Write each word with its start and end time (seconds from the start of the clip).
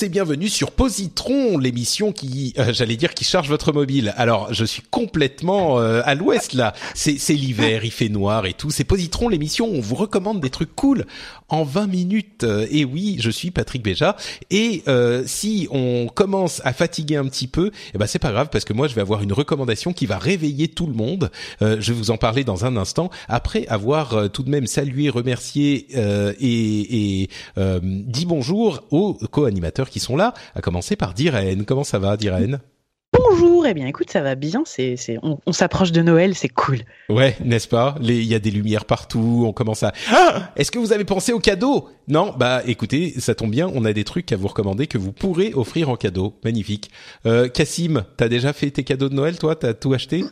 Tous 0.00 0.06
et 0.06 0.08
bienvenue 0.08 0.48
sur 0.48 0.70
Positron, 0.70 1.58
l'émission 1.58 2.12
qui, 2.12 2.54
euh, 2.58 2.72
j'allais 2.72 2.96
dire, 2.96 3.12
qui 3.12 3.24
charge 3.24 3.48
votre 3.48 3.72
mobile. 3.72 4.14
Alors, 4.16 4.52
je 4.52 4.64
suis 4.64 4.82
complètement 4.82 5.78
euh, 5.78 6.00
à 6.04 6.14
l'ouest 6.14 6.54
là. 6.54 6.72
C'est, 6.94 7.18
c'est 7.18 7.34
l'hiver, 7.34 7.84
il 7.84 7.90
fait 7.90 8.08
noir 8.08 8.46
et 8.46 8.54
tout. 8.54 8.70
C'est 8.70 8.84
Positron, 8.84 9.28
l'émission 9.28 9.68
où 9.68 9.74
on 9.74 9.80
vous 9.80 9.96
recommande 9.96 10.40
des 10.40 10.50
trucs 10.50 10.74
cool 10.74 11.06
en 11.50 11.64
20 11.64 11.86
minutes. 11.86 12.44
Euh, 12.44 12.66
Et 12.70 12.84
oui, 12.84 13.16
je 13.20 13.30
suis 13.30 13.50
Patrick 13.50 13.82
Béja. 13.82 14.16
Et 14.50 14.82
euh, 14.88 15.24
si 15.26 15.68
on 15.70 16.08
commence 16.12 16.62
à 16.64 16.72
fatiguer 16.72 17.16
un 17.16 17.26
petit 17.26 17.46
peu, 17.46 17.70
eh 17.94 17.98
ben 17.98 18.06
c'est 18.06 18.18
pas 18.18 18.32
grave 18.32 18.48
parce 18.50 18.64
que 18.64 18.72
moi 18.72 18.88
je 18.88 18.94
vais 18.94 19.00
avoir 19.00 19.22
une 19.22 19.32
recommandation 19.32 19.92
qui 19.92 20.06
va 20.06 20.18
réveiller 20.18 20.68
tout 20.68 20.86
le 20.86 20.94
monde. 20.94 21.30
Euh, 21.62 21.76
je 21.80 21.92
vais 21.92 21.98
vous 21.98 22.10
en 22.10 22.16
parler 22.16 22.44
dans 22.44 22.64
un 22.64 22.76
instant. 22.76 23.10
Après 23.28 23.66
avoir 23.66 24.30
tout 24.30 24.42
de 24.42 24.50
même 24.50 24.66
salué, 24.66 25.10
remercié 25.10 25.86
et, 26.40 27.22
et 27.22 27.28
dit 27.82 28.26
bonjour 28.26 28.82
aux 28.90 29.18
qui 29.90 30.00
sont 30.00 30.16
là, 30.16 30.32
à 30.54 30.60
commencer 30.62 30.96
par 30.96 31.12
Diren. 31.12 31.64
Comment 31.66 31.84
ça 31.84 31.98
va, 31.98 32.16
Diren 32.16 32.60
Bonjour, 33.12 33.66
eh 33.66 33.74
bien 33.74 33.86
écoute, 33.88 34.08
ça 34.10 34.22
va 34.22 34.36
bien, 34.36 34.62
c'est, 34.64 34.96
c'est, 34.96 35.18
on, 35.22 35.38
on 35.44 35.52
s'approche 35.52 35.90
de 35.90 36.00
Noël, 36.00 36.34
c'est 36.36 36.48
cool. 36.48 36.78
Ouais, 37.08 37.36
n'est-ce 37.44 37.66
pas? 37.66 37.96
Il 38.00 38.22
y 38.22 38.34
a 38.34 38.38
des 38.38 38.52
lumières 38.52 38.84
partout, 38.84 39.44
on 39.46 39.52
commence 39.52 39.82
à... 39.82 39.92
Ah 40.12 40.50
Est-ce 40.56 40.70
que 40.70 40.78
vous 40.78 40.92
avez 40.92 41.04
pensé 41.04 41.32
aux 41.32 41.40
cadeaux 41.40 41.88
Non 42.08 42.32
Bah 42.38 42.62
écoutez, 42.66 43.14
ça 43.18 43.34
tombe 43.34 43.50
bien, 43.50 43.68
on 43.74 43.84
a 43.84 43.92
des 43.92 44.04
trucs 44.04 44.30
à 44.32 44.36
vous 44.36 44.46
recommander 44.48 44.86
que 44.86 44.96
vous 44.96 45.12
pourrez 45.12 45.52
offrir 45.54 45.90
en 45.90 45.96
cadeau. 45.96 46.34
Magnifique. 46.44 46.90
Euh, 47.26 47.48
Cassim, 47.48 48.04
t'as 48.16 48.28
déjà 48.28 48.52
fait 48.52 48.70
tes 48.70 48.84
cadeaux 48.84 49.08
de 49.08 49.14
Noël, 49.14 49.38
toi? 49.38 49.56
T'as 49.56 49.74
tout 49.74 49.92
acheté? 49.92 50.24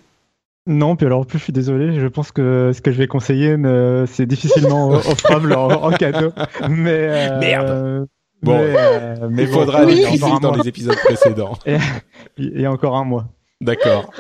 Non, 0.66 0.96
puis 0.96 1.06
alors 1.06 1.20
en 1.20 1.24
plus 1.24 1.38
je 1.38 1.44
suis 1.44 1.52
désolé, 1.52 1.98
je 1.98 2.06
pense 2.06 2.30
que 2.30 2.72
ce 2.74 2.80
que 2.80 2.92
je 2.92 2.98
vais 2.98 3.06
conseiller, 3.08 3.56
ne- 3.56 4.05
c'est 4.06 4.27
difficilement 4.27 4.88
offrable 4.92 5.52
en, 5.55 5.68
en 5.68 5.90
cadeau. 5.92 6.30
Mais 6.68 6.90
euh, 7.11 7.38
Merde. 7.40 8.06
Bon. 8.42 8.58
mais, 8.58 8.75
euh, 8.77 9.28
mais 9.31 9.42
Il 9.42 9.48
faudra 9.48 9.84
il 9.84 9.91
y 9.91 9.94
les 9.97 10.05
a 10.05 10.08
criser 10.08 10.25
encore 10.25 10.36
un 10.36 10.41
dans 10.41 10.48
mois. 10.55 10.62
les 10.62 10.69
épisodes 10.69 10.97
précédents. 11.05 11.58
A 11.67 12.70
encore 12.70 12.97
un 12.97 13.05
mois. 13.05 13.27
D'accord. 13.61 14.11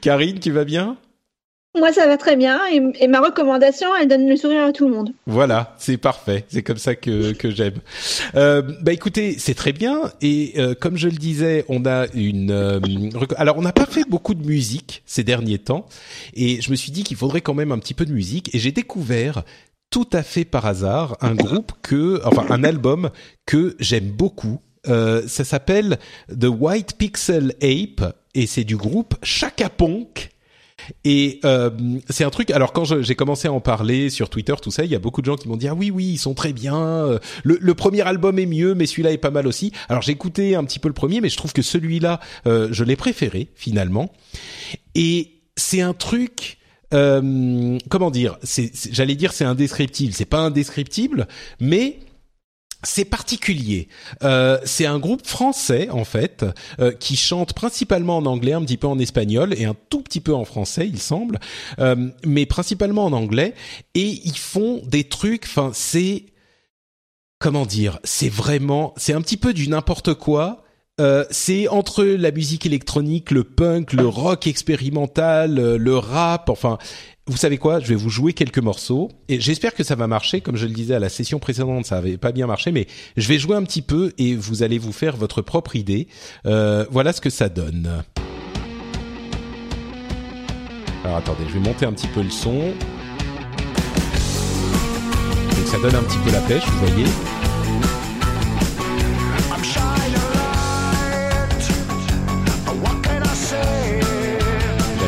Karine, 0.00 0.38
tu 0.40 0.50
vas 0.50 0.64
bien? 0.64 0.96
Moi, 1.78 1.92
ça 1.92 2.08
va 2.08 2.16
très 2.16 2.34
bien 2.34 2.58
et, 2.72 2.80
et 3.04 3.06
ma 3.06 3.20
recommandation, 3.20 3.86
elle 4.00 4.08
donne 4.08 4.26
le 4.28 4.36
sourire 4.36 4.64
à 4.64 4.72
tout 4.72 4.88
le 4.88 4.94
monde. 4.94 5.12
Voilà, 5.26 5.76
c'est 5.78 5.96
parfait. 5.98 6.44
C'est 6.48 6.62
comme 6.62 6.78
ça 6.78 6.96
que 6.96 7.32
que 7.32 7.50
j'aime. 7.50 7.74
Euh, 8.34 8.62
bah 8.82 8.92
écoutez, 8.92 9.36
c'est 9.38 9.54
très 9.54 9.72
bien. 9.72 10.10
Et 10.20 10.54
euh, 10.56 10.74
comme 10.74 10.96
je 10.96 11.06
le 11.08 11.16
disais, 11.16 11.64
on 11.68 11.84
a 11.86 12.06
une. 12.14 12.50
euh, 12.50 12.80
alors, 13.36 13.58
on 13.58 13.62
n'a 13.62 13.72
pas 13.74 13.86
fait 13.86 14.02
beaucoup 14.08 14.34
de 14.34 14.44
musique 14.44 15.02
ces 15.06 15.22
derniers 15.22 15.58
temps, 15.58 15.86
et 16.34 16.60
je 16.60 16.70
me 16.72 16.74
suis 16.74 16.90
dit 16.90 17.04
qu'il 17.04 17.16
faudrait 17.18 17.42
quand 17.42 17.54
même 17.54 17.70
un 17.70 17.78
petit 17.78 17.94
peu 17.94 18.06
de 18.06 18.12
musique. 18.12 18.52
Et 18.54 18.58
j'ai 18.58 18.72
découvert 18.72 19.44
tout 19.90 20.08
à 20.12 20.22
fait 20.22 20.44
par 20.44 20.66
hasard 20.66 21.16
un 21.20 21.34
groupe 21.34 21.72
que, 21.82 22.20
enfin, 22.24 22.46
un 22.50 22.64
album 22.64 23.10
que 23.46 23.76
j'aime 23.80 24.10
beaucoup. 24.10 24.60
Euh, 24.86 25.26
ça 25.26 25.44
s'appelle 25.44 25.98
The 26.30 26.46
White 26.46 26.96
Pixel 26.98 27.54
Ape 27.62 28.14
et 28.34 28.46
c'est 28.46 28.64
du 28.64 28.76
groupe 28.76 29.14
Chaka 29.22 29.68
Ponk. 29.68 30.30
Et 31.04 31.40
euh, 31.44 31.70
c'est 32.08 32.22
un 32.24 32.30
truc. 32.30 32.50
Alors 32.52 32.72
quand 32.72 32.84
j'ai 33.02 33.14
commencé 33.16 33.48
à 33.48 33.52
en 33.52 33.60
parler 33.60 34.10
sur 34.10 34.30
Twitter, 34.30 34.54
tout 34.62 34.70
ça, 34.70 34.84
il 34.84 34.90
y 34.90 34.94
a 34.94 34.98
beaucoup 35.00 35.20
de 35.20 35.26
gens 35.26 35.36
qui 35.36 35.48
m'ont 35.48 35.56
dit 35.56 35.68
ah 35.68 35.74
oui 35.74 35.90
oui 35.90 36.04
ils 36.12 36.18
sont 36.18 36.34
très 36.34 36.52
bien. 36.52 36.76
euh, 36.76 37.18
Le, 37.42 37.58
le 37.60 37.74
premier 37.74 38.02
album 38.02 38.38
est 38.38 38.46
mieux, 38.46 38.74
mais 38.74 38.86
celui-là 38.86 39.12
est 39.12 39.18
pas 39.18 39.32
mal 39.32 39.46
aussi. 39.46 39.72
Alors 39.88 40.02
j'ai 40.02 40.12
écouté 40.12 40.54
un 40.54 40.64
petit 40.64 40.78
peu 40.78 40.88
le 40.88 40.94
premier, 40.94 41.20
mais 41.20 41.28
je 41.28 41.36
trouve 41.36 41.52
que 41.52 41.62
celui-là 41.62 42.20
euh, 42.46 42.68
je 42.70 42.84
l'ai 42.84 42.96
préféré 42.96 43.48
finalement. 43.56 44.12
Et 44.94 45.32
c'est 45.56 45.80
un 45.80 45.94
truc. 45.94 46.57
Euh, 46.94 47.78
comment 47.88 48.10
dire 48.10 48.38
j'allais 48.90 49.14
dire 49.14 49.32
c'est 49.32 49.44
indescriptible. 49.44 50.12
C'est 50.12 50.24
pas 50.24 50.40
indescriptible, 50.40 51.28
mais 51.60 51.98
c'est 52.84 53.04
particulier. 53.04 53.88
Euh, 54.22 54.58
c'est 54.64 54.86
un 54.86 54.98
groupe 54.98 55.26
français 55.26 55.88
en 55.90 56.04
fait 56.04 56.44
euh, 56.78 56.92
qui 56.92 57.16
chante 57.16 57.52
principalement 57.52 58.18
en 58.18 58.26
anglais, 58.26 58.52
un 58.52 58.62
petit 58.62 58.76
peu 58.76 58.86
en 58.86 58.98
espagnol 58.98 59.52
et 59.54 59.64
un 59.64 59.74
tout 59.90 60.02
petit 60.02 60.20
peu 60.20 60.34
en 60.34 60.44
français, 60.44 60.86
il 60.86 61.00
semble, 61.00 61.40
euh, 61.80 62.10
mais 62.24 62.46
principalement 62.46 63.04
en 63.04 63.12
anglais. 63.12 63.54
Et 63.94 64.20
ils 64.24 64.38
font 64.38 64.80
des 64.86 65.04
trucs. 65.04 65.44
Enfin, 65.44 65.72
c'est 65.74 66.26
comment 67.40 67.66
dire 67.66 67.98
C'est 68.04 68.28
vraiment, 68.28 68.94
c'est 68.96 69.12
un 69.12 69.22
petit 69.22 69.36
peu 69.36 69.52
du 69.52 69.68
n'importe 69.68 70.14
quoi. 70.14 70.64
Euh, 71.00 71.24
c'est 71.30 71.68
entre 71.68 72.04
la 72.04 72.30
musique 72.30 72.66
électronique, 72.66 73.30
le 73.30 73.44
punk, 73.44 73.92
le 73.92 74.06
rock 74.06 74.46
expérimental, 74.46 75.58
euh, 75.58 75.78
le 75.78 75.96
rap, 75.96 76.50
enfin, 76.50 76.78
vous 77.28 77.36
savez 77.36 77.58
quoi 77.58 77.78
Je 77.78 77.86
vais 77.86 77.94
vous 77.94 78.08
jouer 78.08 78.32
quelques 78.32 78.58
morceaux 78.58 79.10
et 79.28 79.40
j'espère 79.40 79.74
que 79.74 79.84
ça 79.84 79.94
va 79.94 80.06
marcher. 80.06 80.40
Comme 80.40 80.56
je 80.56 80.66
le 80.66 80.72
disais 80.72 80.94
à 80.94 80.98
la 80.98 81.08
session 81.08 81.38
précédente, 81.38 81.84
ça 81.84 81.98
avait 81.98 82.16
pas 82.16 82.32
bien 82.32 82.46
marché, 82.46 82.72
mais 82.72 82.86
je 83.16 83.28
vais 83.28 83.38
jouer 83.38 83.54
un 83.54 83.62
petit 83.62 83.82
peu 83.82 84.12
et 84.18 84.34
vous 84.34 84.62
allez 84.62 84.78
vous 84.78 84.92
faire 84.92 85.16
votre 85.16 85.42
propre 85.42 85.76
idée. 85.76 86.08
Euh, 86.46 86.84
voilà 86.90 87.12
ce 87.12 87.20
que 87.20 87.30
ça 87.30 87.48
donne. 87.48 88.02
Alors 91.04 91.18
attendez, 91.18 91.44
je 91.48 91.54
vais 91.54 91.60
monter 91.60 91.86
un 91.86 91.92
petit 91.92 92.08
peu 92.08 92.22
le 92.22 92.30
son. 92.30 92.72
Ça 95.66 95.78
donne 95.80 95.94
un 95.94 96.02
petit 96.02 96.18
peu 96.24 96.32
la 96.32 96.40
pêche, 96.40 96.64
vous 96.66 96.86
voyez. 96.86 97.37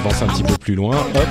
J'avance 0.02 0.22
un 0.22 0.28
petit 0.28 0.42
peu 0.42 0.56
plus 0.56 0.74
loin. 0.74 0.96
Hop. 0.96 1.28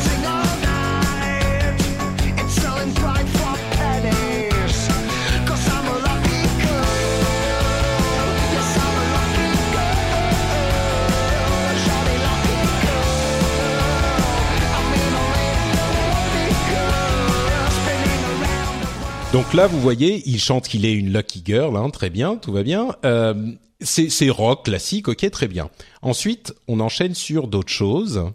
Donc 19.34 19.54
là, 19.56 19.66
vous 19.66 19.80
voyez, 19.80 20.22
il 20.28 20.40
chante 20.40 20.68
qu'il 20.68 20.86
est 20.86 20.94
une 20.94 21.12
lucky 21.12 21.42
girl, 21.44 21.76
hein, 21.76 21.90
très 21.90 22.12
bien, 22.12 22.36
tout 22.36 22.52
va 22.52 22.62
bien. 22.62 22.96
Euh, 23.04 23.34
c'est 23.82 24.30
rock 24.30 24.66
classique, 24.66 25.08
ok, 25.08 25.28
très 25.32 25.48
bien. 25.48 25.72
Ensuite, 26.04 26.54
on 26.68 26.80
enchaîne 26.80 27.16
sur 27.16 27.48
d'autres 27.48 27.72
choses. 27.72 28.26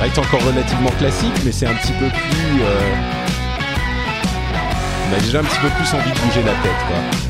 Reste 0.00 0.18
encore 0.18 0.42
relativement 0.44 0.90
classique, 0.98 1.34
mais 1.44 1.52
c'est 1.52 1.66
un 1.66 1.74
petit 1.74 1.92
peu 1.92 2.06
plus. 2.08 2.62
euh, 2.62 2.94
On 5.10 5.16
a 5.16 5.20
déjà 5.20 5.40
un 5.40 5.44
petit 5.44 5.58
peu 5.60 5.68
plus 5.68 5.94
envie 5.94 6.10
de 6.12 6.18
bouger 6.20 6.42
la 6.42 6.52
tête, 6.62 6.86
quoi. 6.86 7.27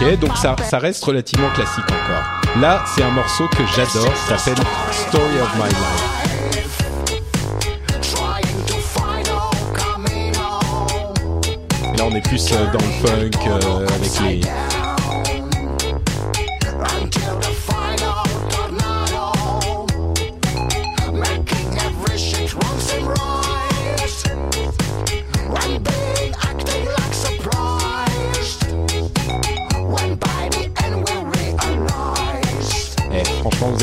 Donc 0.00 0.34
ça, 0.38 0.56
ça 0.64 0.78
reste 0.78 1.04
relativement 1.04 1.50
classique 1.50 1.84
encore. 1.84 2.58
Là, 2.58 2.82
c'est 2.86 3.02
un 3.02 3.10
morceau 3.10 3.46
que 3.48 3.66
j'adore, 3.66 4.16
ça 4.16 4.38
s'appelle 4.38 4.64
Story 4.90 5.40
of 5.42 5.54
My 5.56 5.68
Life. 5.68 6.20
Là, 11.98 12.04
on 12.10 12.14
est 12.14 12.26
plus 12.26 12.50
euh, 12.50 12.66
dans 12.72 12.78
le 12.78 13.06
funk 13.06 13.30
euh, 13.46 13.86
avec 13.88 14.20
les. 14.20 14.40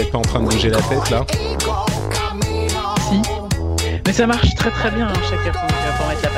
N'êtes 0.07 0.11
pas 0.11 0.17
en 0.19 0.21
train 0.21 0.39
de 0.39 0.45
bouger 0.45 0.69
la 0.69 0.81
tête 0.81 1.09
là. 1.09 1.25
Si. 2.99 3.21
Mais 4.05 4.13
ça 4.13 4.25
marche 4.25 4.55
très 4.55 4.71
très 4.71 4.91
bien, 4.91 5.07
hein, 5.07 5.13
chacun 5.29 5.51
pour, 5.51 5.67
pour 5.67 6.07
mettre 6.07 6.21
la. 6.23 6.29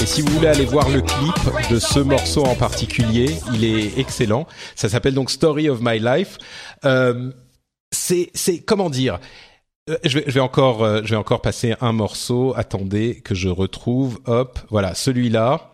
Et 0.00 0.06
si 0.06 0.22
vous 0.22 0.32
voulez 0.32 0.48
aller 0.48 0.64
voir 0.64 0.88
le 0.88 1.02
clip 1.02 1.70
de 1.70 1.78
ce 1.78 2.00
morceau 2.00 2.44
en 2.44 2.54
particulier, 2.54 3.36
il 3.52 3.64
est 3.64 3.98
excellent. 3.98 4.46
Ça 4.74 4.88
s'appelle 4.88 5.14
donc 5.14 5.30
Story 5.30 5.68
of 5.68 5.80
My 5.80 5.98
Life. 5.98 6.38
Euh, 6.84 7.30
c'est, 7.90 8.30
c'est 8.34 8.60
comment 8.60 8.90
dire? 8.90 9.20
Je 10.04 10.18
vais, 10.18 10.24
je 10.26 10.32
vais 10.32 10.40
encore, 10.40 10.84
euh, 10.84 11.00
je 11.04 11.10
vais 11.10 11.16
encore 11.16 11.42
passer 11.42 11.74
un 11.80 11.92
morceau. 11.92 12.54
Attendez 12.56 13.20
que 13.20 13.34
je 13.34 13.48
retrouve. 13.48 14.20
Hop, 14.26 14.58
voilà, 14.70 14.94
celui-là. 14.94 15.71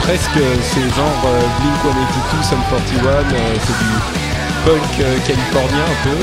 Presque, 0.00 0.36
euh, 0.36 0.56
c'est 0.62 0.88
genre 0.94 1.22
euh, 1.26 1.40
Blink 1.60 1.76
182, 1.82 2.42
Sum 2.42 2.58
41, 2.70 3.06
euh, 3.06 3.56
c'est 3.64 3.78
du 3.78 3.90
punk 4.64 5.24
californien 5.26 5.84
un 5.84 6.08
peu. 6.08 6.16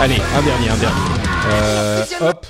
Allez, 0.00 0.20
un 0.36 0.42
dernier, 0.42 0.68
un 0.70 0.76
dernier. 0.76 1.00
Hop. 2.20 2.46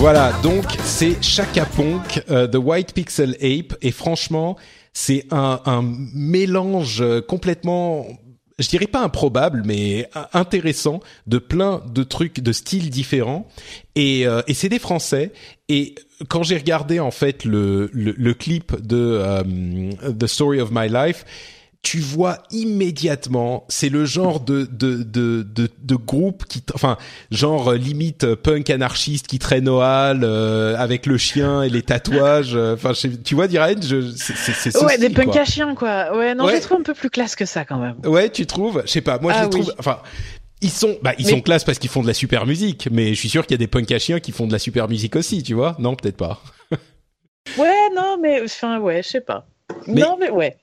Voilà, 0.00 0.32
donc 0.42 0.64
c'est 0.82 1.22
Chaka 1.22 1.66
Ponk, 1.66 2.24
euh, 2.30 2.48
The 2.48 2.56
White 2.56 2.94
Pixel 2.94 3.36
Ape, 3.42 3.76
et 3.82 3.90
franchement, 3.92 4.56
c'est 4.94 5.26
un, 5.30 5.60
un 5.66 5.82
mélange 6.14 7.04
complètement, 7.28 8.06
je 8.58 8.66
dirais 8.68 8.86
pas 8.86 9.02
improbable, 9.02 9.62
mais 9.66 10.08
intéressant 10.32 11.00
de 11.26 11.36
plein 11.36 11.82
de 11.86 12.02
trucs, 12.02 12.40
de 12.40 12.50
styles 12.50 12.88
différents. 12.88 13.46
Et, 13.94 14.26
euh, 14.26 14.40
et 14.46 14.54
c'est 14.54 14.70
des 14.70 14.78
Français. 14.78 15.32
Et 15.68 15.96
quand 16.28 16.44
j'ai 16.44 16.56
regardé 16.56 16.98
en 16.98 17.10
fait 17.10 17.44
le, 17.44 17.90
le, 17.92 18.12
le 18.16 18.34
clip 18.34 18.74
de 18.80 18.96
euh, 18.96 19.42
The 20.18 20.26
Story 20.26 20.62
of 20.62 20.70
My 20.72 20.88
Life, 20.88 21.26
tu 21.82 21.98
vois 21.98 22.38
immédiatement, 22.50 23.64
c'est 23.68 23.88
le 23.88 24.04
genre 24.04 24.40
de 24.40 24.66
de 24.70 25.02
de 25.02 25.42
de, 25.42 25.68
de 25.82 25.94
groupe 25.96 26.44
qui, 26.44 26.62
enfin, 26.74 26.98
genre 27.30 27.68
euh, 27.72 27.76
limite 27.76 28.24
euh, 28.24 28.36
punk 28.36 28.68
anarchiste 28.70 29.26
qui 29.26 29.38
traîne 29.38 29.68
au 29.68 29.80
hall 29.80 30.20
euh, 30.22 30.76
avec 30.76 31.06
le 31.06 31.16
chien 31.16 31.62
et 31.62 31.70
les 31.70 31.82
tatouages. 31.82 32.54
euh, 32.54 32.74
Enfin, 32.74 32.92
sais- 32.94 33.20
tu 33.22 33.34
vois, 33.34 33.48
Diren, 33.48 33.80
je, 33.82 34.10
c'est 34.16 34.36
c'est 34.36 34.52
c'est 34.52 34.70
ce 34.70 34.84
Ouais, 34.84 34.98
des 34.98 35.10
punks 35.10 35.34
à 35.36 35.44
chiens, 35.44 35.74
quoi. 35.74 36.16
Ouais, 36.16 36.34
non, 36.34 36.44
Ouais. 36.44 36.50
je 36.50 36.56
les 36.56 36.60
trouve 36.62 36.80
un 36.80 36.82
peu 36.82 36.94
plus 36.94 37.10
classe 37.10 37.34
que 37.34 37.46
ça, 37.46 37.64
quand 37.64 37.78
même. 37.78 37.96
Ouais, 38.04 38.28
tu 38.30 38.46
trouves? 38.46 38.82
Je 38.84 38.90
sais 38.90 39.00
pas. 39.00 39.18
Moi, 39.18 39.32
je 39.32 39.38
Ah 39.38 39.44
les 39.44 39.50
trouve. 39.50 39.74
Enfin, 39.78 40.00
ils 40.60 40.70
sont, 40.70 40.96
bah, 41.02 41.14
ils 41.18 41.24
Mais- 41.24 41.30
sont 41.32 41.40
classe 41.40 41.64
parce 41.64 41.78
qu'ils 41.78 41.88
font 41.90 42.02
de 42.02 42.06
la 42.08 42.14
super 42.14 42.44
musique. 42.46 42.88
Mais 42.92 43.14
je 43.14 43.18
suis 43.18 43.30
sûr 43.30 43.46
qu'il 43.46 43.54
y 43.54 43.58
a 43.58 43.58
des 43.58 43.66
punks 43.68 43.90
à 43.90 43.98
chiens 43.98 44.20
qui 44.20 44.32
font 44.32 44.46
de 44.46 44.52
la 44.52 44.58
super 44.58 44.86
musique 44.88 45.16
aussi. 45.16 45.42
Tu 45.42 45.54
vois? 45.54 45.76
Non, 45.78 45.94
peut-être 45.96 46.16
pas. 46.18 46.42
Ouais, 47.58 47.88
non, 47.96 48.18
mais, 48.22 48.42
enfin, 48.44 48.78
ouais, 48.80 49.02
je 49.02 49.08
sais 49.08 49.20
pas. 49.22 49.46
Mais- 49.86 50.02
Non, 50.02 50.16
mais 50.20 50.28
ouais. 50.30 50.56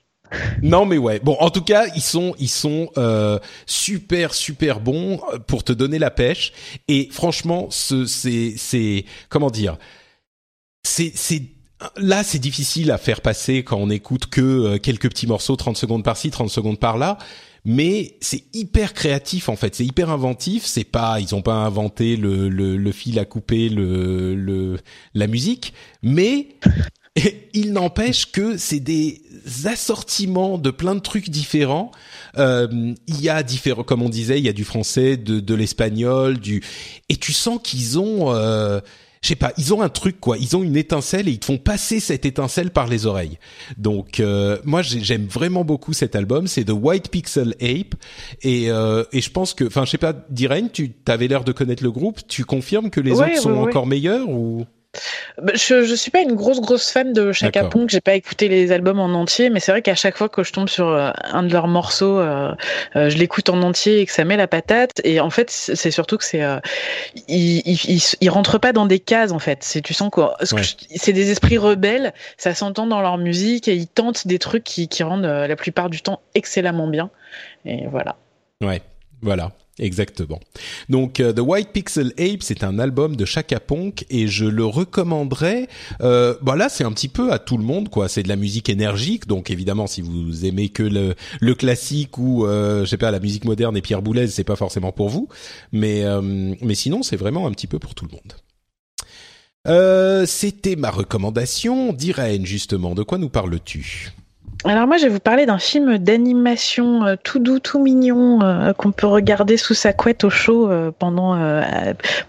Non, 0.62 0.86
mais 0.86 0.98
ouais. 0.98 1.20
Bon, 1.20 1.38
en 1.40 1.50
tout 1.50 1.62
cas, 1.62 1.88
ils 1.96 2.02
sont, 2.02 2.36
ils 2.40 2.50
sont 2.50 2.90
euh, 2.98 3.40
super, 3.66 4.34
super 4.34 4.80
bons 4.80 5.22
euh, 5.34 5.40
pour 5.40 5.64
te 5.64 5.72
donner 5.72 6.00
la 6.00 6.12
pêche. 6.12 6.54
Et 6.88 7.10
franchement, 7.12 7.68
ce, 7.70 8.06
c'est, 8.06 8.54
c'est, 8.58 9.06
comment 9.30 9.50
dire? 9.50 9.78
C'est, 10.84 11.12
c'est 11.16 11.44
là, 11.98 12.24
c'est 12.24 12.40
difficile 12.40 12.92
à 12.92 12.98
faire 12.98 13.22
passer 13.22 13.64
quand 13.64 13.78
on 13.78 13.90
écoute 13.90 14.28
que 14.28 14.42
euh, 14.42 14.78
quelques 14.78 15.10
petits 15.10 15.28
morceaux, 15.28 15.56
30 15.56 15.78
secondes 15.78 16.04
par-ci, 16.04 16.32
30 16.32 16.50
secondes 16.50 16.80
par-là. 16.80 17.18
Mais 17.66 18.18
c'est 18.22 18.46
hyper 18.54 18.94
créatif 18.94 19.50
en 19.50 19.58
fait, 19.58 19.76
c'est 19.76 19.86
hyper 19.86 20.10
inventif. 20.10 20.66
C'est 20.66 20.86
pas, 20.86 21.20
ils 21.20 21.36
ont 21.36 21.42
pas 21.42 21.54
inventé 21.56 22.16
le, 22.16 22.48
le, 22.48 22.78
le 22.78 22.92
fil 22.94 23.20
à 23.20 23.26
couper, 23.26 23.68
le, 23.68 24.36
le 24.36 24.78
la 25.14 25.28
musique, 25.28 25.74
mais 26.02 26.48
il 27.54 27.74
n'empêche 27.74 28.32
que 28.32 28.58
c'est 28.58 28.80
des 28.80 29.22
assortiments 29.66 30.58
de 30.58 30.70
plein 30.72 30.96
de 30.96 31.00
trucs 31.00 31.30
différents. 31.30 31.92
Euh, 32.38 32.68
il 33.08 33.22
y 33.22 33.30
a 33.30 33.44
différents, 33.44 33.84
comme 33.84 34.02
on 34.02 34.10
disait, 34.10 34.40
il 34.40 34.46
y 34.46 34.50
a 34.50 34.54
du 34.54 34.64
français, 34.66 35.18
de, 35.18 35.40
de 35.40 35.54
l'espagnol, 35.56 36.38
du 36.40 36.62
et 37.10 37.16
tu 37.16 37.34
sens 37.34 37.60
qu'ils 37.64 37.98
ont, 37.98 38.34
euh, 38.34 38.80
je 39.24 39.30
sais 39.30 39.36
pas, 39.36 39.52
ils 39.58 39.74
ont 39.74 39.82
un 39.82 39.90
truc 39.90 40.20
quoi. 40.20 40.38
Ils 40.38 40.56
ont 40.56 40.62
une 40.62 40.78
étincelle 40.78 41.28
et 41.28 41.32
ils 41.32 41.40
te 41.40 41.46
font 41.46 41.58
passer 41.58 42.00
cette 42.00 42.26
étincelle 42.26 42.70
par 42.70 42.88
les 42.88 43.06
oreilles. 43.08 43.40
Donc 43.78 44.20
euh, 44.20 44.58
moi 44.64 44.82
j'ai- 44.84 45.04
j'aime 45.04 45.26
vraiment 45.26 45.64
beaucoup 45.66 45.94
cet 45.94 46.16
album. 46.16 46.46
C'est 46.48 46.66
The 46.66 46.72
White 46.74 47.10
Pixel 47.10 47.56
Ape 47.62 47.96
et 48.44 48.70
euh, 48.70 49.04
et 49.12 49.22
je 49.22 49.32
pense 49.32 49.54
que, 49.56 49.64
enfin 49.66 49.86
je 49.86 49.92
sais 49.92 49.98
pas, 49.98 50.14
Diren, 50.30 50.70
tu 50.72 50.94
avais 51.08 51.28
l'air 51.28 51.44
de 51.44 51.52
connaître 51.52 51.84
le 51.84 51.92
groupe. 51.92 52.20
Tu 52.28 52.46
confirmes 52.46 52.92
que 52.92 53.00
les 53.02 53.14
Ouais, 53.14 53.32
autres 53.34 53.42
sont 53.42 53.52
ouais, 53.54 53.58
ouais. 53.60 53.68
encore 53.70 53.88
meilleurs 53.88 54.30
ou? 54.30 54.66
Je, 55.54 55.84
je 55.84 55.96
suis 55.96 56.12
pas 56.12 56.22
une 56.22 56.34
grosse 56.34 56.60
grosse 56.62 56.90
fan 56.92 57.14
de 57.14 57.32
Chaka. 57.32 57.62
Ponk, 57.70 57.90
j'ai 57.90 58.02
pas 58.02 58.16
écouté 58.16 58.48
les 58.48 58.72
albums 58.72 59.00
en 59.00 59.14
entier, 59.14 59.50
mais 59.50 59.60
c'est 59.60 59.72
vrai 59.72 59.82
qu'à 59.82 59.96
chaque 59.96 60.18
fois 60.18 60.30
que 60.30 60.44
je 60.44 60.52
tombe 60.54 60.70
sur 60.70 60.88
euh, 60.88 61.12
un 61.24 61.44
de 61.44 61.52
leurs 61.54 61.68
morceaux, 61.68 62.20
euh, 62.20 62.54
euh, 62.96 63.10
je 63.10 63.18
l'écoute 63.18 63.50
en 63.50 63.62
entier 63.62 64.00
et 64.00 64.06
que 64.06 64.12
ça 64.12 64.24
met 64.26 64.38
la 64.38 64.48
patate. 64.48 65.02
Et 65.04 65.20
en 65.20 65.30
fait, 65.30 65.50
c'est 65.52 65.92
surtout 65.92 66.18
que 66.18 66.24
c'est, 66.26 66.44
euh, 66.44 66.60
ils, 67.28 67.60
ils, 67.66 67.80
ils, 67.90 68.02
ils 68.22 68.30
rentrent 68.30 68.58
pas 68.58 68.74
dans 68.74 68.86
des 68.86 69.00
cases 69.00 69.32
en 69.32 69.40
fait. 69.40 69.60
C'est 69.62 69.82
tu 69.82 69.94
sens 69.94 70.08
Ouais. 70.18 70.64
je- 70.64 70.76
c'est 70.96 71.14
des 71.14 71.32
esprits 71.32 71.58
rebelles, 71.58 72.14
ça 72.38 72.54
s'entend 72.54 72.88
dans 72.88 73.02
leur 73.02 73.18
musique 73.18 73.68
et 73.68 73.76
ils 73.76 73.88
tentent 73.88 74.26
des 74.28 74.40
trucs 74.40 74.64
qui, 74.64 74.88
qui 74.88 75.04
rendent 75.04 75.26
la 75.26 75.56
plupart 75.56 75.90
du 75.90 76.02
temps 76.02 76.22
excellemment 76.36 76.88
bien. 76.88 77.10
Et 77.66 77.88
voilà. 77.88 78.16
Ouais, 78.64 78.82
voilà, 79.22 79.52
exactement. 79.80 80.40
Donc 80.90 81.20
euh, 81.20 81.34
The 81.34 81.40
White 81.40 81.70
Pixel 81.74 82.14
Ape, 82.18 82.42
c'est 82.42 82.64
un 82.64 82.80
album 82.80 83.16
de 83.16 83.26
Chaka 83.26 83.60
Ponk 83.60 84.06
et 84.10 84.28
je 84.28 84.46
le 84.46 84.66
recommanderais. 84.66 85.68
Euh, 86.02 86.36
bah 86.42 86.56
là, 86.56 86.70
c'est 86.70 86.84
un 86.84 86.92
petit 86.92 87.08
peu 87.08 87.32
à 87.32 87.40
tout 87.40 87.58
le 87.58 87.64
monde, 87.64 87.90
quoi. 87.90 88.08
C'est 88.10 88.24
de 88.24 88.28
la 88.28 88.36
musique 88.36 88.70
énergique, 88.70 89.28
donc 89.28 89.52
évidemment, 89.52 89.88
si 89.88 90.02
vous 90.02 90.46
aimez 90.46 90.70
que 90.70 90.84
le, 90.84 91.16
le 91.40 91.56
classique 91.56 92.18
ou 92.18 92.46
euh, 92.46 92.86
je 92.86 92.90
sais 92.90 92.98
pas 92.98 93.12
la 93.12 93.20
musique 93.20 93.46
moderne 93.46 93.76
et 93.78 93.82
Pierre 93.82 94.02
Boulez, 94.02 94.28
c'est 94.28 94.44
pas 94.44 94.56
forcément 94.56 94.92
pour 94.92 95.10
vous, 95.10 95.28
mais 95.72 96.04
euh, 96.04 96.22
mais 96.62 96.76
sinon, 96.76 97.04
c'est 97.04 97.18
vraiment 97.18 97.48
un 97.48 97.52
petit 97.52 97.68
peu 97.68 97.80
pour 97.80 97.96
tout 97.96 98.06
le 98.06 98.12
monde. 98.12 98.34
C'était 100.28 100.78
ma 100.78 100.92
recommandation. 100.92 101.92
D'Irène, 101.92 102.46
justement, 102.46 102.96
de 102.96 103.04
quoi 103.04 103.18
nous 103.18 103.30
parles-tu? 103.30 104.12
Alors 104.64 104.88
moi, 104.88 104.98
je 104.98 105.04
vais 105.04 105.10
vous 105.10 105.20
parler 105.20 105.46
d'un 105.46 105.60
film 105.60 105.98
d'animation 105.98 107.06
euh, 107.06 107.16
tout 107.22 107.40
doux, 107.40 107.60
tout 107.60 107.82
mignon 107.82 108.42
euh, 108.42 108.74
qu'on 108.74 108.92
peut 108.92 109.08
regarder 109.08 109.56
sous 109.56 109.76
sa 109.76 109.94
couette 109.94 110.24
au 110.24 110.30
chaud 110.30 110.70
euh, 110.70 110.92
pendant 110.98 111.38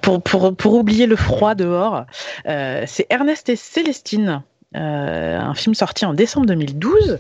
pour 0.02 0.22
pour 0.22 0.54
pour 0.54 0.74
oublier 0.74 1.06
le 1.06 1.16
froid 1.16 1.54
dehors. 1.54 2.04
C'est 2.44 3.06
Ernest 3.10 3.48
et 3.48 3.56
Célestine. 3.56 4.42
Euh, 4.76 5.38
un 5.38 5.54
film 5.54 5.74
sorti 5.74 6.04
en 6.04 6.12
décembre 6.12 6.44
2012, 6.46 7.18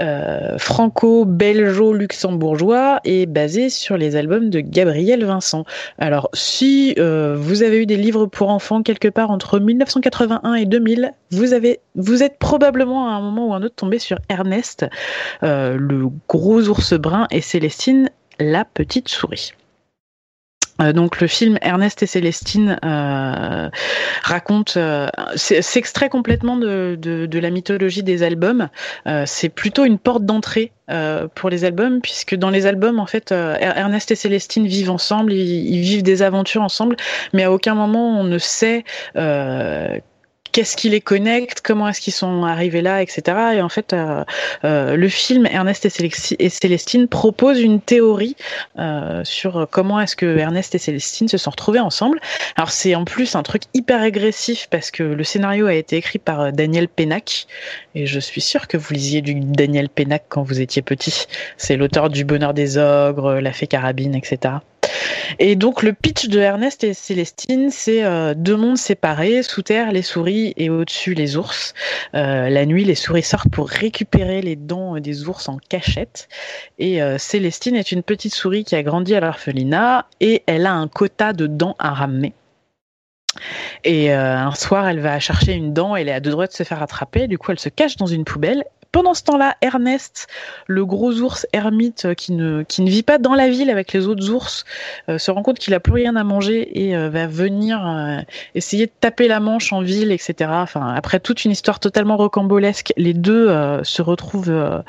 euh, 0.00 0.56
franco-belgeo-luxembourgeois 0.56 3.00
et 3.04 3.26
basé 3.26 3.68
sur 3.68 3.98
les 3.98 4.16
albums 4.16 4.48
de 4.48 4.60
Gabriel 4.60 5.22
Vincent. 5.22 5.66
Alors, 5.98 6.30
si 6.32 6.94
euh, 6.96 7.36
vous 7.38 7.62
avez 7.62 7.82
eu 7.82 7.86
des 7.86 7.98
livres 7.98 8.24
pour 8.24 8.48
enfants 8.48 8.82
quelque 8.82 9.08
part 9.08 9.30
entre 9.30 9.58
1981 9.58 10.54
et 10.54 10.64
2000, 10.64 11.12
vous 11.30 11.44
vous 11.94 12.22
êtes 12.22 12.38
probablement 12.38 13.10
à 13.10 13.12
un 13.12 13.20
moment 13.20 13.48
ou 13.48 13.52
un 13.52 13.62
autre 13.62 13.74
tombé 13.74 13.98
sur 13.98 14.18
Ernest, 14.30 14.86
le 15.42 16.08
gros 16.26 16.68
ours 16.68 16.94
brun, 16.94 17.26
et 17.30 17.42
Célestine, 17.42 18.08
la 18.38 18.64
petite 18.64 19.08
souris. 19.08 19.52
Euh, 20.80 20.92
donc 20.92 21.20
le 21.20 21.26
film 21.26 21.58
Ernest 21.62 22.02
et 22.02 22.06
Célestine 22.06 22.78
euh, 22.84 23.68
raconte, 24.22 24.76
euh, 24.76 25.08
s'extrait 25.36 26.08
complètement 26.08 26.56
de, 26.56 26.96
de, 26.98 27.38
la 27.38 27.50
mythologie 27.50 28.02
des 28.02 28.22
albums. 28.22 28.68
Euh, 29.06 29.24
c'est 29.26 29.48
plutôt 29.48 29.84
une 29.84 29.98
porte 29.98 30.24
d'entrée 30.24 30.72
pour 31.34 31.50
les 31.50 31.66
albums, 31.66 32.00
puisque 32.00 32.34
dans 32.34 32.48
les 32.48 32.64
albums, 32.64 32.98
en 32.98 33.04
fait, 33.04 33.30
Ernest 33.30 34.10
et 34.10 34.14
Célestine 34.14 34.66
vivent 34.66 34.90
ensemble, 34.90 35.34
ils, 35.34 35.68
ils 35.68 35.80
vivent 35.82 36.02
des 36.02 36.22
aventures 36.22 36.62
ensemble, 36.62 36.96
mais 37.34 37.44
à 37.44 37.52
aucun 37.52 37.74
moment 37.74 38.18
on 38.18 38.24
ne 38.24 38.38
sait 38.38 38.84
qu'est-ce 40.58 40.76
qui 40.76 40.88
les 40.88 41.00
connecte, 41.00 41.60
comment 41.60 41.86
est-ce 41.86 42.00
qu'ils 42.00 42.12
sont 42.12 42.42
arrivés 42.42 42.82
là, 42.82 43.00
etc. 43.00 43.22
Et 43.54 43.62
en 43.62 43.68
fait, 43.68 43.92
euh, 43.92 44.24
euh, 44.64 44.96
le 44.96 45.08
film 45.08 45.46
Ernest 45.46 45.86
et, 45.86 46.48
Célestine 46.48 47.06
propose 47.06 47.60
une 47.60 47.80
théorie 47.80 48.34
euh, 48.76 49.22
sur 49.22 49.68
comment 49.70 50.00
est-ce 50.00 50.16
que 50.16 50.26
Ernest 50.36 50.74
et 50.74 50.78
Célestine 50.78 51.28
se 51.28 51.38
sont 51.38 51.50
retrouvés 51.50 51.78
ensemble. 51.78 52.18
Alors 52.56 52.72
c'est 52.72 52.96
en 52.96 53.04
plus 53.04 53.36
un 53.36 53.44
truc 53.44 53.62
hyper 53.72 54.02
agressif 54.02 54.66
parce 54.68 54.90
que 54.90 55.04
le 55.04 55.22
scénario 55.22 55.68
a 55.68 55.74
été 55.74 55.96
écrit 55.96 56.18
par 56.18 56.52
Daniel 56.52 56.88
Pénac 56.88 57.46
et 57.94 58.06
je 58.06 58.18
suis 58.18 58.40
sûre 58.40 58.66
que 58.66 58.76
vous 58.76 58.92
lisiez 58.92 59.22
du 59.22 59.34
Daniel 59.34 59.88
Pénac 59.88 60.24
quand 60.28 60.42
vous 60.42 60.60
étiez 60.60 60.82
petit. 60.82 61.26
C'est 61.56 61.76
l'auteur 61.76 62.10
du 62.10 62.24
Bonheur 62.24 62.52
des 62.52 62.78
ogres, 62.78 63.34
La 63.34 63.52
fée 63.52 63.68
carabine, 63.68 64.16
etc. 64.16 64.54
Et 65.38 65.56
donc 65.56 65.82
le 65.82 65.92
pitch 65.92 66.28
de 66.28 66.40
Ernest 66.40 66.84
et 66.84 66.94
Célestine, 66.94 67.70
c'est 67.70 68.04
euh, 68.04 68.34
deux 68.34 68.56
mondes 68.56 68.78
séparés, 68.78 69.42
sous 69.42 69.62
terre 69.62 69.92
les 69.92 70.02
souris 70.02 70.54
et 70.56 70.70
au-dessus 70.70 71.14
les 71.14 71.36
ours. 71.36 71.74
Euh, 72.14 72.48
la 72.48 72.66
nuit, 72.66 72.84
les 72.84 72.94
souris 72.94 73.22
sortent 73.22 73.50
pour 73.50 73.68
récupérer 73.68 74.42
les 74.42 74.56
dents 74.56 74.98
des 74.98 75.28
ours 75.28 75.48
en 75.48 75.58
cachette. 75.58 76.28
Et 76.78 77.02
euh, 77.02 77.18
Célestine 77.18 77.76
est 77.76 77.92
une 77.92 78.02
petite 78.02 78.34
souris 78.34 78.64
qui 78.64 78.74
a 78.74 78.82
grandi 78.82 79.14
à 79.14 79.20
l'orphelinat 79.20 80.06
et 80.20 80.42
elle 80.46 80.66
a 80.66 80.72
un 80.72 80.88
quota 80.88 81.32
de 81.32 81.46
dents 81.46 81.76
à 81.78 81.90
ramener. 81.90 82.32
Et 83.84 84.10
un 84.10 84.52
soir, 84.54 84.88
elle 84.88 84.98
va 84.98 85.20
chercher 85.20 85.52
une 85.52 85.72
dent, 85.72 85.94
elle 85.94 86.08
est 86.08 86.12
à 86.12 86.18
deux 86.18 86.34
de 86.34 86.46
se 86.50 86.64
faire 86.64 86.82
attraper, 86.82 87.28
du 87.28 87.38
coup 87.38 87.52
elle 87.52 87.58
se 87.60 87.68
cache 87.68 87.96
dans 87.96 88.06
une 88.06 88.24
poubelle. 88.24 88.64
Pendant 88.90 89.12
ce 89.12 89.22
temps-là, 89.24 89.54
Ernest, 89.60 90.28
le 90.66 90.86
gros 90.86 91.12
ours 91.20 91.46
ermite 91.52 92.06
euh, 92.06 92.14
qui 92.14 92.32
ne, 92.32 92.64
vit 92.78 93.02
pas 93.02 93.18
dans 93.18 93.34
la 93.34 93.50
ville 93.50 93.68
avec 93.68 93.92
les 93.92 94.06
autres 94.06 94.30
ours, 94.30 94.64
euh, 95.10 95.18
se 95.18 95.30
rend 95.30 95.42
compte 95.42 95.58
qu'il 95.58 95.74
a 95.74 95.80
plus 95.80 95.92
rien 95.92 96.16
à 96.16 96.24
manger 96.24 96.86
et 96.86 96.96
euh, 96.96 97.10
va 97.10 97.26
venir 97.26 98.24
essayer 98.54 98.86
de 98.86 98.92
taper 98.98 99.28
la 99.28 99.40
manche 99.40 99.74
en 99.74 99.82
ville, 99.82 100.10
etc. 100.10 100.50
Après 100.74 101.20
toute 101.20 101.44
une 101.44 101.50
histoire 101.50 101.80
totalement 101.80 102.16
rocambolesque, 102.16 102.94
les 102.96 103.12
deux 103.12 103.48
se 103.82 104.02
retrouvent 104.02 104.82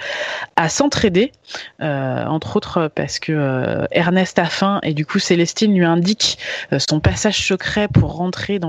à 0.56 0.70
s'entraider, 0.70 1.32
entre 1.80 2.58
autres 2.58 2.90
parce 2.94 3.20
que 3.20 3.88
Ernest 3.92 4.40
a 4.40 4.46
faim 4.46 4.80
et 4.84 4.94
du 4.94 5.06
coup 5.06 5.20
Célestine 5.20 5.76
lui 5.76 5.86
indique 5.86 6.38
son 6.78 7.00
passage 7.00 7.46
secret 7.46 7.88
pour 7.88 8.16
rentrer 8.16 8.60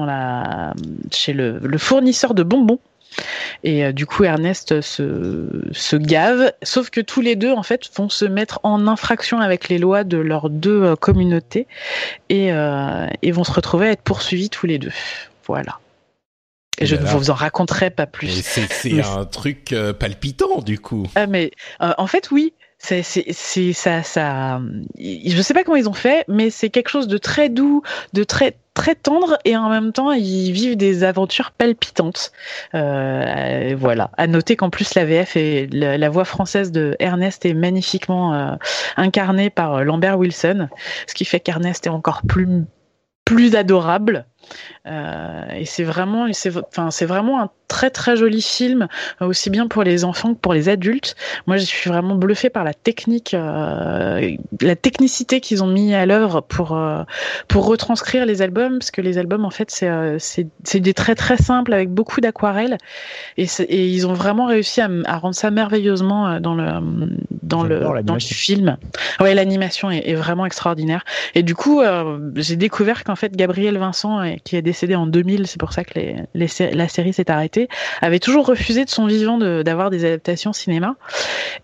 chez 1.10 1.32
le 1.32 1.78
fournisseur 1.78 2.34
de 2.34 2.42
bonbons. 2.42 2.80
Et 3.62 3.84
euh, 3.84 3.92
du 3.92 4.06
coup, 4.06 4.24
Ernest 4.24 4.80
se, 4.80 5.48
se 5.72 5.96
gave, 5.96 6.52
sauf 6.62 6.90
que 6.90 7.00
tous 7.00 7.20
les 7.20 7.36
deux, 7.36 7.52
en 7.52 7.62
fait, 7.62 7.90
vont 7.96 8.08
se 8.08 8.24
mettre 8.24 8.60
en 8.62 8.86
infraction 8.86 9.40
avec 9.40 9.68
les 9.68 9.78
lois 9.78 10.04
de 10.04 10.18
leurs 10.18 10.50
deux 10.50 10.82
euh, 10.82 10.96
communautés 10.96 11.66
et, 12.28 12.52
euh, 12.52 13.06
et 13.22 13.32
vont 13.32 13.44
se 13.44 13.52
retrouver 13.52 13.88
à 13.88 13.90
être 13.92 14.02
poursuivis 14.02 14.50
tous 14.50 14.66
les 14.66 14.78
deux. 14.78 14.92
Voilà. 15.46 15.78
Et 16.78 16.84
Et 16.84 16.86
je 16.86 16.96
ne 16.96 17.04
vous 17.04 17.30
en 17.30 17.34
raconterai 17.34 17.90
pas 17.90 18.06
plus. 18.06 18.42
c'est 18.42 19.02
un 19.02 19.26
truc 19.26 19.74
palpitant 19.98 20.62
du 20.62 20.78
coup. 20.78 21.06
Ah 21.14 21.26
mais 21.26 21.50
en 21.78 22.06
fait 22.06 22.30
oui, 22.30 22.54
c'est 22.78 23.02
ça 23.02 24.02
ça. 24.02 24.62
Je 24.98 25.42
sais 25.42 25.52
pas 25.52 25.62
comment 25.62 25.76
ils 25.76 25.90
ont 25.90 25.94
fait, 25.94 26.24
mais 26.26 26.48
c'est 26.48 26.70
quelque 26.70 26.88
chose 26.88 27.06
de 27.06 27.18
très 27.18 27.50
doux, 27.50 27.82
de 28.14 28.24
très 28.24 28.56
très 28.80 28.94
tendre 28.94 29.36
et 29.44 29.58
en 29.58 29.68
même 29.68 29.92
temps 29.92 30.10
ils 30.10 30.52
vivent 30.52 30.78
des 30.78 31.04
aventures 31.04 31.50
palpitantes. 31.50 32.32
Euh, 32.74 33.74
voilà. 33.76 34.10
À 34.16 34.26
noter 34.26 34.56
qu'en 34.56 34.70
plus 34.70 34.94
la 34.94 35.04
VF 35.04 35.36
et 35.36 35.66
la, 35.66 36.08
voix 36.08 36.24
française 36.24 36.72
de 36.72 36.96
Ernest 36.98 37.44
est 37.44 37.52
magnifiquement 37.52 38.32
euh, 38.32 38.54
incarnée 38.96 39.50
par 39.50 39.74
euh, 39.74 39.82
Lambert 39.82 40.18
Wilson, 40.18 40.68
ce 41.06 41.12
qui 41.12 41.26
fait 41.26 41.40
qu'Ernest 41.40 41.86
est 41.86 41.90
encore 41.90 42.22
plus 42.24 43.54
adorable. 43.54 44.24
Euh, 44.86 45.44
et 45.56 45.64
c'est 45.64 45.84
vraiment, 45.84 46.26
c'est, 46.32 46.56
enfin, 46.56 46.90
c'est 46.90 47.06
vraiment 47.06 47.40
un 47.40 47.50
très 47.68 47.90
très 47.90 48.16
joli 48.16 48.42
film, 48.42 48.88
aussi 49.20 49.48
bien 49.48 49.68
pour 49.68 49.84
les 49.84 50.04
enfants 50.04 50.34
que 50.34 50.40
pour 50.40 50.54
les 50.54 50.68
adultes. 50.68 51.14
Moi, 51.46 51.56
je 51.56 51.64
suis 51.64 51.88
vraiment 51.88 52.16
bluffée 52.16 52.50
par 52.50 52.64
la 52.64 52.74
technique, 52.74 53.32
euh, 53.34 54.36
la 54.60 54.76
technicité 54.76 55.40
qu'ils 55.40 55.62
ont 55.62 55.68
mis 55.68 55.94
à 55.94 56.04
l'œuvre 56.04 56.40
pour 56.40 56.76
euh, 56.76 57.04
pour 57.46 57.66
retranscrire 57.66 58.26
les 58.26 58.42
albums, 58.42 58.78
parce 58.78 58.90
que 58.90 59.00
les 59.00 59.18
albums, 59.18 59.44
en 59.44 59.50
fait, 59.50 59.70
c'est 59.70 59.88
c'est 60.18 60.80
des 60.80 60.94
traits 60.94 61.18
très 61.18 61.36
simples 61.36 61.72
avec 61.72 61.90
beaucoup 61.90 62.20
d'aquarelles, 62.20 62.78
et, 63.36 63.46
ils 63.70 64.06
ont 64.06 64.14
vraiment 64.14 64.46
réussi 64.46 64.80
à, 64.80 64.88
rendre 65.18 65.34
ça 65.34 65.50
merveilleusement 65.50 66.40
dans 66.40 66.54
le 66.54 66.64
dans 67.42 67.62
le 67.62 68.02
dans 68.02 68.14
le 68.14 68.20
film. 68.20 68.78
Ouais, 69.20 69.34
l'animation 69.34 69.90
est, 69.90 70.08
est 70.08 70.14
vraiment 70.14 70.46
extraordinaire. 70.46 71.04
Et 71.34 71.42
du 71.42 71.54
coup, 71.54 71.82
j'ai 72.34 72.56
découvert 72.56 73.04
qu'en 73.04 73.16
fait, 73.16 73.36
Gabriel 73.36 73.78
Vincent, 73.78 74.22
qui 74.44 74.56
est 74.56 74.62
décédé 74.62 74.94
en 74.94 75.06
2000, 75.06 75.46
c'est 75.46 75.58
pour 75.58 75.72
ça 75.72 75.84
que 75.84 75.98
les, 75.98 76.16
les 76.34 76.48
sé- 76.48 76.70
la 76.72 76.88
série 76.88 77.12
s'est 77.12 77.30
arrêtée, 77.30 77.68
avait 78.00 78.18
toujours 78.18 78.46
refusé 78.46 78.84
de 78.84 78.90
son 78.90 79.06
vivant 79.06 79.38
de- 79.38 79.62
d'avoir 79.62 79.90
des 79.90 80.04
adaptations 80.04 80.52
cinéma. 80.52 80.96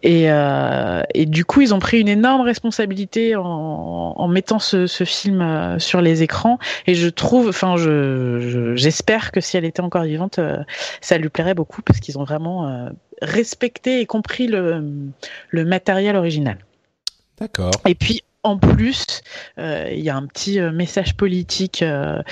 Et, 0.02 0.30
euh, 0.30 1.02
et 1.14 1.26
du 1.26 1.44
coup, 1.44 1.60
ils 1.60 1.74
ont 1.74 1.78
pris 1.78 2.00
une 2.00 2.08
énorme 2.08 2.42
responsabilité 2.42 3.36
en, 3.36 3.44
en 3.44 4.28
mettant 4.28 4.58
ce, 4.58 4.86
ce 4.86 5.04
film 5.04 5.40
euh, 5.40 5.78
sur 5.78 6.00
les 6.00 6.22
écrans. 6.22 6.58
Et 6.86 6.94
je 6.94 7.08
trouve, 7.08 7.48
enfin, 7.48 7.76
je, 7.76 8.40
je- 8.40 8.76
j'espère 8.76 9.32
que 9.32 9.40
si 9.40 9.56
elle 9.56 9.64
était 9.64 9.80
encore 9.82 10.02
vivante, 10.04 10.38
euh, 10.38 10.58
ça 11.00 11.18
lui 11.18 11.28
plairait 11.28 11.54
beaucoup 11.54 11.82
parce 11.82 12.00
qu'ils 12.00 12.18
ont 12.18 12.24
vraiment 12.24 12.68
euh, 12.68 12.88
respecté 13.22 14.00
et 14.00 14.06
compris 14.06 14.46
le, 14.46 14.84
le 15.50 15.64
matériel 15.64 16.16
original. 16.16 16.58
D'accord. 17.38 17.70
Et 17.86 17.94
puis 17.94 18.22
en 18.46 18.58
plus, 18.58 19.22
euh, 19.58 19.88
il 19.90 20.00
y 20.00 20.08
a 20.08 20.16
un 20.16 20.24
petit 20.24 20.60
euh, 20.60 20.70
message 20.70 21.16
politique 21.16 21.82
euh, 21.82 22.22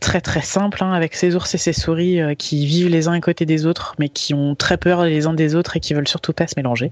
très 0.00 0.20
très 0.20 0.42
simple 0.42 0.82
hein, 0.82 0.92
avec 0.92 1.14
ces 1.14 1.36
ours 1.36 1.54
et 1.54 1.58
ces 1.58 1.72
souris 1.72 2.18
qui 2.38 2.66
vivent 2.66 2.88
les 2.88 3.06
uns 3.06 3.12
à 3.12 3.20
côté 3.20 3.46
des 3.46 3.66
autres, 3.66 3.94
mais 4.00 4.08
qui 4.08 4.34
ont 4.34 4.56
très 4.56 4.76
peur 4.76 5.04
les 5.04 5.26
uns 5.26 5.32
des 5.32 5.54
autres 5.54 5.76
et 5.76 5.80
qui 5.80 5.94
veulent 5.94 6.08
surtout 6.08 6.32
pas 6.32 6.48
se 6.48 6.54
mélanger. 6.56 6.90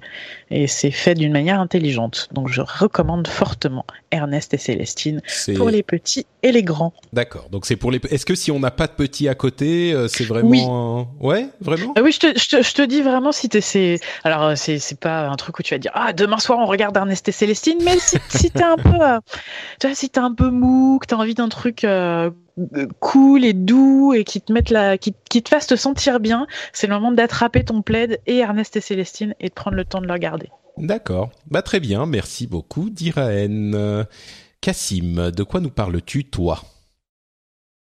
Et 0.52 0.68
c'est 0.68 0.92
fait 0.92 1.14
d'une 1.14 1.32
manière 1.32 1.60
intelligente. 1.60 2.28
Donc 2.32 2.48
je 2.48 2.62
recommande 2.62 3.26
fortement 3.26 3.84
Ernest 4.12 4.54
et 4.54 4.58
Célestine 4.58 5.22
pour 5.56 5.70
les 5.70 5.82
petits 5.82 6.26
et 6.44 6.52
les 6.52 6.62
grands. 6.62 6.92
d'accord. 7.12 7.48
Donc 7.50 7.66
c'est 7.66 7.76
pour 7.76 7.90
les. 7.90 8.00
Est-ce 8.10 8.24
que 8.24 8.36
si 8.36 8.52
on 8.52 8.60
n'a 8.60 8.70
pas 8.70 8.86
de 8.86 8.92
petits 8.92 9.28
à 9.28 9.34
côté, 9.34 9.94
c'est 10.08 10.24
vraiment. 10.24 11.08
Oui. 11.20 11.28
Ouais, 11.28 11.48
vraiment? 11.60 11.94
Ah 11.96 12.02
oui, 12.02 12.12
je 12.12 12.20
te, 12.20 12.38
je 12.38 12.48
te, 12.48 12.62
je 12.62 12.74
te 12.74 12.82
dis 12.82 13.02
vraiment 13.02 13.32
si 13.32 13.48
t'es 13.48 13.60
alors 14.22 14.56
c'est 14.56 14.78
c'est 14.78 15.00
pas 15.00 15.26
un 15.26 15.36
truc 15.36 15.58
où 15.58 15.62
tu 15.62 15.74
vas 15.74 15.78
dire 15.78 15.90
ah 15.94 16.12
demain 16.12 16.38
soir 16.38 16.58
on 16.60 16.66
regarde 16.66 16.96
Ernest 16.96 17.28
et 17.28 17.32
Célestine, 17.32 17.78
mais 17.84 17.98
si, 17.98 18.18
si 18.28 18.50
t'es 18.50 18.67
un 18.68 18.76
peu 18.76 19.00
euh, 19.00 19.18
tu 19.80 19.86
vois 19.86 19.94
si 19.96 20.10
t'es 20.10 20.20
un 20.20 20.32
peu 20.32 20.50
mou, 20.50 20.98
que 21.00 21.06
t'as 21.06 21.16
envie 21.16 21.34
d'un 21.34 21.48
truc 21.48 21.84
euh, 21.84 22.30
cool 23.00 23.44
et 23.44 23.52
doux 23.52 24.12
et 24.14 24.24
qui 24.24 24.40
te 24.40 24.52
mette 24.52 24.70
la 24.70 24.98
qui, 24.98 25.14
qui 25.30 25.42
te 25.42 25.48
fasse 25.48 25.66
te 25.66 25.76
sentir 25.76 26.20
bien, 26.20 26.46
c'est 26.72 26.86
le 26.86 26.94
moment 26.94 27.12
d'attraper 27.12 27.64
ton 27.64 27.82
plaid 27.82 28.20
et 28.26 28.38
Ernest 28.38 28.76
et 28.76 28.80
Célestine 28.80 29.34
et 29.40 29.48
de 29.48 29.54
prendre 29.54 29.76
le 29.76 29.84
temps 29.84 30.00
de 30.00 30.06
le 30.06 30.12
regarder. 30.12 30.48
D'accord. 30.76 31.30
Bah 31.50 31.62
très 31.62 31.80
bien. 31.80 32.06
Merci 32.06 32.46
beaucoup, 32.46 32.90
Diraen. 32.90 34.04
Cassim, 34.60 35.30
de 35.30 35.42
quoi 35.42 35.60
nous 35.60 35.70
parles-tu, 35.70 36.24
toi? 36.24 36.60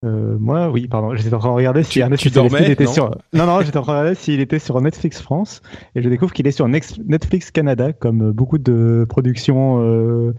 Euh, 0.05 0.37
moi, 0.39 0.71
oui, 0.71 0.87
pardon. 0.87 1.15
J'étais 1.17 1.35
en 1.35 1.41
train 1.41 1.49
de 1.49 1.55
regarder 1.55 1.83
si 1.83 1.91
Tu- 1.91 1.99
Ernest 2.01 2.23
tu 2.23 2.29
et 2.29 2.31
Célestine 2.33 2.59
dormais, 2.59 2.73
était 2.73 2.85
non 2.85 2.93
sur. 2.93 3.11
Non, 3.33 3.47
non, 3.47 3.61
j'étais 3.63 3.79
en 3.79 3.83
train 3.83 3.95
de 3.95 3.99
regarder 3.99 4.15
s'il 4.15 4.41
était 4.41 4.61
sur 4.61 4.81
Netflix 4.81 5.21
France 5.21 5.61
et 5.97 6.03
je 6.03 6.09
découvre 6.09 6.33
qu'il 6.33 6.47
est 6.47 6.53
sur 6.53 6.69
Netflix 6.69 7.51
Canada, 7.51 7.93
comme 7.93 8.31
beaucoup 8.31 8.59
de 8.59 9.05
productions 9.09 9.83
euh, 9.83 10.35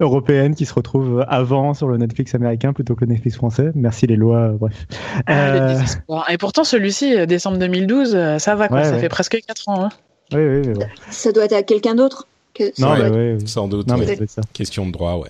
européennes 0.00 0.54
qui 0.54 0.66
se 0.66 0.74
retrouvent 0.74 1.24
avant 1.28 1.72
sur 1.74 1.88
le 1.88 1.96
Netflix 1.96 2.34
américain 2.34 2.72
plutôt 2.72 2.94
que 2.94 3.04
le 3.04 3.12
Netflix 3.12 3.36
français. 3.36 3.70
Merci 3.74 4.06
les 4.06 4.16
lois, 4.16 4.38
euh, 4.38 4.52
bref. 4.58 4.86
Ah, 5.26 5.76
Euh. 5.76 6.20
Et 6.30 6.38
pourtant 6.38 6.64
celui-ci 6.64 7.16
euh, 7.16 7.26
décembre 7.26 7.58
2012, 7.58 8.14
euh, 8.14 8.38
ça 8.38 8.54
va 8.56 8.68
quoi, 8.68 8.78
Ouais, 8.78 8.84
ça 8.84 8.92
ouais. 8.92 8.98
fait 9.00 9.08
presque 9.08 9.38
4 9.46 9.68
ans. 9.68 9.84
hein. 9.84 9.88
Oui, 10.32 10.40
oui, 10.42 10.72
bon. 10.74 10.80
Ça 11.10 11.32
doit 11.32 11.44
être 11.44 11.52
à 11.52 11.62
quelqu'un 11.62 11.94
d'autre. 11.94 12.26
Que 12.54 12.64
Non, 12.80 12.94
être- 12.96 13.14
ouais, 13.14 13.36
oui. 13.40 13.46
Sans 13.48 13.68
doute. 13.68 13.86
Non, 13.88 13.96
mais 13.96 14.06
ça 14.06 14.14
doit 14.14 14.24
être 14.24 14.30
ça. 14.30 14.42
Question 14.52 14.86
de 14.86 14.92
droit, 14.92 15.16
ouais. 15.16 15.28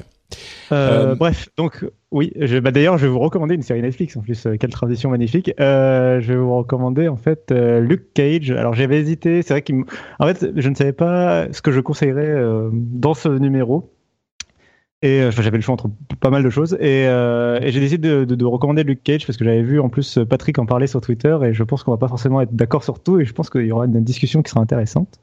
Euh, 0.73 1.11
Euh, 1.11 1.14
Bref, 1.14 1.49
donc 1.56 1.85
oui, 2.11 2.33
je, 2.40 2.59
bah, 2.59 2.71
d'ailleurs, 2.71 2.99
je 2.99 3.06
vais 3.06 3.12
vous 3.12 3.18
recommander 3.18 3.54
une 3.54 3.62
série 3.62 3.83
Netflix 3.83 4.16
en 4.16 4.21
plus. 4.21 4.47
euh, 4.47 4.56
quelle 4.56 4.71
transition 4.71 5.11
magnifique. 5.11 5.52
Euh, 5.61 6.21
je 6.21 6.33
vais 6.33 6.38
vous 6.38 6.56
recommander 6.56 7.09
en 7.09 7.16
fait 7.16 7.50
euh, 7.52 7.80
Luke 7.80 8.12
Cage. 8.14 8.50
Alors 8.50 8.75
j'avais 8.75 8.99
hésité, 8.99 9.42
c'est 9.42 9.54
vrai 9.54 9.62
qu'il, 9.62 9.76
m- 9.76 9.85
en 10.18 10.26
fait, 10.26 10.47
je 10.56 10.68
ne 10.68 10.75
savais 10.75 10.92
pas 10.92 11.47
ce 11.52 11.61
que 11.62 11.71
je 11.71 11.80
conseillerais 11.80 12.26
euh, 12.28 12.71
dans 12.73 13.14
ce 13.14 13.28
numéro. 13.28 13.90
Et 15.03 15.21
euh, 15.21 15.29
enfin, 15.29 15.43
j'avais 15.43 15.59
le 15.59 15.63
choix 15.63 15.75
entre 15.75 15.91
pas 16.21 16.31
mal 16.31 16.43
de 16.43 16.51
choses. 16.51 16.75
Et, 16.81 17.07
euh, 17.07 17.61
et 17.61 17.73
j'ai 17.73 17.81
décidé 17.81 18.09
de, 18.09 18.25
de, 18.25 18.35
de 18.35 18.45
recommander 18.45 18.85
Luke 18.85 19.03
Cage 19.03 19.27
parce 19.27 19.37
que 19.37 19.45
j'avais 19.45 19.63
vu 19.63 19.81
en 19.81 19.89
plus 19.89 20.19
Patrick 20.29 20.59
en 20.59 20.67
parler 20.67 20.87
sur 20.87 21.01
Twitter 21.01 21.37
et 21.45 21.53
je 21.53 21.63
pense 21.63 21.83
qu'on 21.83 21.91
va 21.91 21.99
pas 21.99 22.09
forcément 22.09 22.41
être 22.41 22.55
d'accord 22.55 22.85
sur 22.85 23.03
tout 23.03 23.21
et 23.21 23.25
je 23.25 23.33
pense 23.33 23.51
qu'il 23.51 23.67
y 23.67 23.73
aura 23.73 23.85
une 23.85 24.03
discussion 24.03 24.43
qui 24.43 24.51
sera 24.51 24.61
intéressante. 24.61 25.21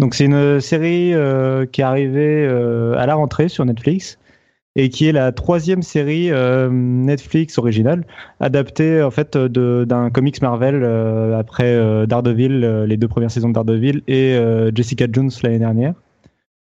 Donc 0.00 0.14
c'est 0.14 0.24
une 0.24 0.60
série 0.60 1.14
euh, 1.14 1.66
qui 1.66 1.80
est 1.80 1.84
arrivée 1.84 2.46
euh, 2.46 2.98
à 2.98 3.06
la 3.06 3.14
rentrée 3.14 3.48
sur 3.48 3.64
Netflix 3.64 4.18
et 4.76 4.88
qui 4.88 5.06
est 5.06 5.12
la 5.12 5.30
troisième 5.30 5.82
série 5.82 6.32
euh, 6.32 6.68
Netflix 6.70 7.58
originale 7.58 8.04
adaptée 8.40 9.02
en 9.02 9.12
fait 9.12 9.36
d'un 9.38 10.10
comics 10.10 10.42
Marvel 10.42 10.82
euh, 10.82 11.38
après 11.38 11.76
euh, 11.76 12.06
Daredevil, 12.06 12.64
euh, 12.64 12.86
les 12.86 12.96
deux 12.96 13.06
premières 13.06 13.30
saisons 13.30 13.48
de 13.48 13.54
Daredevil 13.54 14.02
et 14.08 14.34
euh, 14.34 14.72
Jessica 14.74 15.06
Jones 15.10 15.30
l'année 15.44 15.60
dernière. 15.60 15.94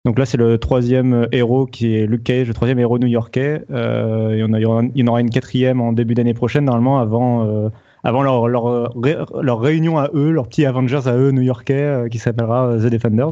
Donc 0.03 0.17
là, 0.17 0.25
c'est 0.25 0.37
le 0.37 0.57
troisième 0.57 1.27
héros 1.31 1.67
qui 1.67 1.95
est 1.95 2.07
Luke 2.07 2.23
Cage, 2.23 2.47
le 2.47 2.53
troisième 2.55 2.79
héros 2.79 2.97
new-yorkais. 2.97 3.61
Euh, 3.71 4.31
il 4.33 4.39
y 4.39 4.91
il 4.95 5.03
en 5.07 5.11
aura 5.11 5.21
une 5.21 5.29
quatrième 5.29 5.79
en 5.79 5.93
début 5.93 6.15
d'année 6.15 6.33
prochaine, 6.33 6.65
normalement, 6.65 6.97
avant, 6.99 7.45
euh, 7.47 7.69
avant 8.03 8.23
leur, 8.23 8.47
leur, 8.47 8.91
ré- 8.99 9.17
leur 9.43 9.59
réunion 9.59 9.99
à 9.99 10.09
eux, 10.15 10.31
leur 10.31 10.47
petit 10.47 10.65
Avengers 10.65 11.01
à 11.05 11.15
eux 11.15 11.29
new-yorkais, 11.29 11.73
euh, 11.83 12.07
qui 12.09 12.17
s'appellera 12.17 12.77
The 12.79 12.87
Defenders. 12.87 13.29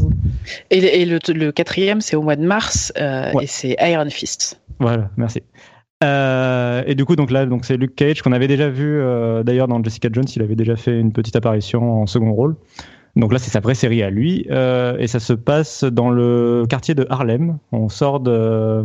Et, 0.69 0.77
et 0.77 1.05
le, 1.05 1.17
le 1.33 1.51
quatrième, 1.51 2.01
c'est 2.01 2.15
au 2.15 2.21
mois 2.21 2.35
de 2.35 2.45
mars, 2.45 2.93
Ouais. 2.97 3.31
et 3.41 3.47
c'est 3.47 3.75
Iron 3.81 4.09
Fist. 4.11 4.61
Voilà, 4.79 5.09
merci. 5.17 5.41
Euh, 6.03 6.83
et 6.85 6.93
du 6.95 7.03
coup, 7.03 7.15
donc 7.15 7.31
là, 7.31 7.45
donc 7.47 7.65
c'est 7.65 7.77
Luke 7.77 7.95
Cage 7.95 8.21
qu'on 8.21 8.31
avait 8.31 8.47
déjà 8.47 8.69
vu 8.69 8.99
euh, 9.01 9.41
d'ailleurs 9.43 9.67
dans 9.67 9.83
Jessica 9.83 10.07
Jones. 10.11 10.23
Il 10.35 10.41
avait 10.43 10.55
déjà 10.55 10.75
fait 10.75 10.97
une 10.99 11.11
petite 11.11 11.35
apparition 11.35 12.01
en 12.01 12.05
second 12.05 12.31
rôle. 12.31 12.55
Donc 13.15 13.33
là, 13.33 13.39
c'est 13.39 13.51
sa 13.51 13.59
vraie 13.59 13.75
série 13.75 14.03
à 14.03 14.09
lui, 14.09 14.45
euh, 14.51 14.97
et 14.99 15.07
ça 15.07 15.19
se 15.19 15.33
passe 15.33 15.83
dans 15.83 16.09
le 16.09 16.65
quartier 16.69 16.95
de 16.95 17.05
Harlem. 17.09 17.57
On 17.71 17.89
sort 17.89 18.19
de 18.19 18.83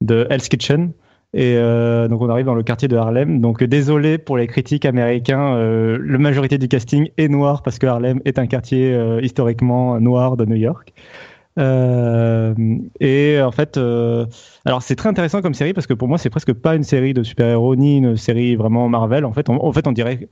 de 0.00 0.26
Hell's 0.30 0.48
Kitchen. 0.48 0.92
Et 1.32 1.54
euh, 1.56 2.08
donc 2.08 2.22
on 2.22 2.28
arrive 2.28 2.46
dans 2.46 2.56
le 2.56 2.64
quartier 2.64 2.88
de 2.88 2.96
Harlem. 2.96 3.40
Donc 3.40 3.62
euh, 3.62 3.68
désolé 3.68 4.18
pour 4.18 4.36
les 4.36 4.48
critiques 4.48 4.84
américains, 4.84 5.54
euh, 5.54 5.96
la 6.04 6.18
majorité 6.18 6.58
du 6.58 6.66
casting 6.66 7.08
est 7.18 7.28
noir 7.28 7.62
parce 7.62 7.78
que 7.78 7.86
Harlem 7.86 8.20
est 8.24 8.38
un 8.38 8.46
quartier 8.48 8.92
euh, 8.92 9.20
historiquement 9.22 10.00
noir 10.00 10.36
de 10.36 10.44
New 10.44 10.56
York. 10.56 10.92
Euh, 11.58 12.54
et 13.00 13.40
en 13.40 13.52
fait, 13.52 13.76
euh, 13.76 14.26
alors 14.64 14.82
c'est 14.82 14.96
très 14.96 15.08
intéressant 15.08 15.42
comme 15.42 15.54
série 15.54 15.72
parce 15.72 15.86
que 15.86 15.94
pour 15.94 16.08
moi 16.08 16.18
c'est 16.18 16.30
presque 16.30 16.52
pas 16.52 16.74
une 16.74 16.84
série 16.84 17.14
de 17.14 17.22
super-héros 17.22 17.76
ni 17.76 17.98
une 17.98 18.16
série 18.16 18.56
vraiment 18.56 18.88
Marvel. 18.88 19.24
En 19.24 19.32
fait, 19.32 19.48
on, 19.48 19.64
en 19.64 19.72
fait 19.72 19.86
on 19.86 19.92
dirait, 19.92 20.28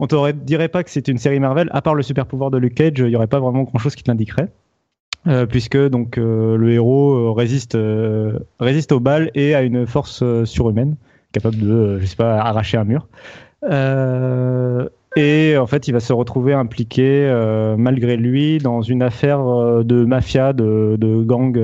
on 0.00 0.06
t'aurait 0.06 0.32
dirait 0.32 0.68
pas 0.68 0.82
que 0.82 0.90
c'est 0.90 1.08
une 1.08 1.18
série 1.18 1.40
Marvel. 1.40 1.68
À 1.72 1.82
part 1.82 1.94
le 1.94 2.02
super 2.02 2.26
pouvoir 2.26 2.50
de 2.50 2.58
Luke 2.58 2.74
Cage, 2.74 2.98
il 2.98 3.08
y 3.08 3.16
aurait 3.16 3.26
pas 3.26 3.40
vraiment 3.40 3.62
grand 3.62 3.78
chose 3.78 3.94
qui 3.94 4.02
te 4.02 4.10
l'indiquerait. 4.10 4.50
Euh, 5.26 5.46
puisque 5.46 5.78
donc 5.88 6.18
euh, 6.18 6.58
le 6.58 6.72
héros 6.72 7.14
euh, 7.14 7.32
résiste 7.32 7.78
résiste 8.60 8.92
aux 8.92 9.00
balles 9.00 9.30
et 9.34 9.54
a 9.54 9.62
une 9.62 9.86
force 9.86 10.22
surhumaine 10.44 10.96
capable 11.32 11.56
de 11.56 11.98
je 11.98 12.04
sais 12.04 12.16
pas 12.16 12.38
arracher 12.38 12.76
un 12.76 12.84
mur. 12.84 13.08
Et 15.16 15.56
en 15.56 15.66
fait 15.66 15.88
il 15.88 15.92
va 15.92 16.00
se 16.00 16.12
retrouver 16.12 16.52
impliqué 16.52 17.32
malgré 17.78 18.16
lui 18.16 18.58
dans 18.58 18.82
une 18.82 19.00
affaire 19.02 19.42
de 19.84 20.04
mafia 20.04 20.52
de, 20.52 21.22
gang 21.24 21.58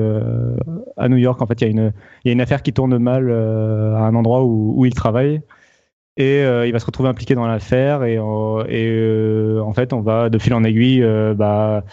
à 0.97 1.09
New 1.09 1.17
York. 1.17 1.41
En 1.41 1.45
fait 1.45 1.61
il 1.61 1.91
y 2.25 2.29
a 2.29 2.31
une 2.31 2.41
affaire 2.41 2.63
qui 2.63 2.73
tourne 2.73 2.97
mal 2.97 3.31
à 3.31 4.05
un 4.05 4.15
endroit 4.15 4.43
où 4.43 4.83
il 4.85 4.95
travaille 4.95 5.41
et 6.17 6.43
euh, 6.43 6.67
il 6.67 6.73
va 6.73 6.79
se 6.79 6.85
retrouver 6.85 7.09
impliqué 7.09 7.35
dans 7.35 7.47
l'affaire 7.47 8.03
et, 8.03 8.17
euh, 8.17 8.65
et 8.67 8.87
euh, 8.89 9.61
en 9.61 9.73
fait 9.73 9.93
on 9.93 10.01
va 10.01 10.29
de 10.29 10.37
fil 10.37 10.53
en 10.53 10.63
aiguille 10.63 11.03
euh, 11.03 11.33
bah 11.33 11.83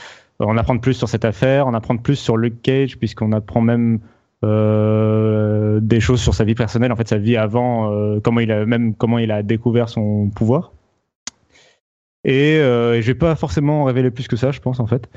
en 0.40 0.56
apprendre 0.56 0.80
plus 0.80 0.94
sur 0.94 1.08
cette 1.08 1.24
affaire, 1.24 1.66
en 1.66 1.74
apprendre 1.74 2.00
plus 2.00 2.14
sur 2.14 2.36
Luke 2.36 2.62
Cage, 2.62 2.96
puisqu'on 2.96 3.32
apprend 3.32 3.60
même 3.60 3.98
euh, 4.44 5.80
des 5.82 5.98
choses 5.98 6.20
sur 6.20 6.32
sa 6.32 6.44
vie 6.44 6.54
personnelle, 6.54 6.92
en 6.92 6.96
fait 6.96 7.08
sa 7.08 7.18
vie 7.18 7.36
avant, 7.36 8.20
comment 8.20 8.38
il 8.38 8.52
a 8.52 8.64
même 8.64 8.94
comment 8.94 9.18
il 9.18 9.32
a 9.32 9.42
découvert 9.42 9.88
son 9.88 10.30
pouvoir. 10.30 10.70
Et 12.24 12.58
euh, 12.58 13.00
je 13.00 13.06
vais 13.08 13.16
pas 13.16 13.34
forcément 13.34 13.82
révéler 13.82 14.12
plus 14.12 14.28
que 14.28 14.36
ça, 14.36 14.52
je 14.52 14.60
pense 14.60 14.78
en 14.78 14.86
fait. 14.86 15.08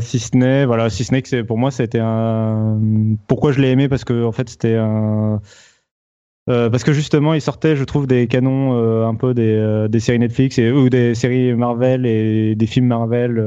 Si 0.00 0.18
ce 0.20 0.36
n'est, 0.36 0.64
voilà, 0.64 0.88
si 0.88 1.02
ce 1.02 1.12
n'est 1.12 1.22
que 1.22 1.42
pour 1.42 1.58
moi, 1.58 1.70
été 1.76 1.98
un. 1.98 2.78
Pourquoi 3.26 3.50
je 3.50 3.60
l'ai 3.60 3.70
aimé 3.70 3.88
Parce 3.88 4.04
que 4.04 4.24
en 4.24 4.32
fait, 4.32 4.48
c'était 4.48 4.76
un. 4.76 5.40
Euh, 6.48 6.70
parce 6.70 6.84
que 6.84 6.92
justement, 6.92 7.34
il 7.34 7.40
sortait, 7.40 7.76
je 7.76 7.84
trouve, 7.84 8.06
des 8.06 8.26
canons 8.26 8.74
euh, 8.74 9.06
un 9.06 9.14
peu 9.14 9.34
des, 9.34 9.54
euh, 9.54 9.88
des 9.88 10.00
séries 10.00 10.18
Netflix 10.18 10.58
et, 10.58 10.70
ou 10.72 10.88
des 10.88 11.14
séries 11.14 11.54
Marvel 11.54 12.06
et 12.06 12.54
des 12.54 12.66
films 12.66 12.86
Marvel 12.86 13.44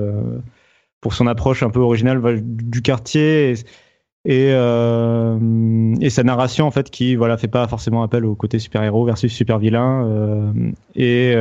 pour 1.02 1.14
son 1.14 1.28
approche 1.28 1.64
un 1.64 1.70
peu 1.70 1.80
originale 1.80 2.22
du 2.44 2.82
quartier 2.82 3.56
et, 4.26 4.52
et, 4.52 6.10
sa 6.10 6.24
narration 6.24 6.66
en 6.66 6.72
fait 6.72 6.90
qui 6.90 7.16
voilà 7.16 7.38
fait 7.38 7.50
pas 7.50 7.68
forcément 7.68 8.04
appel 8.04 8.26
au 8.26 8.36
côté 8.36 8.60
super 8.60 8.84
héros 8.84 9.06
versus 9.06 9.34
super 9.34 9.60
vilain 9.60 10.54
et 10.96 11.36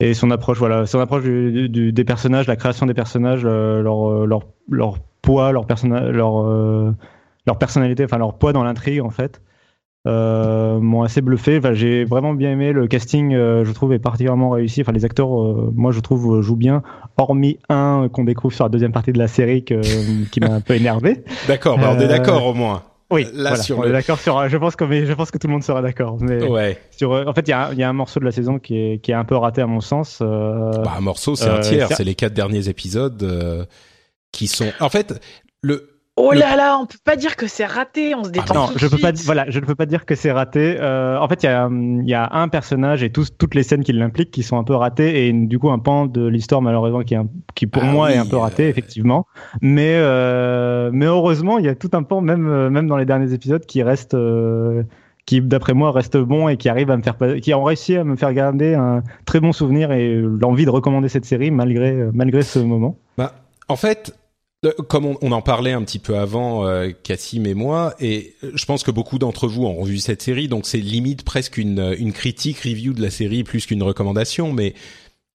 et 0.00 0.14
son 0.14 0.30
approche 0.30 0.58
voilà 0.58 0.86
son 0.86 1.00
approche 1.00 1.24
des 1.24 2.04
personnages 2.04 2.46
la 2.46 2.54
création 2.54 2.86
des 2.86 2.94
personnages 2.94 3.44
leur 3.44 4.26
leur 4.26 4.42
leur 4.70 5.00
poids 5.22 5.50
leur 5.50 5.66
personnage 5.66 6.14
leur 6.14 6.44
leur 7.46 7.58
personnalité 7.58 8.04
enfin 8.04 8.18
leur 8.18 8.38
poids 8.38 8.52
dans 8.52 8.62
l'intrigue 8.62 9.00
en 9.00 9.10
fait 9.10 9.42
m'ont 10.08 11.02
assez 11.02 11.20
bluffé. 11.20 11.58
Enfin, 11.58 11.72
j'ai 11.74 12.04
vraiment 12.04 12.34
bien 12.34 12.50
aimé 12.52 12.72
le 12.72 12.86
casting. 12.86 13.34
euh, 13.34 13.64
je 13.64 13.72
trouve 13.72 13.92
est 13.92 13.98
particulièrement 13.98 14.50
réussi. 14.50 14.80
Enfin, 14.80 14.92
les 14.92 15.04
acteurs, 15.04 15.28
euh, 15.40 15.70
moi, 15.74 15.92
je 15.92 16.00
trouve 16.00 16.36
euh, 16.38 16.42
jouent 16.42 16.56
bien. 16.56 16.82
Hormis 17.16 17.58
un 17.68 18.08
qu'on 18.12 18.24
découvre 18.24 18.54
sur 18.54 18.64
la 18.64 18.68
deuxième 18.70 18.92
partie 18.92 19.12
de 19.12 19.18
la 19.18 19.28
série 19.28 19.64
que- 19.64 20.24
qui 20.30 20.40
m'a 20.40 20.48
un 20.52 20.60
peu 20.60 20.74
énervé. 20.74 21.24
D'accord, 21.48 21.78
bah 21.78 21.92
on 21.96 22.00
est 22.00 22.04
Euh, 22.04 22.08
d'accord 22.08 22.46
au 22.46 22.54
moins. 22.54 22.82
Oui, 23.10 23.24
Là, 23.32 23.50
voilà, 23.50 23.56
sur 23.56 23.78
on 23.78 23.82
le- 23.82 23.88
est 23.88 23.92
d'accord 23.92 24.18
sur. 24.18 24.48
Je 24.50 24.56
pense 24.58 24.76
que 24.76 24.84
mais 24.84 25.06
je 25.06 25.12
pense 25.14 25.30
que 25.30 25.38
tout 25.38 25.46
le 25.46 25.54
monde 25.54 25.62
sera 25.62 25.80
d'accord. 25.80 26.18
Mais 26.20 26.46
Ouais. 26.46 26.78
sur, 26.90 27.12
euh, 27.14 27.24
en 27.26 27.32
fait, 27.32 27.40
il 27.48 27.50
y, 27.50 27.54
a 27.54 27.68
un- 27.68 27.72
il 27.72 27.78
y 27.78 27.82
a 27.82 27.88
un 27.88 27.94
morceau 27.94 28.20
de 28.20 28.26
la 28.26 28.32
saison 28.32 28.58
qui 28.58 28.76
est 28.76 28.98
qui 29.02 29.12
est 29.12 29.14
un 29.14 29.24
peu 29.24 29.34
raté 29.34 29.62
à 29.62 29.66
mon 29.66 29.80
sens. 29.80 30.18
euh, 30.20 30.72
Bah, 30.84 30.92
un 30.98 31.00
morceau, 31.00 31.34
c'est 31.34 31.48
un 31.48 31.54
euh, 31.56 31.60
tiers. 31.60 31.88
C'est 31.90 32.04
les 32.04 32.14
quatre 32.14 32.34
derniers 32.34 32.68
épisodes 32.68 33.22
euh, 33.22 33.64
qui 34.30 34.46
sont. 34.46 34.70
En 34.78 34.90
fait, 34.90 35.18
le. 35.62 35.88
Oh 36.20 36.32
là 36.32 36.56
là, 36.56 36.78
on 36.80 36.86
peut 36.86 36.98
pas 37.04 37.14
dire 37.16 37.36
que 37.36 37.46
c'est 37.46 37.64
raté, 37.64 38.14
on 38.14 38.24
se 38.24 38.30
détend 38.30 38.54
non, 38.54 38.66
tout 38.66 38.74
de 38.74 38.78
je 38.78 38.86
peux 38.88 38.98
pas. 38.98 39.12
Voilà, 39.24 39.44
je 39.48 39.60
ne 39.60 39.64
peux 39.64 39.74
pas 39.74 39.86
dire 39.86 40.04
que 40.04 40.14
c'est 40.14 40.32
raté. 40.32 40.76
Euh, 40.80 41.16
en 41.18 41.28
fait, 41.28 41.42
il 41.42 41.46
y 41.46 41.48
a, 41.48 41.66
hum, 41.66 42.02
il 42.02 42.08
y 42.08 42.14
a 42.14 42.28
un 42.32 42.48
personnage 42.48 43.02
et 43.02 43.10
tous, 43.10 43.28
toutes 43.36 43.54
les 43.54 43.62
scènes 43.62 43.84
qui 43.84 43.92
l'impliquent 43.92 44.30
qui 44.30 44.42
sont 44.42 44.58
un 44.58 44.64
peu 44.64 44.74
ratées 44.74 45.28
et 45.28 45.32
du 45.32 45.58
coup 45.58 45.70
un 45.70 45.78
pan 45.78 46.06
de 46.06 46.26
l'histoire 46.26 46.60
malheureusement 46.60 47.02
qui, 47.02 47.14
est 47.14 47.18
un- 47.18 47.28
qui 47.54 47.66
pour 47.66 47.82
Ah 47.84 47.92
moi 47.92 48.12
est 48.12 48.16
un 48.18 48.26
peu 48.26 48.36
raté 48.36 48.64
euh, 48.64 48.68
effectivement. 48.68 49.26
Mais 49.62 49.94
euh, 49.96 50.90
mais 50.92 51.06
heureusement, 51.06 51.58
il 51.58 51.64
y 51.64 51.68
a 51.68 51.74
tout 51.74 51.90
un 51.92 52.02
pan 52.02 52.20
même 52.20 52.48
euh, 52.48 52.68
même 52.70 52.88
dans 52.88 52.96
les 52.96 53.04
derniers 53.06 53.32
épisodes 53.32 53.64
qui 53.64 53.82
reste. 53.82 54.14
euh, 54.14 54.82
qui 55.26 55.42
d'après 55.42 55.74
moi 55.74 55.92
reste 55.92 56.16
bon 56.16 56.48
et 56.48 56.56
qui 56.56 56.70
arrive 56.70 56.90
à 56.90 56.96
me 56.96 57.02
faire 57.02 57.14
pas- 57.14 57.38
qui 57.38 57.52
ont 57.52 57.62
réussi 57.62 57.94
à 57.96 58.02
me 58.02 58.16
faire 58.16 58.32
garder 58.32 58.72
un 58.74 59.02
très 59.26 59.40
bon 59.40 59.52
souvenir 59.52 59.92
et 59.92 60.14
l'envie 60.16 60.64
de 60.64 60.70
recommander 60.70 61.10
cette 61.10 61.26
série 61.26 61.50
malgré 61.50 61.92
malgré 62.14 62.40
ce 62.40 62.58
moment. 62.58 62.96
Bah, 63.18 63.34
en 63.68 63.76
fait, 63.76 64.16
comme 64.88 65.06
on, 65.06 65.32
en 65.32 65.42
parlait 65.42 65.72
un 65.72 65.82
petit 65.82 66.00
peu 66.00 66.18
avant, 66.18 66.66
euh, 66.66 66.90
Cassim 67.02 67.46
et 67.46 67.54
moi, 67.54 67.94
et 68.00 68.34
je 68.54 68.64
pense 68.64 68.82
que 68.82 68.90
beaucoup 68.90 69.18
d'entre 69.18 69.46
vous 69.46 69.64
ont 69.64 69.84
vu 69.84 69.98
cette 69.98 70.20
série, 70.22 70.48
donc 70.48 70.66
c'est 70.66 70.78
limite 70.78 71.22
presque 71.22 71.58
une, 71.58 71.94
une 71.98 72.12
critique 72.12 72.58
review 72.60 72.92
de 72.92 73.00
la 73.00 73.10
série 73.10 73.44
plus 73.44 73.66
qu'une 73.66 73.82
recommandation, 73.82 74.52
mais 74.52 74.74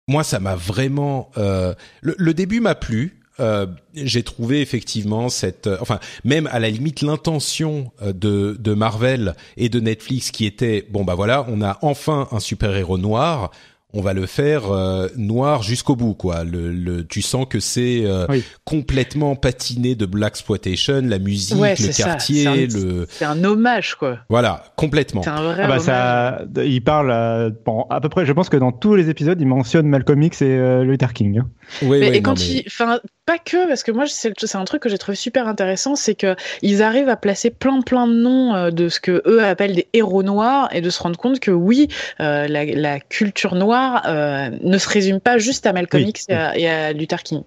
moi 0.07 0.23
ça 0.23 0.39
m'a 0.39 0.55
vraiment... 0.55 1.31
euh, 1.37 1.73
le, 2.01 2.33
début 2.33 2.61
m'a 2.61 2.75
plu. 2.75 3.19
Euh, 3.39 3.67
j'ai 3.93 4.23
trouvé 4.23 4.61
effectivement 4.61 5.29
cette, 5.29 5.67
euh, 5.67 5.77
enfin 5.79 5.99
même 6.25 6.47
à 6.51 6.59
la 6.59 6.69
limite 6.69 7.01
l'intention 7.01 7.91
euh, 8.01 8.11
de, 8.11 8.57
de 8.59 8.73
Marvel 8.73 9.33
et 9.55 9.69
de 9.69 9.79
Netflix 9.79 10.31
qui 10.31 10.45
était 10.45 10.85
bon 10.89 11.05
bah 11.05 11.15
voilà 11.15 11.45
on 11.47 11.61
a 11.61 11.77
enfin 11.81 12.27
un 12.31 12.41
super 12.41 12.75
héros 12.75 12.97
noir, 12.97 13.51
on 13.93 14.01
va 14.01 14.13
le 14.13 14.25
faire 14.27 14.71
euh, 14.71 15.07
noir 15.17 15.63
jusqu'au 15.63 15.95
bout 15.95 16.13
quoi. 16.13 16.43
Le, 16.43 16.71
le, 16.71 17.05
tu 17.07 17.21
sens 17.21 17.45
que 17.49 17.59
c'est 17.59 18.01
euh, 18.05 18.25
Oui. 18.29 18.43
complètement 18.65 19.35
patiné 19.35 19.95
de 19.95 20.05
black 20.05 20.33
exploitation, 20.33 21.01
la 21.03 21.17
musique, 21.19 21.57
Ouais, 21.57 21.75
le 21.79 21.95
quartier, 21.97 22.43
c'est 22.43 22.47
un- 22.47 22.55
le 22.81 23.07
C'est 23.09 23.25
un 23.25 23.43
hommage, 23.43 23.95
quoi. 23.95 24.19
voilà 24.29 24.63
complètement. 24.75 25.23
C'est 25.23 25.29
un 25.31 25.41
vrai 25.41 25.55
Ah 25.63 25.67
bah 25.67 25.73
hommage. 25.73 25.81
ça, 25.81 26.41
il 26.63 26.83
parle 26.83 27.09
euh, 27.11 27.49
bon, 27.65 27.85
à 27.89 27.99
peu 27.99 28.09
près. 28.09 28.25
Je 28.25 28.33
pense 28.33 28.49
que 28.49 28.57
dans 28.57 28.71
tous 28.71 28.93
les 28.95 29.09
épisodes, 29.09 29.39
il 29.41 29.47
mentionne 29.47 29.87
Malcolm 29.87 30.21
X 30.21 30.41
et 30.41 30.45
euh, 30.45 30.83
Luther 30.83 31.13
King. 31.13 31.39
hein. 31.39 31.47
Oui, 31.81 31.99
Mais, 31.99 32.09
oui, 32.11 32.15
et 32.17 32.21
quand 32.21 32.37
mais- 32.39 32.45
il, 32.45 32.63
enfin, 32.67 32.99
pas 33.29 33.37
que, 33.37 33.67
parce 33.67 33.83
que 33.83 33.91
moi, 33.91 34.05
c'est 34.07 34.55
un 34.55 34.65
truc 34.65 34.81
que 34.81 34.89
j'ai 34.89 34.97
trouvé 34.97 35.15
super 35.15 35.47
intéressant, 35.47 35.95
c'est 35.95 36.15
que 36.15 36.35
ils 36.63 36.81
arrivent 36.81 37.09
à 37.09 37.15
placer 37.15 37.51
plein 37.51 37.81
plein 37.81 38.07
de 38.07 38.13
noms 38.13 38.55
euh, 38.55 38.71
de 38.71 38.89
ce 38.89 38.99
que 38.99 39.21
eux 39.27 39.43
appellent 39.43 39.75
des 39.75 39.87
héros 39.93 40.23
noirs 40.23 40.67
et 40.73 40.81
de 40.81 40.89
se 40.89 40.99
rendre 41.03 41.17
compte 41.17 41.39
que 41.39 41.51
oui, 41.51 41.89
euh, 42.21 42.47
la, 42.47 42.65
la 42.65 42.99
culture 42.99 43.53
noire 43.53 44.01
euh, 44.07 44.49
ne 44.63 44.77
se 44.79 44.89
résume 44.89 45.19
pas 45.19 45.37
juste 45.37 45.67
à 45.67 45.73
Malcolm 45.73 46.01
Oui, 46.03 46.09
X 46.09 46.25
et 46.29 46.33
à, 46.33 46.57
et 46.57 46.67
à 46.67 46.91
Luther 46.91 47.21
King. 47.21 47.43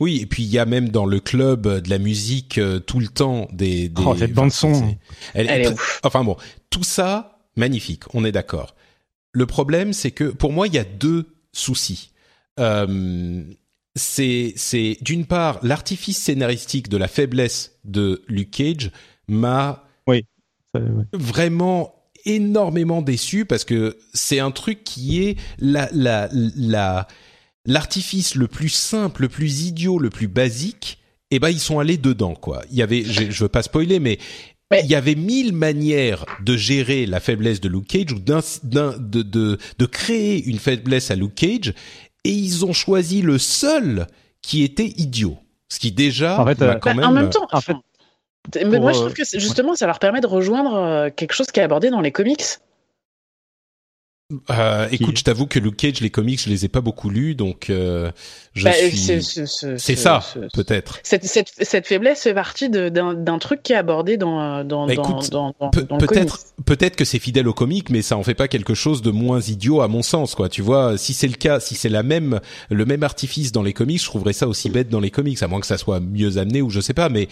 Oui, 0.00 0.20
et 0.20 0.26
puis 0.26 0.42
il 0.42 0.50
y 0.50 0.58
a 0.58 0.66
même 0.66 0.90
dans 0.90 1.06
le 1.06 1.18
club 1.18 1.80
de 1.80 1.88
la 1.88 1.98
musique 1.98 2.58
euh, 2.58 2.78
tout 2.78 3.00
le 3.00 3.08
temps 3.08 3.48
des. 3.52 3.88
des 3.88 4.02
Oh, 4.04 4.14
cette 4.18 4.34
bande 4.34 4.52
son. 4.52 4.72
Elle, 5.32 5.48
Elle 5.48 5.60
est 5.60 5.64
très- 5.64 5.72
ouf. 5.72 6.00
Enfin 6.04 6.24
bon, 6.24 6.36
tout 6.68 6.84
ça 6.84 7.38
magnifique, 7.56 8.02
on 8.12 8.24
est 8.26 8.32
d'accord. 8.32 8.74
Le 9.32 9.46
problème, 9.46 9.94
c'est 9.94 10.10
que 10.10 10.24
pour 10.24 10.52
moi, 10.52 10.66
il 10.66 10.74
y 10.74 10.78
a 10.78 10.84
deux 10.84 11.26
soucis. 11.52 12.10
Euh, 12.60 13.42
c'est 13.94 14.52
c'est 14.56 14.96
d'une 15.02 15.26
part 15.26 15.58
l'artifice 15.62 16.18
scénaristique 16.18 16.88
de 16.88 16.96
la 16.96 17.08
faiblesse 17.08 17.78
de 17.84 18.22
Luke 18.28 18.50
Cage 18.50 18.90
m'a 19.28 19.84
ouais. 20.06 20.24
vraiment 21.12 21.94
énormément 22.24 23.02
déçu 23.02 23.44
parce 23.44 23.64
que 23.64 23.98
c'est 24.14 24.38
un 24.38 24.50
truc 24.50 24.84
qui 24.84 25.22
est 25.22 25.36
la 25.58 25.88
la 25.92 26.28
la 26.32 27.06
l'artifice 27.66 28.34
le 28.34 28.48
plus 28.48 28.68
simple, 28.70 29.22
le 29.22 29.28
plus 29.28 29.62
idiot, 29.66 29.98
le 29.98 30.10
plus 30.10 30.28
basique 30.28 30.98
eh 31.30 31.38
ben 31.38 31.48
ils 31.48 31.60
sont 31.60 31.78
allés 31.78 31.96
dedans 31.96 32.34
quoi. 32.34 32.62
Il 32.70 32.76
y 32.76 32.82
avait, 32.82 33.04
je, 33.04 33.30
je 33.30 33.42
veux 33.44 33.48
pas 33.48 33.62
spoiler, 33.62 34.00
mais 34.00 34.18
Mais- 34.70 34.82
il 34.84 34.90
y 34.90 34.94
avait 34.94 35.14
mille 35.14 35.54
manières 35.54 36.26
de 36.44 36.56
gérer 36.58 37.06
la 37.06 37.20
faiblesse 37.20 37.60
de 37.60 37.70
Luke 37.70 37.86
Cage 37.88 38.12
ou 38.12 38.18
d'un, 38.18 38.40
d'un- 38.64 38.98
de, 38.98 39.22
de, 39.22 39.58
de 39.78 39.86
créer 39.86 40.44
une 40.44 40.58
faiblesse 40.58 41.10
à 41.10 41.14
Luke 41.16 41.34
Cage, 41.34 41.72
et 42.24 42.30
ils 42.30 42.64
ont 42.64 42.72
choisi 42.72 43.22
le 43.22 43.38
seul 43.38 44.06
qui 44.42 44.62
était 44.62 44.86
idiot. 44.96 45.38
Ce 45.68 45.78
qui 45.78 45.90
déjà, 45.92 46.40
En 46.40 46.46
fait, 46.46 46.60
euh, 46.62 46.74
quand 46.74 46.90
Bah, 46.90 46.94
même. 46.96 47.04
en 47.06 47.12
même 47.12 47.30
temps, 47.30 47.46
en 47.50 47.60
fait, 47.60 47.74
mais 48.56 48.78
moi 48.80 48.92
je 48.92 48.98
euh, 48.98 49.00
trouve 49.02 49.14
que 49.14 49.24
c'est- 49.24 49.38
justement 49.40 49.74
ça 49.74 49.86
leur 49.86 49.98
permet 49.98 50.20
de 50.20 50.26
rejoindre 50.26 50.74
euh, 50.74 51.10
quelque 51.14 51.32
chose 51.32 51.46
qui 51.46 51.60
est 51.60 51.62
abordé 51.62 51.90
dans 51.90 52.00
les 52.00 52.12
comics. 52.12 52.42
Euh, 54.50 54.88
écoute, 54.90 55.18
je 55.18 55.24
t'avoue 55.24 55.46
que 55.46 55.58
Luke 55.58 55.76
Cage, 55.76 56.00
les 56.00 56.10
comics, 56.10 56.40
je 56.42 56.48
les 56.48 56.64
ai 56.64 56.68
pas 56.68 56.80
beaucoup 56.80 57.10
lus, 57.10 57.34
donc 57.34 57.68
euh, 57.70 58.10
je 58.54 58.64
Bah, 58.64 58.72
suis. 58.72 58.96
c'est 58.96 59.20
c'est- 59.20 59.46
c'est- 59.46 59.46
C'est 59.46 59.78
c'est- 59.78 59.96
ça, 59.96 60.20
c'est- 60.32 60.52
peut-être. 60.54 60.98
Cette, 61.02 61.24
cette, 61.24 61.52
cette 61.60 61.86
faiblesse 61.86 62.22
fait 62.22 62.34
partie 62.34 62.68
de- 62.70 62.88
d'un 62.88 63.14
d'un 63.14 63.38
truc 63.38 63.62
qui 63.62 63.72
est 63.72 63.76
abordé 63.76 64.16
dans, 64.16 64.64
dans, 64.64 64.86
Bah, 64.86 64.94
dans, 64.94 65.02
écoute, 65.02 65.30
dans, 65.30 65.54
dans, 65.60 65.70
dans 65.70 65.98
peut-être, 65.98 66.38
comics. 66.38 66.66
peut-être 66.66 66.96
que 66.96 67.04
c'est 67.04 67.18
fidèle 67.18 67.46
au 67.48 67.52
comic, 67.54 67.90
mais 67.90 68.00
ça 68.02 68.16
en 68.16 68.22
fait 68.22 68.34
pas 68.34 68.48
quelque 68.48 68.74
chose 68.74 69.02
de 69.02 69.10
moins 69.10 69.40
idiot 69.40 69.80
à 69.80 69.88
mon 69.88 70.02
sens, 70.02 70.34
quoi. 70.34 70.48
Tu 70.48 70.62
vois, 70.62 70.96
si 70.98 71.14
c'est 71.14 71.28
le 71.28 71.34
cas, 71.36 71.60
si 71.60 71.74
c'est 71.74 71.88
la 71.88 72.02
même, 72.02 72.40
le 72.70 72.84
même 72.84 73.02
artifice 73.02 73.52
dans 73.52 73.62
les 73.62 73.72
comics, 73.72 74.00
je 74.00 74.06
trouverais 74.06 74.32
ça 74.32 74.48
aussi 74.48 74.70
bête 74.70 74.88
dans 74.88 75.00
les 75.00 75.10
comics, 75.10 75.42
à 75.42 75.48
moins 75.48 75.60
que 75.60 75.66
ça 75.66 75.78
soit 75.78 76.00
mieux 76.00 76.38
amené 76.38 76.62
ou 76.62 76.70
je 76.70 76.80
sais 76.80 76.94
pas. 76.94 77.08
Mais 77.08 77.28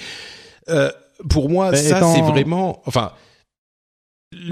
euh, 0.68 0.90
pour 1.28 1.48
moi, 1.48 1.70
Mais 1.70 1.76
ça 1.78 1.98
étant- 1.98 2.14
c'est 2.14 2.22
vraiment, 2.22 2.82
enfin. 2.86 3.12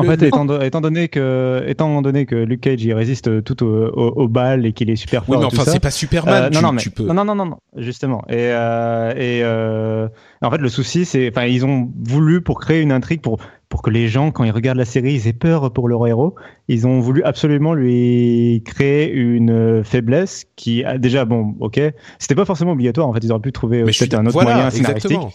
En 0.01 0.03
fait, 0.03 0.21
étant, 0.23 0.45
do- 0.45 0.61
étant 0.61 0.81
donné 0.81 1.07
que 1.07 1.63
étant 1.69 2.03
donné 2.03 2.27
que 2.27 2.35
Luke 2.35 2.63
Cage 2.63 2.83
il 2.83 2.93
résiste 2.95 3.45
tout 3.45 3.63
au, 3.63 3.87
au, 3.87 4.23
au 4.25 4.29
bal 4.29 4.67
et 4.67 4.73
qu'il 4.73 4.91
est 4.91 4.97
super 4.97 5.25
fort 5.25 5.37
oui, 5.37 5.41
mais 5.41 5.47
enfin, 5.47 5.71
c'est 5.71 5.79
pas 5.79 5.93
Superman. 5.93 6.45
Euh, 6.45 6.49
tu, 6.51 6.55
non, 6.57 6.63
non, 6.63 6.73
mais, 6.73 6.83
tu 6.83 6.91
peux. 6.91 7.05
non, 7.05 7.15
non, 7.15 7.25
non, 7.25 7.35
non, 7.37 7.47
non, 7.47 7.57
justement. 7.77 8.25
Et, 8.29 8.35
euh, 8.39 9.13
et 9.15 9.41
euh, 9.45 10.09
en 10.43 10.51
fait, 10.51 10.59
le 10.59 10.69
souci, 10.69 11.05
c'est, 11.05 11.29
enfin, 11.31 11.47
ils 11.47 11.65
ont 11.65 11.93
voulu 12.05 12.41
pour 12.41 12.59
créer 12.59 12.81
une 12.83 12.91
intrigue 12.91 13.21
pour 13.21 13.39
pour 13.69 13.83
que 13.83 13.91
les 13.91 14.09
gens, 14.09 14.33
quand 14.33 14.43
ils 14.45 14.51
regardent 14.51 14.79
la 14.79 14.85
série, 14.85 15.13
ils 15.13 15.29
aient 15.29 15.33
peur 15.33 15.73
pour 15.73 15.89
leur 15.89 16.05
héros. 16.09 16.35
Ils 16.67 16.87
ont 16.87 16.99
voulu 16.99 17.23
absolument 17.23 17.75
lui 17.75 18.63
créer 18.65 19.13
une 19.13 19.85
faiblesse 19.85 20.47
qui, 20.57 20.83
a 20.85 20.99
déjà, 20.99 21.25
bon, 21.25 21.55
ok, 21.61 21.79
c'était 22.19 22.35
pas 22.35 22.47
forcément 22.47 22.73
obligatoire. 22.73 23.07
En 23.09 23.13
fait, 23.13 23.21
ils 23.23 23.31
auraient 23.31 23.43
pu 23.43 23.53
trouver 23.53 23.83
euh, 23.83 23.93
suis 23.93 24.07
peut-être 24.07 24.19
un 24.21 24.25
autre 24.27 24.33
voilà, 24.33 24.55
moyen 24.55 24.71
scénaristique. 24.71 25.13
exactement. 25.13 25.33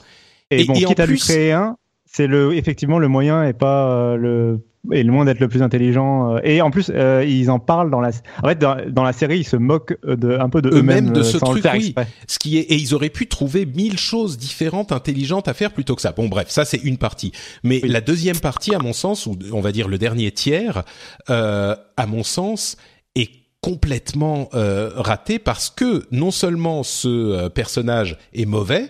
Et, 0.51 0.61
Et- 0.63 0.65
bon, 0.65 0.73
et 0.73 0.85
en 0.85 0.89
quitte 0.89 0.99
à 0.99 1.05
lui 1.05 1.17
créer 1.19 1.51
un, 1.53 1.77
c'est 2.15 2.27
le 2.27 2.53
effectivement 2.55 2.99
le 2.99 3.07
moyen 3.07 3.43
est 3.43 3.53
pas 3.53 3.89
euh, 3.89 4.15
le 4.15 4.59
est 4.91 5.03
loin 5.03 5.23
d'être 5.23 5.39
le 5.39 5.47
plus 5.47 5.61
intelligent. 5.61 6.35
euh, 6.35 6.39
et 6.43 6.61
en 6.61 6.69
plus, 6.69 6.91
euh, 6.93 7.23
ils 7.25 7.49
en 7.49 7.57
parlent 7.57 7.89
dans 7.89 8.01
la. 8.01 8.11
En 8.43 8.49
fait, 8.49 8.59
dans, 8.59 8.75
dans 8.89 9.03
la 9.05 9.13
série, 9.13 9.39
ils 9.39 9.47
se 9.47 9.55
moquent 9.55 9.97
de 10.05 10.37
un 10.37 10.49
peu 10.49 10.61
de 10.61 10.69
Eux-mêmes 10.69 11.05
eux-mêmes 11.05 11.13
de 11.13 11.21
euh, 11.21 11.23
ce 11.23 11.39
sans 11.39 11.51
truc, 11.51 11.65
oui. 11.73 11.95
Ce 12.27 12.37
qui 12.37 12.57
est 12.57 12.63
et 12.63 12.75
ils 12.75 12.93
auraient 12.93 13.09
pu 13.09 13.27
trouver 13.27 13.65
mille 13.65 13.97
choses 13.97 14.37
différentes, 14.37 14.91
intelligentes 14.91 15.47
à 15.47 15.53
faire 15.53 15.71
plutôt 15.71 15.95
que 15.95 16.01
ça. 16.01 16.11
Bon, 16.11 16.27
bref, 16.27 16.49
ça 16.49 16.65
c'est 16.65 16.83
une 16.83 16.97
partie. 16.97 17.31
Mais 17.63 17.79
Oui. 17.81 17.89
la 17.89 18.01
deuxième 18.01 18.39
partie, 18.39 18.75
à 18.75 18.79
mon 18.79 18.91
sens, 18.93 19.25
ou 19.25 19.37
on 19.53 19.61
va 19.61 19.71
dire 19.71 19.87
le 19.87 19.97
dernier 19.97 20.31
tiers, 20.31 20.83
euh, 21.29 21.75
à 21.95 22.05
mon 22.05 22.23
sens, 22.23 22.75
est 23.15 23.31
complètement 23.61 24.49
raté 24.51 25.39
parce 25.39 25.69
que 25.69 26.03
non 26.11 26.31
seulement 26.31 26.83
ce 26.83 27.47
personnage 27.47 28.17
est 28.33 28.45
mauvais, 28.45 28.89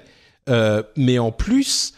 mais 0.97 1.19
en 1.19 1.31
plus 1.31 1.93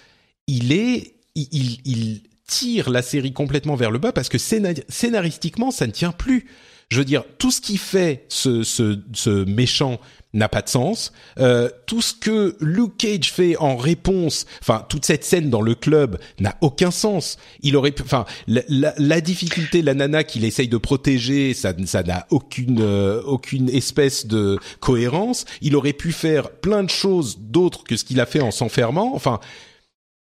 il 0.48 0.74
est, 0.74 1.15
il, 1.36 1.80
il, 1.86 2.22
tire 2.48 2.92
la 2.92 3.02
série 3.02 3.34
complètement 3.34 3.76
vers 3.76 3.90
le 3.90 3.98
bas 3.98 4.12
parce 4.12 4.30
que 4.30 4.38
scénar- 4.38 4.84
scénaristiquement 4.88 5.72
ça 5.72 5.88
ne 5.88 5.92
tient 5.92 6.12
plus. 6.12 6.46
Je 6.90 7.00
veux 7.00 7.06
dire, 7.06 7.24
tout 7.40 7.50
ce 7.50 7.60
qui 7.60 7.78
fait 7.78 8.26
ce, 8.30 8.62
ce, 8.62 9.00
ce 9.14 9.44
méchant 9.46 10.00
n'a 10.36 10.48
pas 10.50 10.62
de 10.62 10.70
sens. 10.70 11.14
Euh, 11.40 11.70
tout 11.88 12.02
ce 12.02 12.14
que 12.14 12.56
Luke 12.60 12.98
Cage 12.98 13.32
fait 13.32 13.58
en 13.58 13.78
réponse, 13.78 14.46
enfin 14.62 14.86
toute 14.90 15.04
cette 15.06 15.24
scène 15.24 15.50
dans 15.50 15.62
le 15.62 15.74
club 15.74 16.20
n'a 16.40 16.56
aucun 16.62 16.92
sens. 16.92 17.38
Il 17.62 17.76
aurait, 17.76 17.96
enfin 18.02 18.26
la, 18.46 18.62
la, 18.68 18.94
la 18.98 19.22
difficulté, 19.22 19.82
la 19.82 19.96
nana 19.96 20.24
qu'il 20.24 20.46
essaye 20.46 20.68
de 20.68 20.78
protéger, 20.78 21.56
ça, 21.56 21.74
ça 21.86 22.04
n'a 22.04 22.28
aucune 22.30 22.82
euh, 22.82 23.22
aucune 23.24 23.70
espèce 23.70 24.28
de 24.28 24.60
cohérence. 24.80 25.46
Il 25.62 25.76
aurait 25.76 25.94
pu 25.94 26.12
faire 26.12 26.52
plein 26.52 26.84
de 26.84 26.90
choses 26.92 27.40
d'autres 27.40 27.84
que 27.84 27.98
ce 27.98 28.04
qu'il 28.04 28.20
a 28.20 28.28
fait 28.28 28.42
en 28.42 28.52
s'enfermant. 28.52 29.16
Enfin, 29.16 29.40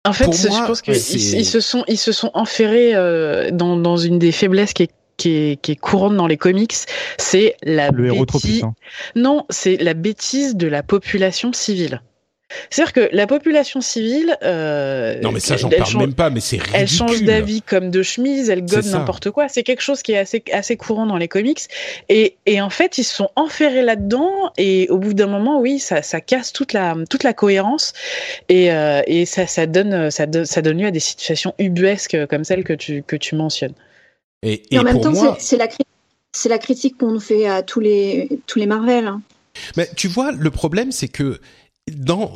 En 0.06 0.12
fait, 0.12 0.26
moi, 0.26 0.34
je 0.34 0.66
pense 0.66 0.82
qu'ils 0.82 0.94
ils 0.94 1.44
se 1.44 1.60
sont 1.60 1.84
ils 1.86 1.98
se 1.98 2.12
sont 2.12 2.30
enferrés 2.34 2.94
euh, 2.94 3.50
dans 3.50 3.76
dans 3.76 3.98
une 3.98 4.18
des 4.18 4.32
faiblesses 4.32 4.72
qui 4.72 4.84
est 4.84 4.90
qui 5.18 5.28
est, 5.36 5.60
qui 5.60 5.72
est 5.72 5.76
courante 5.76 6.16
dans 6.16 6.26
les 6.26 6.38
comics, 6.38 6.74
c'est 7.18 7.54
la 7.62 7.90
Le 7.90 8.06
héros 8.06 8.24
trop 8.24 8.38
puissant. 8.38 8.74
Non, 9.14 9.44
c'est 9.50 9.76
la 9.76 9.92
bêtise 9.92 10.56
de 10.56 10.66
la 10.66 10.82
population 10.82 11.52
civile. 11.52 12.00
C'est-à-dire 12.68 12.92
que 12.92 13.08
la 13.12 13.26
population 13.26 13.80
civile, 13.80 14.36
euh, 14.42 15.20
non 15.20 15.30
mais 15.32 15.40
ça 15.40 15.56
j'en 15.56 15.68
parle 15.70 15.84
change- 15.90 16.02
même 16.02 16.14
pas, 16.14 16.30
mais 16.30 16.40
c'est 16.40 16.56
ridicule. 16.56 16.76
Elle 16.80 16.88
change 16.88 17.22
d'avis 17.22 17.62
comme 17.62 17.90
de 17.90 18.02
chemise, 18.02 18.50
elle 18.50 18.64
gobe 18.64 18.84
n'importe 18.98 19.30
quoi. 19.30 19.48
C'est 19.48 19.62
quelque 19.62 19.82
chose 19.82 20.02
qui 20.02 20.12
est 20.12 20.18
assez, 20.18 20.42
assez 20.52 20.76
courant 20.76 21.06
dans 21.06 21.16
les 21.16 21.28
comics. 21.28 21.60
Et, 22.08 22.36
et 22.46 22.60
en 22.60 22.70
fait, 22.70 22.98
ils 22.98 23.04
se 23.04 23.14
sont 23.14 23.30
enferrés 23.36 23.82
là-dedans. 23.82 24.52
Et 24.58 24.88
au 24.90 24.98
bout 24.98 25.14
d'un 25.14 25.26
moment, 25.28 25.60
oui, 25.60 25.78
ça, 25.78 26.02
ça 26.02 26.20
casse 26.20 26.52
toute 26.52 26.72
la, 26.72 26.96
toute 27.08 27.22
la 27.22 27.32
cohérence. 27.32 27.92
Et, 28.48 28.72
euh, 28.72 29.02
et 29.06 29.26
ça, 29.26 29.46
ça, 29.46 29.66
donne, 29.66 30.10
ça, 30.10 30.26
donne, 30.26 30.44
ça 30.44 30.60
donne 30.62 30.78
lieu 30.80 30.86
à 30.86 30.90
des 30.90 30.98
situations 31.00 31.54
ubuesques 31.58 32.26
comme 32.28 32.42
celles 32.44 32.64
que 32.64 32.72
tu, 32.72 33.02
que 33.06 33.16
tu 33.16 33.36
mentionnes. 33.36 33.74
Et, 34.42 34.52
Et, 34.54 34.74
et 34.74 34.78
en 34.78 34.82
même 34.82 34.94
pour 34.94 35.02
temps, 35.02 35.12
moi, 35.12 35.36
c'est- 35.38 35.56
c'est 35.56 36.48
la, 36.48 36.54
la 36.54 36.58
critique 36.58 36.98
qu'on 36.98 37.12
nous 37.12 37.20
fait 37.20 37.46
à 37.46 37.62
tous 37.62 37.80
les, 37.80 38.28
tous 38.46 38.58
les 38.58 38.66
Marvel. 38.66 39.06
hein. 39.06 39.20
Mais 39.76 39.88
tu 39.96 40.08
vois, 40.08 40.32
le 40.32 40.50
problème, 40.50 40.90
c'est 40.92 41.08
que 41.08 41.40
dans 41.90 42.33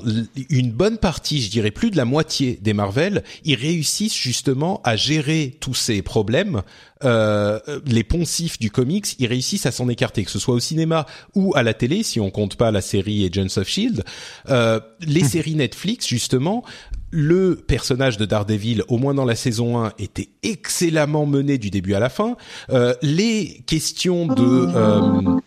une 0.50 0.72
bonne 0.72 0.98
partie, 0.98 1.40
je 1.40 1.50
dirais 1.50 1.70
plus 1.70 1.90
de 1.90 1.96
la 1.96 2.04
moitié 2.04 2.58
des 2.60 2.72
Marvel, 2.72 3.22
ils 3.44 3.54
réussissent 3.54 4.16
justement 4.16 4.80
à 4.84 4.96
gérer 4.96 5.56
tous 5.60 5.74
ces 5.74 6.02
problèmes. 6.02 6.62
Euh, 7.04 7.60
les 7.86 8.04
poncifs 8.04 8.58
du 8.58 8.70
comics, 8.70 9.06
ils 9.18 9.26
réussissent 9.26 9.66
à 9.66 9.72
s'en 9.72 9.88
écarter, 9.88 10.24
que 10.24 10.30
ce 10.30 10.38
soit 10.38 10.54
au 10.54 10.60
cinéma 10.60 11.06
ou 11.34 11.54
à 11.54 11.62
la 11.62 11.74
télé, 11.74 12.02
si 12.02 12.20
on 12.20 12.30
compte 12.30 12.56
pas 12.56 12.70
la 12.70 12.80
série 12.80 13.24
Agents 13.26 13.60
of 13.60 13.68
Shield. 13.68 14.04
Euh, 14.48 14.80
les 15.06 15.24
séries 15.24 15.54
Netflix, 15.54 16.06
justement, 16.06 16.64
le 17.10 17.56
personnage 17.56 18.16
de 18.16 18.24
Daredevil, 18.24 18.82
au 18.88 18.98
moins 18.98 19.14
dans 19.14 19.24
la 19.24 19.36
saison 19.36 19.84
1, 19.84 19.92
était 19.98 20.30
excellemment 20.42 21.26
mené 21.26 21.58
du 21.58 21.70
début 21.70 21.94
à 21.94 22.00
la 22.00 22.08
fin. 22.08 22.36
Euh, 22.70 22.94
les 23.02 23.62
questions 23.66 24.26
de... 24.26 25.40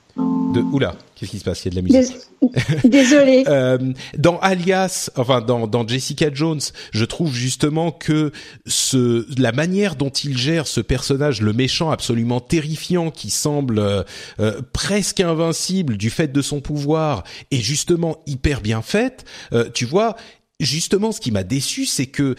De 0.53 0.61
oula, 0.61 0.95
qu'est-ce 1.15 1.31
qui 1.31 1.39
se 1.39 1.43
passe? 1.43 1.63
Il 1.65 1.73
y 1.75 1.77
a 1.77 1.81
de 1.81 1.87
la 1.89 1.99
musique. 1.99 2.17
Dés- 2.83 2.89
Désolée. 2.89 3.43
Euh, 3.47 3.77
dans 4.17 4.39
Alias, 4.39 5.09
enfin 5.15 5.41
dans, 5.41 5.67
dans 5.67 5.87
Jessica 5.87 6.29
Jones, 6.33 6.59
je 6.91 7.05
trouve 7.05 7.33
justement 7.33 7.91
que 7.91 8.31
ce, 8.65 9.25
la 9.39 9.51
manière 9.51 9.95
dont 9.95 10.09
il 10.09 10.37
gère 10.37 10.67
ce 10.67 10.81
personnage, 10.81 11.41
le 11.41 11.53
méchant 11.53 11.91
absolument 11.91 12.39
terrifiant 12.39 13.11
qui 13.11 13.29
semble 13.29 13.79
euh, 13.79 14.03
euh, 14.39 14.61
presque 14.73 15.19
invincible 15.19 15.97
du 15.97 16.09
fait 16.09 16.31
de 16.31 16.41
son 16.41 16.59
pouvoir, 16.61 17.23
est 17.51 17.59
justement 17.61 18.17
hyper 18.25 18.61
bien 18.61 18.81
faite. 18.81 19.25
Euh, 19.53 19.69
tu 19.73 19.85
vois, 19.85 20.15
justement, 20.59 21.11
ce 21.11 21.21
qui 21.21 21.31
m'a 21.31 21.43
déçu, 21.43 21.85
c'est 21.85 22.07
que 22.07 22.35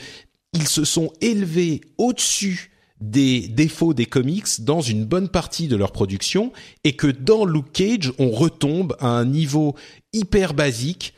ils 0.55 0.67
se 0.69 0.85
sont 0.85 1.13
élevés 1.21 1.81
au-dessus 1.99 2.71
des 3.01 3.49
défauts 3.49 3.95
des 3.95 4.07
comics 4.07 4.61
dans 4.61 4.81
une 4.81 5.05
bonne 5.05 5.29
partie 5.29 5.69
de 5.69 5.77
leur 5.77 5.93
production 5.93 6.53
et 6.85 6.95
que 6.95 7.07
dans 7.07 7.45
Luke 7.45 7.73
Cage, 7.73 8.13
on 8.19 8.31
retombe 8.31 8.97
à 9.01 9.09
un 9.09 9.25
niveau 9.25 9.77
hyper 10.13 10.55
basique 10.55 11.15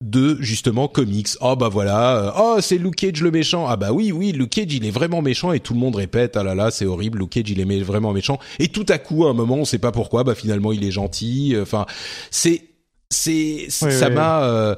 de 0.00 0.36
justement 0.40 0.86
comics. 0.86 1.28
Oh 1.40 1.56
bah 1.56 1.68
voilà, 1.68 2.16
euh, 2.16 2.30
oh 2.38 2.58
c'est 2.60 2.78
Luke 2.78 2.96
Cage 2.96 3.20
le 3.20 3.30
méchant. 3.30 3.66
Ah 3.66 3.76
bah 3.76 3.92
oui 3.92 4.12
oui, 4.12 4.32
Luke 4.32 4.50
Cage 4.50 4.72
il 4.72 4.84
est 4.84 4.90
vraiment 4.90 5.22
méchant 5.22 5.52
et 5.52 5.60
tout 5.60 5.72
le 5.72 5.80
monde 5.80 5.96
répète 5.96 6.36
ah 6.36 6.42
là 6.42 6.54
là 6.54 6.70
c'est 6.70 6.84
horrible, 6.84 7.18
Luke 7.18 7.30
Cage 7.30 7.50
il 7.50 7.60
est 7.60 7.80
vraiment 7.82 8.12
méchant. 8.12 8.38
Et 8.58 8.68
tout 8.68 8.86
à 8.88 8.98
coup 8.98 9.24
à 9.24 9.30
un 9.30 9.34
moment 9.34 9.56
on 9.56 9.64
sait 9.64 9.78
pas 9.78 9.92
pourquoi, 9.92 10.22
bah 10.22 10.34
finalement 10.34 10.72
il 10.72 10.84
est 10.84 10.90
gentil. 10.90 11.54
Enfin 11.60 11.86
c'est 12.30 12.64
c'est 13.10 13.66
Oui, 13.82 13.92
ça 13.92 14.08
oui, 14.08 14.14
m'a 14.14 14.44
euh, 14.44 14.74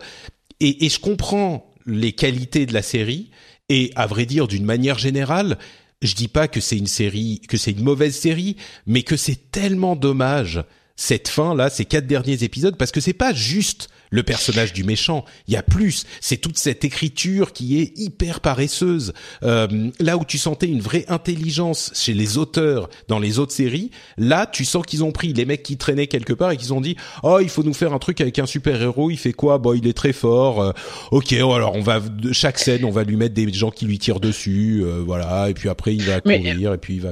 et, 0.61 0.87
et 0.87 0.89
je 0.89 1.01
comprends 1.01 1.75
les 1.87 2.13
qualités 2.13 2.67
de 2.67 2.75
la 2.75 2.83
série 2.83 3.31
et 3.69 3.91
à 3.97 4.07
vrai 4.07 4.27
dire 4.27 4.47
d'une 4.47 4.65
manière 4.65 4.99
générale 4.99 5.59
je 6.07 6.15
dis 6.15 6.29
pas 6.29 6.49
que 6.49 6.61
c'est 6.61 6.79
une 6.79 6.87
série, 6.87 7.41
que 7.49 7.57
c'est 7.57 7.73
une 7.73 7.83
mauvaise 7.83 8.17
série, 8.17 8.57
mais 8.87 9.03
que 9.03 9.17
c'est 9.17 9.51
tellement 9.51 9.97
dommage 9.97 10.65
cette 10.97 11.29
fin 11.29 11.55
là, 11.55 11.69
ces 11.71 11.85
quatre 11.85 12.07
derniers 12.07 12.43
épisodes, 12.43 12.77
parce 12.77 12.91
que 12.91 13.01
c'est 13.01 13.13
pas 13.13 13.33
juste 13.35 13.89
le 14.11 14.23
personnage 14.23 14.73
du 14.73 14.85
méchant. 14.85 15.25
Il 15.49 15.55
y 15.55 15.57
a 15.57 15.63
plus. 15.65 16.05
C'est 16.21 16.37
toute 16.37 16.57
cette 16.59 16.85
écriture 16.85 17.53
qui 17.53 17.81
est 17.81 17.93
hyper 17.99 18.41
paresseuse. 18.41 19.13
Euh, 19.43 19.91
là 19.99 20.17
où 20.17 20.25
tu 20.25 20.39
sentais 20.39 20.69
une 20.69 20.81
vraie 20.81 21.05
intelligence 21.09 21.91
chez 21.95 22.15
les 22.15 22.39
auteurs 22.39 22.89
dans 23.09 23.19
les 23.19 23.41
autres 23.41 23.53
séries, 23.53 23.91
là 24.17 24.47
tu 24.47 24.65
sens 24.65 24.87
qu'ils 24.87 25.03
ont 25.03 25.11
pris 25.11 25.33
les 25.33 25.45
mecs 25.45 25.65
qui 25.65 25.77
traînaient 25.77 26.07
quelque 26.07 26.33
part 26.33 26.53
et 26.53 26.57
qu'ils 26.57 26.73
ont 26.73 26.81
dit 26.81 26.97
oh 27.25 27.41
il 27.43 27.49
faut 27.49 27.65
nous 27.65 27.75
faire 27.75 27.93
un 27.93 27.99
truc 27.99 28.21
avec 28.21 28.39
un 28.39 28.47
super 28.47 28.81
héros. 28.81 29.11
Il 29.11 29.19
fait 29.19 29.33
quoi 29.33 29.59
Bon 29.59 29.75
il 29.75 29.87
est 29.89 29.93
très 29.93 30.13
fort. 30.13 30.63
Euh, 30.63 30.73
ok 31.11 31.33
alors 31.33 31.75
on 31.75 31.83
va 31.83 32.01
chaque 32.33 32.59
scène 32.61 32.85
on 32.85 32.91
va 32.93 33.03
lui 33.03 33.17
mettre 33.17 33.35
des 33.35 33.53
gens 33.53 33.73
qui 33.73 33.87
lui 33.87 33.99
tirent 33.99 34.21
dessus. 34.21 34.83
euh, 34.85 35.03
voilà 35.05 35.51
et 35.51 35.55
puis 35.55 35.69
après 35.69 35.95
il 35.95 36.03
va 36.05 36.21
Mais- 36.25 36.39
courir 36.39 36.73
et 36.75 36.79
puis 36.79 36.95
il 36.95 37.01
va. 37.03 37.11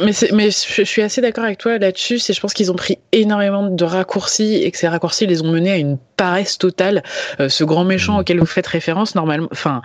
Mais, 0.00 0.12
mais 0.32 0.50
je 0.50 0.82
suis 0.82 1.02
assez 1.02 1.20
d'accord 1.20 1.44
avec 1.44 1.58
toi 1.58 1.78
là-dessus. 1.78 2.18
C'est, 2.18 2.32
je 2.32 2.40
pense 2.40 2.54
qu'ils 2.54 2.70
ont 2.70 2.76
pris 2.76 2.98
énormément 3.12 3.68
de 3.68 3.84
raccourcis 3.84 4.56
et 4.56 4.70
que 4.70 4.78
ces 4.78 4.88
raccourcis 4.88 5.26
les 5.26 5.42
ont 5.42 5.50
menés 5.50 5.70
à 5.72 5.76
une 5.76 5.98
paresse 6.16 6.58
totale. 6.58 7.02
Euh, 7.40 7.48
ce 7.48 7.64
grand 7.64 7.84
méchant 7.84 8.16
Mm. 8.16 8.20
auquel 8.20 8.38
vous 8.40 8.46
faites 8.46 8.66
référence, 8.66 9.14
normalement, 9.14 9.48
enfin, 9.52 9.82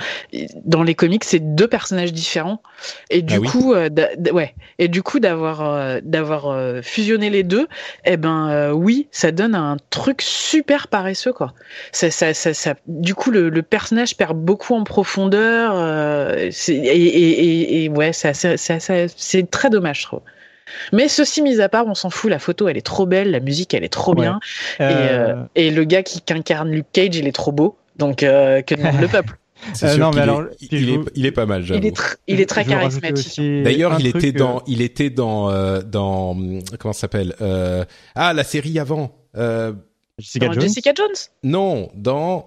dans 0.65 0.83
les 0.83 0.95
comics, 0.95 1.23
c'est 1.23 1.39
deux 1.39 1.67
personnages 1.67 2.13
différents. 2.13 2.61
Et 3.09 3.21
du 3.21 3.35
Ah 3.35 3.39
oui. 3.39 3.47
coup, 3.47 3.73
euh, 3.73 3.89
ouais. 4.33 4.53
Et 4.79 4.87
du 4.87 5.01
coup, 5.01 5.19
d'avoir 5.19 5.61
euh, 5.61 5.99
d'avoir 6.03 6.47
euh, 6.49 6.81
fusionné 6.81 7.29
les 7.29 7.43
deux, 7.43 7.67
eh 8.05 8.17
ben 8.17 8.49
euh, 8.49 8.71
oui, 8.71 9.07
ça 9.11 9.31
donne 9.31 9.55
un 9.55 9.77
truc 9.89 10.21
super 10.21 10.87
paresseux 10.89 11.31
quoi. 11.33 11.53
Ça, 11.91 12.11
ça, 12.11 12.33
ça, 12.33 12.53
ça- 12.53 12.75
du 12.87 13.15
coup, 13.15 13.31
le, 13.31 13.49
le 13.49 13.61
personnage 13.61 14.17
perd 14.17 14.37
beaucoup 14.37 14.75
en 14.75 14.83
profondeur. 14.83 15.73
euh, 15.75 16.49
et, 16.67 16.73
et, 16.73 17.05
et, 17.07 17.83
et 17.85 17.89
ouais, 17.89 18.11
c'est 18.13 18.27
assez- 18.29 18.57
c'est 18.57 18.73
assez- 18.73 19.07
c'est 19.15 19.49
très 19.49 19.69
dommage, 19.69 20.04
trouve. 20.05 20.21
Mais 20.93 21.07
ceci 21.07 21.41
mis 21.41 21.61
à 21.61 21.69
part, 21.69 21.85
on 21.87 21.93
s'en 21.95 22.09
fout. 22.09 22.29
La 22.31 22.39
photo, 22.39 22.67
elle 22.67 22.77
est 22.77 22.85
trop 22.85 23.05
belle, 23.05 23.29
la 23.31 23.39
musique, 23.39 23.73
elle 23.73 23.83
est 23.83 23.89
trop 23.93 24.13
Ouais. 24.15 24.21
bien, 24.21 24.39
et, 24.79 24.83
Euh, 24.83 24.87
euh, 25.35 25.43
et 25.55 25.69
le 25.71 25.83
gars 25.83 26.01
qui 26.03 26.21
incarne 26.31 26.71
Luke 26.71 26.87
Cage, 26.91 27.15
il 27.15 27.27
est 27.27 27.31
trop 27.35 27.51
beau. 27.51 27.77
Donc 27.97 28.23
euh, 28.23 28.61
que 28.61 28.75
demande 28.75 28.99
le 28.99 29.07
peuple. 29.07 29.37
Euh, 29.83 29.97
non, 29.97 30.11
mais 30.13 30.21
alors, 30.21 30.43
il, 30.69 30.89
est, 30.89 30.99
il 31.15 31.31
pas 31.33 31.45
mal, 31.45 31.61
Il 31.61 31.65
j'avoue. 31.67 31.87
est, 31.87 31.97
tr- 31.97 32.15
il 32.27 32.41
est 32.41 32.45
très 32.45 32.65
charismatique. 32.65 33.39
D'ailleurs, 33.63 33.95
il 33.99 34.05
était 34.07 34.29
euh, 34.35 34.37
dans, 34.37 34.61
il 34.67 34.81
était 34.81 35.09
dans, 35.09 35.49
euh, 35.49 35.81
dans, 35.81 36.35
comment 36.77 36.93
ça 36.93 37.01
s'appelle 37.01 37.35
euh, 37.41 37.85
Ah, 38.15 38.33
la 38.33 38.43
série 38.43 38.77
avant. 38.79 39.15
Euh, 39.37 39.71
Jessica 40.19 40.47
Dans 40.47 40.53
Jones. 40.53 40.61
Jessica 40.63 40.91
Jones. 40.95 41.15
non, 41.43 41.89
dans, 41.95 42.43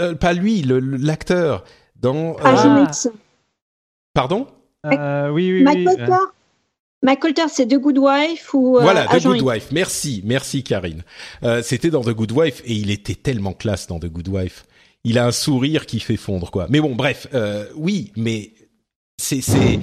euh, 0.00 0.14
pas 0.14 0.32
lui, 0.34 0.62
l'acteur. 0.62 1.64
Dans, 1.96 2.32
euh, 2.32 2.34
Ah. 2.44 2.90
Pardon? 4.14 4.46
Euh, 4.86 5.28
oui, 5.30 5.52
oui, 5.52 5.62
Mike 5.62 5.88
oui. 5.88 6.04
Colter. 7.00 7.06
Mike 7.06 7.20
Colter, 7.20 7.42
c'est 7.48 7.66
The 7.66 7.78
Good 7.80 7.98
Wife 7.98 8.54
ou 8.54 8.78
euh, 8.78 8.82
Voilà, 8.82 9.06
The 9.06 9.14
Agent 9.14 9.32
Good. 9.34 9.42
Wife. 9.42 9.68
Merci, 9.72 10.22
merci 10.24 10.62
Karine. 10.62 11.02
Euh, 11.44 11.62
C'était 11.62 11.90
dans 11.90 12.02
The 12.02 12.10
Good 12.10 12.32
Wife 12.32 12.62
et 12.64 12.74
il 12.74 12.90
était 12.90 13.14
tellement 13.14 13.52
classe 13.52 13.86
dans 13.86 13.98
The 13.98 14.06
Good 14.06 14.28
Wife. 14.28 14.64
Il 15.04 15.18
a 15.18 15.26
un 15.26 15.32
sourire 15.32 15.86
qui 15.86 16.00
fait 16.00 16.16
fondre 16.16 16.50
quoi. 16.50 16.66
Mais 16.70 16.80
bon, 16.80 16.94
bref, 16.94 17.28
euh, 17.34 17.64
oui, 17.76 18.12
mais 18.16 18.50
c'est 19.16 19.40
c'est. 19.40 19.78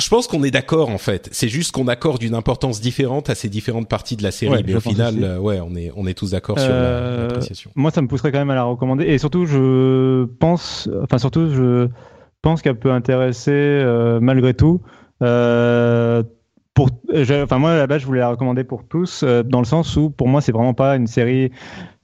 Je 0.00 0.08
pense 0.08 0.26
qu'on 0.26 0.42
est 0.42 0.50
d'accord 0.50 0.88
en 0.90 0.98
fait. 0.98 1.28
C'est 1.32 1.48
juste 1.48 1.70
qu'on 1.72 1.86
accorde 1.86 2.22
une 2.22 2.34
importance 2.34 2.80
différente 2.80 3.30
à 3.30 3.34
ces 3.36 3.48
différentes 3.48 3.88
parties 3.88 4.16
de 4.16 4.22
la 4.24 4.30
série. 4.32 4.52
Ouais, 4.52 4.62
mais 4.66 4.74
au 4.74 4.80
final, 4.80 5.22
euh, 5.22 5.38
ouais, 5.38 5.60
on 5.60 5.74
est 5.76 5.92
on 5.96 6.06
est 6.06 6.14
tous 6.14 6.30
d'accord 6.32 6.58
sur 6.58 6.68
la- 6.68 7.16
l'appréciation. 7.22 7.70
Moi, 7.76 7.90
ça 7.90 8.00
me 8.02 8.08
pousserait 8.08 8.32
quand 8.32 8.38
même 8.38 8.50
à 8.50 8.54
la 8.56 8.64
recommander. 8.64 9.04
Et 9.06 9.18
surtout, 9.18 9.44
je 9.46 10.24
pense, 10.24 10.88
enfin 11.02 11.18
surtout, 11.18 11.48
je 11.52 11.88
pense 12.42 12.62
qu'elle 12.62 12.78
peut 12.78 12.90
intéresser 12.92 13.50
euh, 13.52 14.18
malgré 14.20 14.54
tout. 14.54 14.80
Euh, 16.80 16.86
pour, 16.86 16.88
je- 17.12 17.42
enfin 17.44 17.58
moi 17.58 17.72
à 17.72 17.76
la 17.76 17.86
base 17.86 18.00
je 18.02 18.06
voulais 18.06 18.20
la 18.20 18.30
recommander 18.30 18.64
pour 18.64 18.84
tous 18.88 19.22
euh, 19.22 19.42
dans 19.42 19.60
le 19.60 19.64
sens 19.64 19.96
où 19.96 20.10
pour 20.10 20.28
moi 20.28 20.40
c'est 20.40 20.52
vraiment 20.52 20.74
pas 20.74 20.96
une 20.96 21.06
série. 21.06 21.50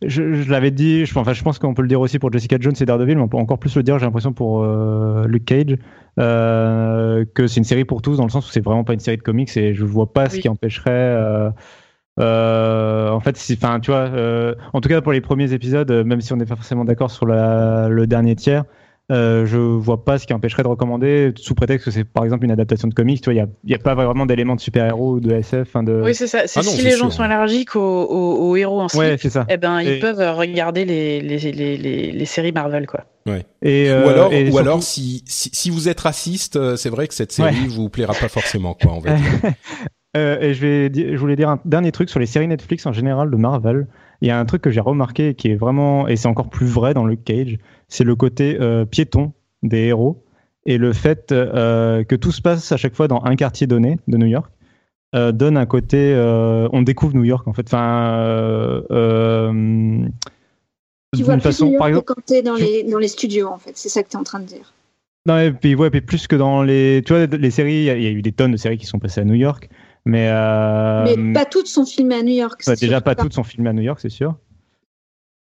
Je, 0.03 0.35
je 0.35 0.51
l'avais 0.51 0.73
dit, 0.73 1.07
je, 1.07 1.19
enfin 1.19 1.33
je 1.35 1.43
pense 1.45 1.59
qu'on 1.61 1.75
peut 1.75 1.83
le 1.83 1.89
dire 1.89 2.01
aussi 2.01 2.19
pour 2.19 2.33
Jessica 2.33 2.59
Jones 2.61 2.75
et 2.81 2.87
Daredevil, 2.87 3.17
mais 3.17 3.23
on 3.23 3.29
peut 3.29 3.39
encore 3.39 3.59
plus 3.61 3.77
le 3.77 3.83
dire 3.85 3.99
j'ai 3.99 4.07
l'impression 4.07 4.33
pour 4.33 4.63
euh, 4.65 5.27
Luke 5.29 5.47
Cage 5.47 5.77
euh, 6.21 7.25
que 7.35 7.47
c'est 7.47 7.59
une 7.59 7.65
série 7.65 7.87
pour 7.87 8.03
tous 8.03 8.19
dans 8.19 8.25
le 8.25 8.31
sens 8.31 8.49
où 8.49 8.53
c'est 8.53 8.65
vraiment 8.65 8.85
pas 8.85 8.95
une 8.95 9.01
série 9.01 9.19
de 9.19 9.23
comics 9.23 9.57
et 9.57 9.75
je 9.75 9.85
vois 9.87 10.13
pas 10.13 10.29
ce 10.31 10.39
qui 10.41 10.49
empêcherait. 10.49 10.91
euh, 10.93 11.51
euh, 12.19 13.11
en 13.11 13.21
fait, 13.21 13.37
enfin, 13.53 13.81
tu 13.81 13.91
vois, 13.91 14.01
euh, 14.01 14.55
en 14.73 14.81
tout 14.81 14.89
cas 14.89 15.01
pour 15.01 15.13
les 15.13 15.21
premiers 15.21 15.53
épisodes, 15.53 15.91
euh, 15.91 16.05
même 16.05 16.21
si 16.21 16.33
on 16.33 16.37
n'est 16.37 16.45
pas 16.47 16.57
forcément 16.57 16.85
d'accord 16.85 17.11
sur 17.11 17.27
la- 17.27 17.89
le 17.89 18.07
dernier 18.07 18.37
tiers, 18.37 18.65
euh, 19.11 19.45
je 19.45 19.57
vois 19.59 20.05
pas 20.05 20.19
ce 20.19 20.27
qui 20.27 20.33
empêcherait 20.33 20.63
de 20.63 20.69
recommander 20.69 21.33
sous 21.37 21.55
prétexte 21.55 21.85
que 21.87 21.91
c'est 21.91 22.05
par 22.05 22.25
exemple 22.25 22.45
une 22.45 22.51
adaptation 22.53 22.87
de 22.89 22.95
comics. 22.95 23.21
Tu 23.21 23.25
vois, 23.33 23.35
il 23.65 23.71
y 23.71 23.75
a, 23.75 23.79
pas 23.79 23.95
vraiment 23.95 24.25
d'éléments 24.27 24.55
de 24.55 24.61
super-héros 24.61 25.15
ou 25.15 25.21
de 25.21 25.33
SF. 25.33 25.75
De... 25.83 26.03
Oui, 26.05 26.15
c'est 26.15 26.27
ça. 26.27 26.43
Ah 26.45 26.61
non, 26.63 26.63
si 26.63 26.83
les 26.83 26.93
gens 26.93 27.11
sûr. 27.11 27.13
sont 27.15 27.23
allergiques 27.23 27.75
aux, 27.77 27.81
aux- 27.81 28.51
aux 28.51 28.57
héros 28.57 28.81
en 28.81 28.89
slip, 28.89 29.01
ouais, 29.03 29.19
ça. 29.19 29.47
eh 29.49 29.57
ben, 29.57 29.81
ils 29.81 29.89
Et- 29.89 29.99
peuvent 29.99 30.37
regarder 30.37 30.85
les, 30.85 31.21
les, 31.21 31.39
les, 31.39 31.77
les, 31.77 32.13
les 32.13 32.25
séries 32.25 32.53
Marvel, 32.53 32.87
quoi. 32.87 33.05
Et, 33.63 33.89
ou 33.89 33.93
euh, 33.93 34.09
alors, 34.09 34.33
et 34.33 34.43
ou 34.43 34.47
surtout- 34.47 34.59
alors 34.59 34.83
si, 34.83 35.23
si 35.27 35.51
si 35.53 35.71
vous 35.71 35.89
êtes 35.89 36.01
raciste, 36.01 36.57
euh, 36.57 36.77
c'est 36.77 36.89
vrai 36.91 37.07
que 37.07 37.15
cette 37.15 37.33
série 37.33 37.55
Ouais. 37.55 37.67
vous 37.69 37.89
plaira 37.89 38.15
pas 38.15 38.29
forcément 38.29 38.75
quoi. 38.75 38.93
On 38.95 39.01
va 39.01 39.15
dire. 39.15 39.27
Euh, 40.17 40.41
et 40.41 40.55
je, 40.55 40.61
vais 40.61 40.91
di- 40.91 41.07
je 41.13 41.17
voulais 41.19 41.37
dire 41.37 41.49
un 41.49 41.61
dernier 41.65 41.93
truc 41.93 42.11
sur 42.11 42.19
les 42.19 42.27
séries 42.27 42.49
Netflix 42.49 42.85
en 42.85 42.93
général 42.93 43.31
de 43.31 43.37
Marvel. 43.37 43.87
Il 44.23 44.29
y 44.29 44.31
a 44.31 44.39
un 44.39 44.45
truc 44.45 44.63
que 44.63 44.71
j'ai 44.71 44.81
remarqué 44.81 45.35
qui 45.35 45.49
est 45.51 45.55
vraiment, 45.57 46.07
et 46.09 46.17
c'est 46.17 46.29
encore 46.29 46.51
plus 46.51 46.67
vrai 46.67 46.93
dans 46.95 47.07
Luke 47.07 47.25
Cage, 47.25 47.59
c'est 47.89 48.05
le 48.05 48.15
côté 48.17 48.59
euh, 48.61 48.85
piéton 48.85 49.33
des 49.63 49.87
héros 49.87 50.23
et 50.67 50.77
le 50.79 50.93
fait 50.93 51.33
euh, 51.33 52.05
que 52.05 52.15
tout 52.17 52.33
se 52.33 52.43
passe 52.43 52.71
à 52.73 52.77
chaque 52.77 52.95
fois 52.95 53.09
dans 53.09 53.23
un 53.25 53.35
quartier 53.37 53.67
donné 53.67 53.97
de 54.09 54.17
New 54.19 54.27
York. 54.27 54.51
euh, 55.17 55.33
donne 55.33 55.57
un 55.57 55.67
côté, 55.67 56.13
euh, 56.15 56.69
on 56.73 56.83
découvre 56.83 57.15
New 57.17 57.25
York 57.25 57.49
en 57.49 57.53
fait. 57.53 57.67
Enfin, 57.67 58.19
euh, 58.91 60.07
Tu 61.17 61.23
vois 61.25 61.35
plus 61.35 61.43
façon, 61.43 61.65
New 61.67 61.73
York 61.73 61.79
par 61.81 61.87
que 61.89 61.91
exemple, 61.91 62.15
quand 62.15 62.25
t'es 62.27 62.43
dans 62.43 62.57
tu- 62.57 62.63
les, 62.63 62.83
dans 62.85 62.99
les 62.99 63.09
studios, 63.09 63.49
en 63.49 63.59
fait. 63.59 63.73
C'est 63.75 63.89
ça 63.89 64.03
que 64.03 64.09
t'es 64.09 64.17
en 64.17 64.23
train 64.23 64.41
de 64.41 64.45
dire. 64.45 64.73
Non, 65.27 65.39
et 65.39 65.51
puis, 65.53 65.75
ouais, 65.75 65.91
puis 65.91 66.01
plus 66.01 66.27
que 66.27 66.37
dans 66.37 66.63
les. 66.63 67.03
Tu 67.05 67.13
vois, 67.13 67.27
les 67.27 67.51
séries, 67.51 67.75
il 67.75 67.85
y, 67.85 67.91
a- 67.91 67.97
il 67.97 68.03
y 68.03 68.07
a 68.07 68.11
eu 68.11 68.23
des 68.23 68.33
tonnes 68.33 68.53
de 68.53 68.57
séries 68.57 68.79
qui 68.79 68.87
sont 68.87 68.99
passées 68.99 69.21
à 69.21 69.25
New 69.25 69.35
York. 69.35 69.69
Mais. 70.07 70.29
euh, 70.31 71.05
Mais 71.17 71.33
pas 71.33 71.45
toutes 71.45 71.67
sont 71.67 71.85
filmées 71.87 72.17
à 72.17 72.23
New 72.23 72.35
York. 72.35 72.63
bah, 72.67 72.75
déjà, 72.77 73.01
pas 73.01 73.15
toutes 73.15 73.35
sont 73.35 73.45
filmées 73.45 73.71
à 73.71 73.73
New 73.73 73.83
York, 73.83 73.99
c'est 74.01 74.09
sûr. 74.11 74.35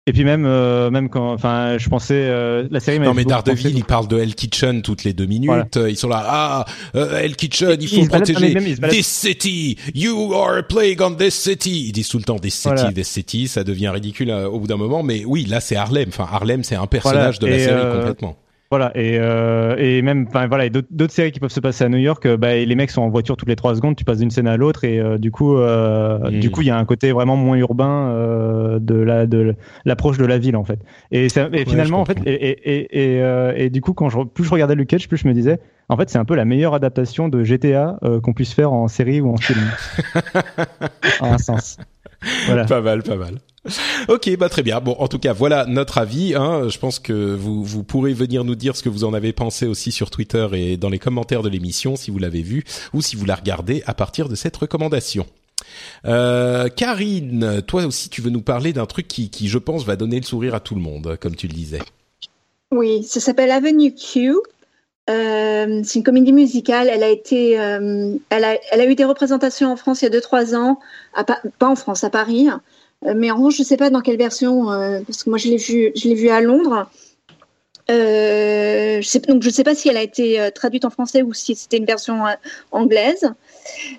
Et 0.06 0.12
puis 0.14 0.24
même, 0.24 0.46
euh, 0.46 0.88
même 0.90 1.10
quand, 1.10 1.34
enfin, 1.34 1.76
je 1.76 1.86
pensais 1.90 2.14
euh, 2.14 2.66
la 2.70 2.80
série. 2.80 2.98
Non 2.98 3.12
mais 3.12 3.26
Daredevil, 3.26 3.62
pensé- 3.72 3.76
il 3.76 3.84
parle 3.84 4.08
de 4.08 4.18
Hell 4.18 4.34
Kitchen 4.34 4.80
toutes 4.80 5.04
les 5.04 5.12
deux 5.12 5.26
minutes. 5.26 5.50
Voilà. 5.76 5.90
Ils 5.90 5.98
sont 5.98 6.08
là, 6.08 6.24
ah, 6.26 6.64
euh, 6.94 7.18
Hell 7.18 7.36
Kitchen, 7.36 7.76
il 7.78 7.88
faut 7.88 8.06
protéger 8.06 8.54
this 8.88 9.06
city. 9.06 9.76
You 9.94 10.32
are 10.32 10.56
a 10.56 10.62
plague 10.62 11.02
on 11.02 11.14
this 11.14 11.34
city. 11.34 11.88
Ils 11.88 11.92
disent 11.92 12.08
tout 12.08 12.16
le 12.16 12.24
temps 12.24 12.38
this 12.38 12.54
city, 12.54 12.74
Voilà. 12.74 12.92
this 12.92 13.06
city. 13.06 13.48
Ça 13.48 13.64
devient 13.64 13.90
ridicule 13.90 14.30
euh, 14.30 14.48
au 14.48 14.60
bout 14.60 14.66
d'un 14.66 14.78
moment. 14.78 15.02
Mais 15.02 15.26
oui, 15.26 15.44
là 15.44 15.60
c'est 15.60 15.76
Harlem. 15.76 16.08
Enfin, 16.08 16.26
Harlem, 16.32 16.64
c'est 16.64 16.76
un 16.76 16.86
personnage 16.86 17.38
Voilà. 17.38 17.52
de 17.52 17.58
la 17.58 17.62
Et, 17.62 17.66
série 17.66 17.78
euh, 17.78 17.98
complètement. 17.98 18.36
Voilà, 18.70 18.92
et, 18.94 19.16
euh, 19.18 19.76
et 19.78 20.02
même, 20.02 20.26
enfin 20.28 20.46
voilà, 20.46 20.66
et 20.66 20.70
d'autres 20.70 21.10
séries 21.14 21.32
qui 21.32 21.40
peuvent 21.40 21.50
se 21.50 21.58
passer 21.60 21.84
à 21.84 21.88
New 21.88 21.96
York, 21.96 22.26
euh, 22.26 22.36
bah, 22.36 22.54
et 22.54 22.66
les 22.66 22.74
mecs 22.74 22.90
sont 22.90 23.00
en 23.00 23.08
voiture 23.08 23.34
toutes 23.38 23.48
les 23.48 23.56
trois 23.56 23.74
secondes, 23.74 23.96
tu 23.96 24.04
passes 24.04 24.18
d'une 24.18 24.30
scène 24.30 24.46
à 24.46 24.58
l'autre, 24.58 24.84
et 24.84 25.00
euh, 25.00 25.16
du 25.16 25.30
coup, 25.30 25.56
euh, 25.56 26.18
du 26.38 26.50
coup, 26.50 26.60
il 26.60 26.66
y 26.66 26.70
a 26.70 26.76
un 26.76 26.84
côté 26.84 27.10
vraiment 27.12 27.34
moins 27.36 27.56
urbain 27.56 28.12
de 28.78 28.94
la 28.94 29.26
de 29.26 29.54
l'approche 29.86 30.18
de 30.18 30.26
la 30.26 30.36
ville 30.36 30.54
en 30.54 30.64
fait. 30.64 30.80
Et, 31.12 31.30
ça- 31.30 31.48
et 31.54 31.60
je 31.60 31.70
finalement, 31.70 32.00
en 32.00 32.04
fait, 32.04 32.18
et, 32.26 32.50
et, 33.16 33.64
et, 33.64 33.70
du 33.70 33.80
coup, 33.80 33.94
quand 33.94 34.10
je, 34.10 34.18
plus 34.24 34.44
je 34.44 34.50
regardais 34.50 34.74
Luke 34.74 34.88
Cage, 34.90 35.08
plus 35.08 35.16
je 35.16 35.26
me 35.28 35.32
disais, 35.32 35.60
en 35.88 35.96
fait, 35.96 36.10
c'est 36.10 36.18
un 36.18 36.26
peu 36.26 36.34
la 36.34 36.44
meilleure 36.44 36.74
adaptation 36.74 37.28
de 37.30 37.42
GTA 37.44 37.98
qu'on 38.22 38.34
puisse 38.34 38.52
faire 38.52 38.72
en 38.74 38.86
série 38.88 39.22
ou 39.22 39.30
en 39.32 39.36
film, 39.38 39.60
en 41.20 41.32
un 41.32 41.38
sens. 41.38 41.78
Voilà. 42.46 42.64
Pas 42.66 42.82
mal, 42.82 43.02
pas 43.02 43.16
mal. 43.16 43.34
Ok, 44.08 44.36
bah 44.36 44.48
très 44.48 44.62
bien. 44.62 44.80
Bon, 44.80 44.96
en 44.98 45.08
tout 45.08 45.18
cas, 45.18 45.32
voilà 45.32 45.66
notre 45.66 45.98
avis. 45.98 46.34
Hein. 46.34 46.68
Je 46.68 46.78
pense 46.78 46.98
que 46.98 47.34
vous 47.34 47.64
vous 47.64 47.82
pourrez 47.82 48.12
venir 48.12 48.44
nous 48.44 48.54
dire 48.54 48.76
ce 48.76 48.82
que 48.82 48.88
vous 48.88 49.04
en 49.04 49.14
avez 49.14 49.32
pensé 49.32 49.66
aussi 49.66 49.92
sur 49.92 50.10
Twitter 50.10 50.46
et 50.52 50.76
dans 50.76 50.88
les 50.88 50.98
commentaires 50.98 51.42
de 51.42 51.48
l'émission 51.48 51.96
si 51.96 52.10
vous 52.10 52.18
l'avez 52.18 52.42
vu 52.42 52.64
ou 52.92 53.02
si 53.02 53.16
vous 53.16 53.26
la 53.26 53.34
regardez 53.34 53.82
à 53.86 53.94
partir 53.94 54.28
de 54.28 54.34
cette 54.34 54.56
recommandation. 54.56 55.26
Euh, 56.06 56.68
Karine, 56.68 57.62
toi 57.66 57.84
aussi, 57.84 58.08
tu 58.08 58.22
veux 58.22 58.30
nous 58.30 58.40
parler 58.40 58.72
d'un 58.72 58.86
truc 58.86 59.08
qui, 59.08 59.48
je 59.48 59.58
pense, 59.58 59.84
va 59.84 59.96
donner 59.96 60.20
le 60.20 60.24
sourire 60.24 60.54
à 60.54 60.60
tout 60.60 60.74
le 60.74 60.80
monde, 60.80 61.16
comme 61.20 61.34
tu 61.34 61.48
le 61.48 61.52
disais. 61.52 61.82
Oui, 62.70 63.02
ça 63.02 63.20
s'appelle 63.20 63.50
Avenue 63.50 63.94
Q. 63.94 64.34
Euh, 65.10 65.80
c'est 65.84 65.98
une 65.98 66.04
comédie 66.04 66.32
musicale. 66.32 66.90
Elle 66.92 67.02
a 67.02 67.08
été, 67.08 67.58
euh, 67.58 68.14
elle 68.28 68.44
a, 68.44 68.58
elle 68.70 68.80
a 68.80 68.86
eu 68.86 68.94
des 68.94 69.04
représentations 69.04 69.72
en 69.72 69.76
France 69.76 70.02
il 70.02 70.12
y 70.12 70.16
a 70.16 70.20
2-3 70.20 70.54
ans, 70.54 70.78
pas 71.24 71.68
en 71.68 71.76
France, 71.76 72.04
à 72.04 72.10
Paris. 72.10 72.48
Euh, 73.06 73.14
mais 73.16 73.30
en 73.30 73.36
revanche, 73.36 73.56
je 73.56 73.62
sais 73.62 73.76
pas 73.76 73.90
dans 73.90 74.00
quelle 74.00 74.18
version, 74.18 74.72
euh, 74.72 75.00
parce 75.06 75.22
que 75.22 75.30
moi 75.30 75.38
je 75.38 75.48
l'ai 75.48 75.56
vu, 75.56 75.92
vu 75.94 76.28
à 76.28 76.40
Londres. 76.40 76.90
Euh, 77.90 79.00
je 79.00 79.18
donc 79.26 79.42
je 79.42 79.48
sais 79.48 79.64
pas 79.64 79.74
si 79.74 79.88
elle 79.88 79.96
a 79.96 80.02
été 80.02 80.50
traduite 80.54 80.84
en 80.84 80.90
français 80.90 81.22
ou 81.22 81.32
si 81.32 81.54
c'était 81.54 81.78
une 81.78 81.86
version 81.86 82.22
anglaise. 82.70 83.32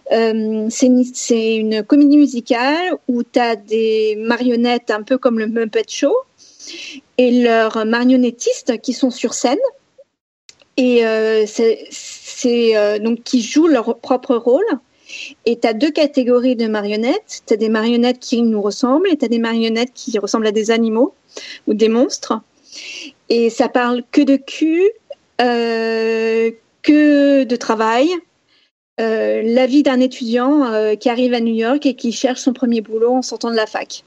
C'est 0.10 1.56
une, 1.56 1.84
comédie 1.84 2.18
musicale 2.18 2.94
où 3.08 3.24
tu 3.24 3.40
as 3.40 3.56
des 3.56 4.16
marionnettes 4.20 4.92
un 4.92 5.02
peu 5.02 5.18
comme 5.18 5.40
le 5.40 5.48
Muppet 5.48 5.86
Show 5.88 6.16
et 7.18 7.42
leurs 7.42 7.84
marionnettistes 7.86 8.80
qui 8.82 8.94
sont 8.94 9.10
sur 9.10 9.34
scène 9.34 9.58
et 10.78 11.02
donc 13.02 13.24
qui 13.24 13.42
jouent 13.42 13.68
leur 13.68 13.98
propre 13.98 14.36
rôle. 14.36 14.66
Et 15.46 15.60
tu 15.60 15.68
as 15.68 15.74
deux 15.74 15.92
catégories 15.92 16.56
de 16.56 16.68
marionnettes. 16.68 17.44
Tu 17.48 17.54
as 17.54 17.58
des 17.58 17.70
marionnettes 17.70 18.20
qui 18.20 18.42
nous 18.42 18.62
ressemblent 18.62 19.08
et 19.10 19.18
tu 19.18 19.26
as 19.26 19.28
des 19.28 19.40
marionnettes 19.40 19.92
qui 19.94 20.18
ressemblent 20.20 20.48
à 20.48 20.52
des 20.52 20.72
animaux 20.72 21.14
ou 21.68 21.74
des 21.74 21.90
monstres. 21.90 22.40
Et 23.30 23.50
ça 23.50 23.70
parle 23.70 24.04
que 24.12 24.22
de 24.22 24.36
cul, 24.36 24.90
euh, 25.42 26.52
que 26.84 27.44
de 27.44 27.56
travail, 27.56 28.08
euh, 29.00 29.42
la 29.44 29.66
vie 29.66 29.84
d'un 29.84 30.00
étudiant 30.00 30.66
euh, 30.66 30.96
qui 30.96 31.10
arrive 31.10 31.34
à 31.34 31.40
New 31.40 31.54
York 31.56 31.86
et 31.86 31.96
qui 31.96 32.12
cherche 32.12 32.42
son 32.42 32.54
premier 32.54 32.82
boulot 32.82 33.14
en 33.14 33.22
sortant 33.22 33.50
de 33.50 33.56
la 33.56 33.66
fac. 33.66 34.04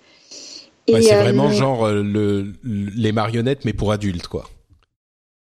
Ouais, 0.90 1.00
c'est 1.02 1.16
vraiment 1.16 1.50
genre 1.50 1.88
le, 1.90 2.02
le- 2.02 2.52
les 2.96 3.12
marionnettes, 3.12 3.64
mais 3.64 3.72
pour 3.72 3.92
adultes, 3.92 4.26
quoi. 4.28 4.50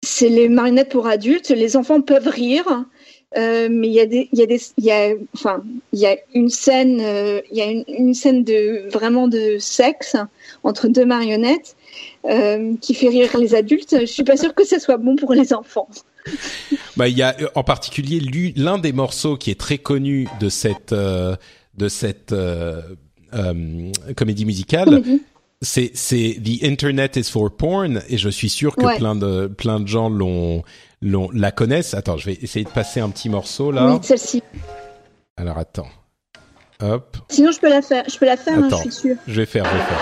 c'est 0.04 0.28
les 0.28 0.48
marionnettes 0.48 0.90
pour 0.90 1.06
adultes. 1.06 1.50
Les 1.50 1.76
enfants 1.76 2.00
peuvent 2.00 2.28
rire. 2.28 2.84
Euh, 3.36 3.68
mais 3.70 3.88
il 3.88 3.92
y 3.92 4.00
a 4.00 4.06
des, 4.06 4.28
il 4.32 4.38
y 4.38 4.42
a 4.42 4.46
des, 4.46 4.58
il 4.78 4.84
y 4.84 4.90
a, 4.90 5.12
enfin, 5.34 5.62
il 5.92 5.98
y 5.98 6.06
a 6.06 6.16
une 6.34 6.48
scène, 6.48 6.98
euh, 7.02 7.42
il 7.50 7.58
y 7.58 7.60
a 7.60 7.66
une, 7.66 7.84
une 7.88 8.14
scène 8.14 8.42
de 8.42 8.88
vraiment 8.90 9.28
de 9.28 9.58
sexe 9.58 10.16
entre 10.64 10.88
deux 10.88 11.04
marionnettes 11.04 11.76
euh, 12.24 12.74
qui 12.80 12.94
fait 12.94 13.08
rire 13.08 13.36
les 13.38 13.54
adultes. 13.54 13.94
Je 14.00 14.06
suis 14.06 14.24
pas 14.24 14.38
sûre 14.38 14.54
que 14.54 14.64
ce 14.64 14.78
soit 14.78 14.96
bon 14.96 15.14
pour 15.16 15.34
les 15.34 15.52
enfants. 15.52 15.88
Bah, 16.96 17.06
il 17.08 17.16
y 17.16 17.22
a 17.22 17.36
en 17.54 17.62
particulier 17.62 18.18
lu- 18.18 18.52
l'un 18.56 18.76
des 18.78 18.92
morceaux 18.92 19.36
qui 19.36 19.50
est 19.52 19.58
très 19.60 19.78
connu 19.78 20.26
de 20.40 20.48
cette 20.48 20.92
euh, 20.92 21.36
de 21.76 21.88
cette 21.88 22.34
comédie 24.16 24.44
musicale. 24.44 24.86
Comédie. 24.86 25.22
C'est 25.60 25.90
c'est 25.94 26.36
The 26.44 26.62
Internet 26.64 27.16
is 27.16 27.24
for 27.24 27.50
porn 27.50 28.00
et 28.08 28.16
je 28.16 28.28
suis 28.28 28.48
sûr 28.48 28.76
que 28.76 28.84
Ouais. 28.84 28.96
plein 28.96 29.16
de 29.16 29.48
plein 29.48 29.80
de 29.80 29.88
gens 29.88 30.08
l'ont 30.08 30.62
la 31.02 31.50
connaissent. 31.52 31.94
Attends, 31.94 32.16
je 32.16 32.26
vais 32.26 32.38
essayer 32.40 32.64
de 32.64 32.70
passer 32.70 33.00
un 33.00 33.10
petit 33.10 33.28
morceau 33.28 33.70
là. 33.70 33.92
Oui, 33.92 33.98
celle-ci. 34.02 34.42
Alors 35.36 35.58
attends. 35.58 35.88
Hop, 36.80 37.16
Sinon, 37.28 37.50
je 37.50 37.58
peux 37.58 37.68
la 37.68 37.82
faire. 37.82 38.04
Je 38.08 38.16
peux 38.18 38.26
la 38.26 38.36
faire, 38.36 38.54
hein, 38.54 38.60
je 38.62 38.66
Attends. 38.66 38.82
suis 38.82 38.92
sûre. 38.92 39.16
je 39.26 39.32
vais 39.40 39.46
faire, 39.46 39.64
je 39.64 39.70
vais 39.70 39.82
faire. 39.82 40.00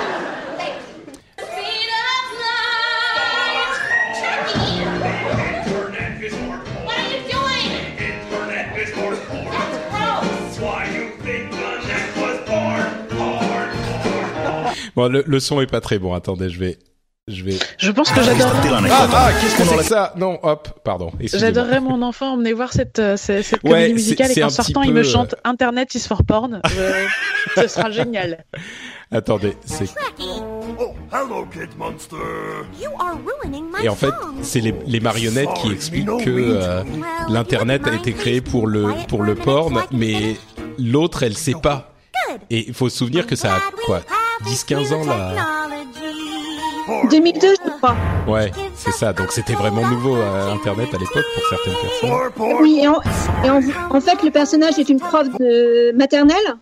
Bon, 14.95 15.09
le, 15.13 15.23
le 15.27 15.41
son 15.41 15.61
est 15.61 15.71
pas 15.71 15.81
très 15.81 15.99
bon. 15.99 16.15
Attendez, 16.15 16.49
je 16.49 16.59
vais 16.59 16.79
je 17.29 17.43
vais. 17.43 17.59
Je 17.79 17.91
pense 17.91 18.11
que 18.13 18.23
j'adorerais, 18.23 18.89
Ah, 18.91 19.09
ah 19.13 19.31
qu'est-ce 19.41 19.57
que 19.57 19.65
c'est 19.65 19.77
que 19.79 19.83
ça 19.85 20.13
Non, 20.17 20.39
hop, 20.45 20.69
pardon. 20.85 21.11
j'adorerais 21.21 21.81
mon 21.81 22.03
enfant 22.03 22.35
emmener 22.35 22.53
voir 22.53 22.73
cette, 22.73 23.01
euh, 23.01 23.17
cette, 23.17 23.45
cette 23.45 23.63
Ouais, 23.65 23.71
comédie 23.71 23.95
musicale 23.95 24.31
et 24.31 24.41
qu'en 24.41 24.49
sortant, 24.49 24.83
il 24.83 24.91
peu, 24.91 24.95
me 24.95 25.01
euh, 25.01 25.05
chante 25.05 25.35
Internet 25.43 25.95
is 25.97 26.07
for 26.07 26.23
porn. 26.23 26.61
Euh, 26.79 27.05
ce 27.57 27.67
sera 27.67 27.91
génial. 27.91 28.45
Attendez, 29.11 29.57
c'est 29.65 29.89
Oh, 30.79 30.95
hello, 31.13 31.47
Kid 31.53 31.77
Monster. 31.77 32.17
You 32.81 32.91
are 33.01 33.17
ruining 33.43 33.65
my 33.73 33.85
et 33.85 33.89
en 33.89 33.97
fait, 33.97 34.13
c'est 34.43 34.61
les, 34.61 34.75
les 34.87 35.01
marionnettes 35.01 35.53
qui 35.55 35.73
expliquent 35.73 36.25
que 36.25 36.31
euh, 36.31 36.83
l'internet 37.29 37.87
a 37.89 37.95
été 37.95 38.13
créé 38.13 38.41
pour 38.41 38.67
le 38.67 38.87
pour 39.09 39.23
le 39.23 39.35
porn, 39.35 39.83
mais 39.91 40.37
l'autre 40.79 41.23
elle 41.25 41.37
sait 41.37 41.55
pas. 41.61 41.93
Et 42.51 42.67
il 42.69 42.75
faut 42.75 42.89
se 42.89 42.99
souvenir 42.99 43.27
que 43.27 43.37
ça 43.37 43.55
a 43.57 43.61
quoi 43.85 44.01
10-15 44.45 44.95
ans 44.95 45.05
là. 45.05 45.33
2002, 47.11 47.49
je 47.65 47.71
crois. 47.79 47.95
Ouais, 48.29 48.51
c'est 48.75 48.93
ça. 48.93 49.13
Donc 49.13 49.33
c'était 49.33 49.55
vraiment 49.55 49.83
nouveau 49.89 50.17
euh, 50.17 50.53
internet 50.53 50.89
à 50.95 50.99
l'époque 50.99 51.25
pour 51.35 51.45
certaines 51.49 51.75
personnes. 51.83 52.57
Oui, 52.61 52.81
et 52.83 52.89
en, 52.89 53.01
et 53.45 53.51
en, 53.51 53.61
en 53.91 54.01
fait, 54.01 54.23
le 54.23 54.31
personnage 54.31 54.79
est 54.79 54.89
une 54.89 55.01
prof 55.01 55.27
de 55.39 55.93
maternelle. 55.97 56.57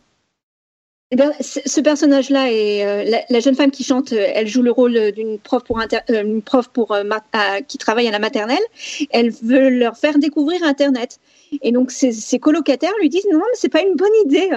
Eh 1.10 1.16
bien, 1.16 1.32
ce 1.40 1.80
personnage-là 1.80 2.50
est 2.50 2.84
euh, 2.84 3.04
la, 3.04 3.20
la 3.28 3.40
jeune 3.40 3.54
femme 3.54 3.70
qui 3.70 3.84
chante. 3.84 4.12
euh, 4.12 4.26
Elle 4.34 4.48
joue 4.48 4.62
le 4.62 4.72
rôle 4.72 5.12
d'une 5.12 5.38
prof 5.38 5.62
pour 5.62 5.78
inter- 5.78 6.00
euh, 6.10 6.22
une 6.22 6.42
prof 6.42 6.68
pour 6.68 6.92
euh, 6.92 7.04
à- 7.32 7.60
qui 7.62 7.78
travaille 7.78 8.08
à 8.08 8.10
la 8.10 8.18
maternelle. 8.18 8.62
Elle 9.10 9.30
veut 9.30 9.68
leur 9.68 9.96
faire 9.96 10.18
découvrir 10.18 10.62
Internet. 10.64 11.18
Et 11.62 11.70
donc 11.72 11.92
ses, 11.92 12.10
ses 12.10 12.38
colocataires 12.40 12.92
lui 13.00 13.10
disent 13.10 13.26
non, 13.30 13.38
mais 13.38 13.44
c'est 13.54 13.68
pas 13.68 13.82
une 13.82 13.94
bonne 13.94 14.10
idée. 14.24 14.48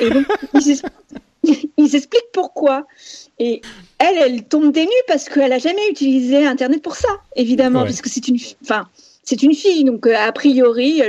Et 0.00 0.10
donc 0.10 0.26
ils, 1.76 1.96
expliquent 1.96 2.32
pourquoi. 2.32 2.86
Et 3.38 3.60
elle, 3.98 4.16
elle 4.18 4.44
tombe 4.44 4.72
des 4.72 4.84
nues 4.84 5.04
parce 5.08 5.28
qu'elle 5.28 5.52
a 5.52 5.58
jamais 5.58 5.88
utilisé 5.90 6.46
Internet 6.46 6.82
pour 6.82 6.96
ça, 6.96 7.08
évidemment, 7.34 7.80
Ouais. 7.80 7.86
puisque 7.86 8.08
c'est 8.08 8.26
une, 8.28 8.36
enfin, 8.62 8.88
c'est 9.30 9.42
une 9.42 9.54
fille. 9.54 9.84
Donc 9.84 10.06
euh, 10.06 10.14
a 10.16 10.32
priori, 10.32 11.02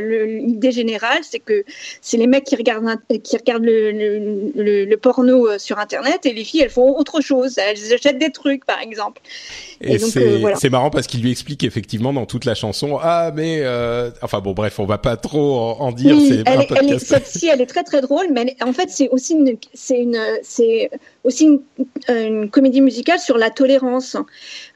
l'idée 0.50 0.72
générale, 0.72 1.22
c'est 1.30 1.40
que 1.40 1.64
c'est 2.02 2.18
les 2.18 2.28
mecs 2.28 2.44
qui 2.44 2.56
regardent, 2.56 2.98
qui 3.24 3.36
regardent 3.38 3.66
le, 3.66 3.92
le, 3.92 4.52
le- 4.56 4.86
le 4.86 4.98
porno 4.98 5.48
euh, 5.48 5.58
sur 5.58 5.80
Internet 5.80 6.26
et 6.28 6.34
les 6.34 6.44
filles, 6.44 6.62
elles 6.62 6.70
font 6.70 6.96
autre 7.02 7.22
chose. 7.22 7.58
Elles 7.58 7.94
achètent 7.94 8.20
des 8.20 8.32
trucs, 8.32 8.64
par 8.66 8.80
exemple. 8.80 9.22
Et, 9.82 9.96
Et 9.96 9.98
donc, 9.98 10.10
c'est 10.12 10.28
euh, 10.28 10.38
voilà. 10.40 10.56
c'est 10.58 10.70
marrant 10.70 10.92
parce 10.92 11.08
qu'il 11.08 11.22
lui 11.24 11.32
explique 11.32 11.64
effectivement 11.64 12.14
dans 12.14 12.26
toute 12.28 12.46
la 12.46 12.56
chanson. 12.56 13.00
Ah 13.02 13.32
mais 13.36 13.62
euh, 13.62 14.12
enfin 14.22 14.40
bon 14.40 14.54
bref, 14.54 14.80
on 14.80 14.86
va 14.86 14.98
pas 15.00 15.18
trop 15.18 15.58
en, 15.80 15.92
dire. 15.92 16.16
Oui, 16.16 16.28
elle, 16.32 16.38
est- 16.40 16.46
elle 16.52 16.62
est, 16.62 16.68
podcast. 16.68 17.06
celle-ci, 17.08 17.48
elle 17.52 17.62
est 17.62 17.66
très 17.66 17.84
très 17.84 18.02
drôle, 18.02 18.28
mais 18.32 18.42
est- 18.42 18.64
en 18.64 18.74
fait, 18.74 18.90
c'est 18.90 19.10
aussi 19.10 19.34
une, 19.34 19.58
c'est 19.74 20.00
une, 20.00 20.20
c'est 20.44 20.92
aussi 21.24 21.46
une, 21.46 21.62
une 22.10 22.50
comédie 22.50 22.82
musicale 22.82 23.20
sur 23.20 23.38
la 23.38 23.50
tolérance. 23.50 24.16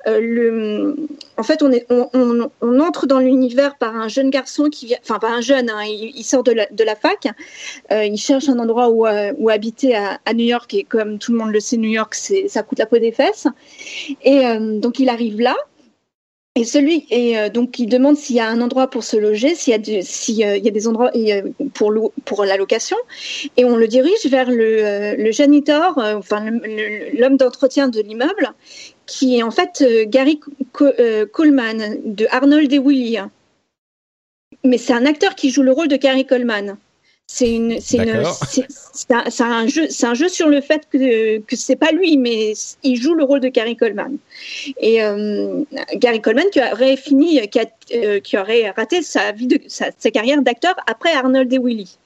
Euh, 0.07 0.19
le, 0.21 0.95
en 1.37 1.43
fait, 1.43 1.61
on 1.63 1.71
est, 1.71 1.85
on, 1.89 2.07
on, 2.13 2.49
on 2.61 2.79
entre 2.79 3.05
dans 3.07 3.19
l'univers 3.19 3.34
par 3.79 3.95
un 3.95 4.07
jeune 4.07 4.29
garçon 4.29 4.69
qui 4.69 4.85
vient, 4.87 4.97
enfin 5.01 5.19
pas 5.19 5.31
un 5.31 5.41
jeune, 5.41 5.69
hein, 5.69 5.83
il, 5.85 6.23
sort 6.23 6.43
de 6.43 6.51
la, 6.53 6.95
fac, 6.95 7.27
euh, 7.91 8.05
il 8.05 8.17
cherche 8.17 8.49
un 8.49 8.59
endroit 8.59 8.89
où, 8.89 9.05
euh, 9.05 9.33
habiter 9.49 9.95
à, 9.95 10.33
New 10.33 10.45
York 10.45 10.73
et 10.73 10.83
comme 10.83 11.19
tout 11.19 11.31
le 11.31 11.37
monde 11.37 11.51
le 11.51 11.59
sait, 11.59 11.77
New 11.77 11.89
York, 11.89 12.15
ça 12.47 12.63
coûte 12.63 12.79
la 12.79 12.85
peau 12.85 12.97
des 12.97 13.11
fesses. 13.11 13.47
Et 14.23 14.45
euh, 14.45 14.79
donc 14.79 14.99
il 14.99 15.09
arrive 15.09 15.39
là. 15.39 15.55
Et 16.57 16.63
celui 16.63 17.05
et 17.09 17.49
donc 17.49 17.79
il 17.79 17.87
demande 17.87 18.15
s'il 18.15 18.37
y 18.37 18.39
a 18.39 18.47
un 18.47 18.61
endroit 18.61 18.89
pour 18.89 19.03
se 19.03 19.17
loger, 19.17 19.55
s'il 19.55 19.73
y 20.37 20.43
a 20.43 20.71
des 20.71 20.87
endroits 20.87 21.11
pour 21.73 21.91
lo- 21.91 22.13
pour 22.23 22.45
la 22.45 22.55
location, 22.55 22.95
et 23.57 23.65
on 23.65 23.75
le 23.75 23.89
dirige 23.89 24.25
vers 24.27 24.49
le, 24.49 25.21
le 25.21 25.31
janitor, 25.33 25.97
enfin 25.97 26.49
l'homme 27.13 27.35
d'entretien 27.35 27.89
de 27.89 27.99
l'immeuble, 27.99 28.53
qui 29.05 29.37
est 29.37 29.43
en 29.43 29.51
fait 29.51 29.81
euh, 29.81 30.05
Gary 30.05 30.39
euh, 30.81 31.25
Coleman 31.25 31.97
de 32.05 32.27
Arnold 32.31 32.71
et 32.71 32.79
Willy. 32.79 33.17
Mais 34.63 34.77
c'est 34.77 34.93
un 34.93 35.05
acteur 35.05 35.35
qui 35.35 35.51
joue 35.51 35.63
le 35.63 35.71
rôle 35.71 35.87
de 35.87 35.97
Gary 35.97 36.25
Coleman. 36.25 36.77
C'est 37.27 37.51
une, 37.51 37.79
c'est 37.81 37.99
un, 37.99 39.67
jeu, 39.67 39.87
c'est 39.89 40.05
un 40.05 40.13
jeu 40.13 40.29
sur 40.29 40.47
le 40.47 40.61
fait 40.61 40.87
que 40.91 41.39
que 41.39 41.55
c'est 41.55 41.75
pas 41.75 41.91
lui, 41.91 42.17
mais 42.17 42.53
il 42.83 42.95
joue 43.01 43.15
le 43.15 43.23
rôle 43.23 43.39
de 43.39 43.47
Gary 43.47 43.75
Coleman. 43.75 44.17
Et 44.79 45.03
euh, 45.03 45.63
Gary 45.95 46.21
Coleman 46.21 46.45
qui 46.51 46.59
aurait 46.61 46.95
fini, 46.97 47.47
qui, 47.49 47.59
a- 47.59 47.65
euh, 47.95 48.19
qui 48.19 48.37
aurait 48.37 48.69
raté 48.69 49.01
sa 49.01 49.31
vie 49.31 49.47
de 49.47 49.59
sa, 49.67 49.89
sa 49.97 50.11
carrière 50.11 50.41
d'acteur 50.43 50.75
après 50.85 51.13
Arnold 51.13 51.51
et 51.51 51.57
Willy. 51.57 51.97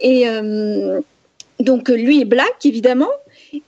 Et 0.00 0.28
euh, 0.28 1.00
donc 1.58 1.88
lui 1.88 2.20
est 2.20 2.24
black 2.24 2.64
évidemment, 2.64 3.10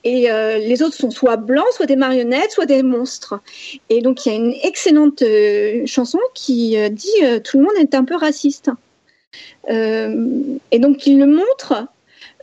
et 0.03 0.31
euh, 0.31 0.57
les 0.57 0.81
autres 0.81 0.95
sont 0.95 1.11
soit 1.11 1.37
blancs, 1.37 1.67
soit 1.71 1.85
des 1.85 1.95
marionnettes, 1.95 2.51
soit 2.51 2.65
des 2.65 2.83
monstres. 2.83 3.39
Et 3.89 4.01
donc 4.01 4.25
il 4.25 4.29
y 4.29 4.31
a 4.31 4.35
une 4.35 4.55
excellente 4.63 5.21
euh, 5.21 5.85
chanson 5.85 6.19
qui 6.33 6.77
euh, 6.77 6.89
dit 6.89 7.09
tout 7.43 7.57
le 7.57 7.63
monde 7.63 7.75
est 7.79 7.95
un 7.95 8.03
peu 8.03 8.15
raciste. 8.15 8.71
Et 9.69 10.79
donc 10.79 11.07
il 11.07 11.19
le 11.19 11.25
montre 11.25 11.87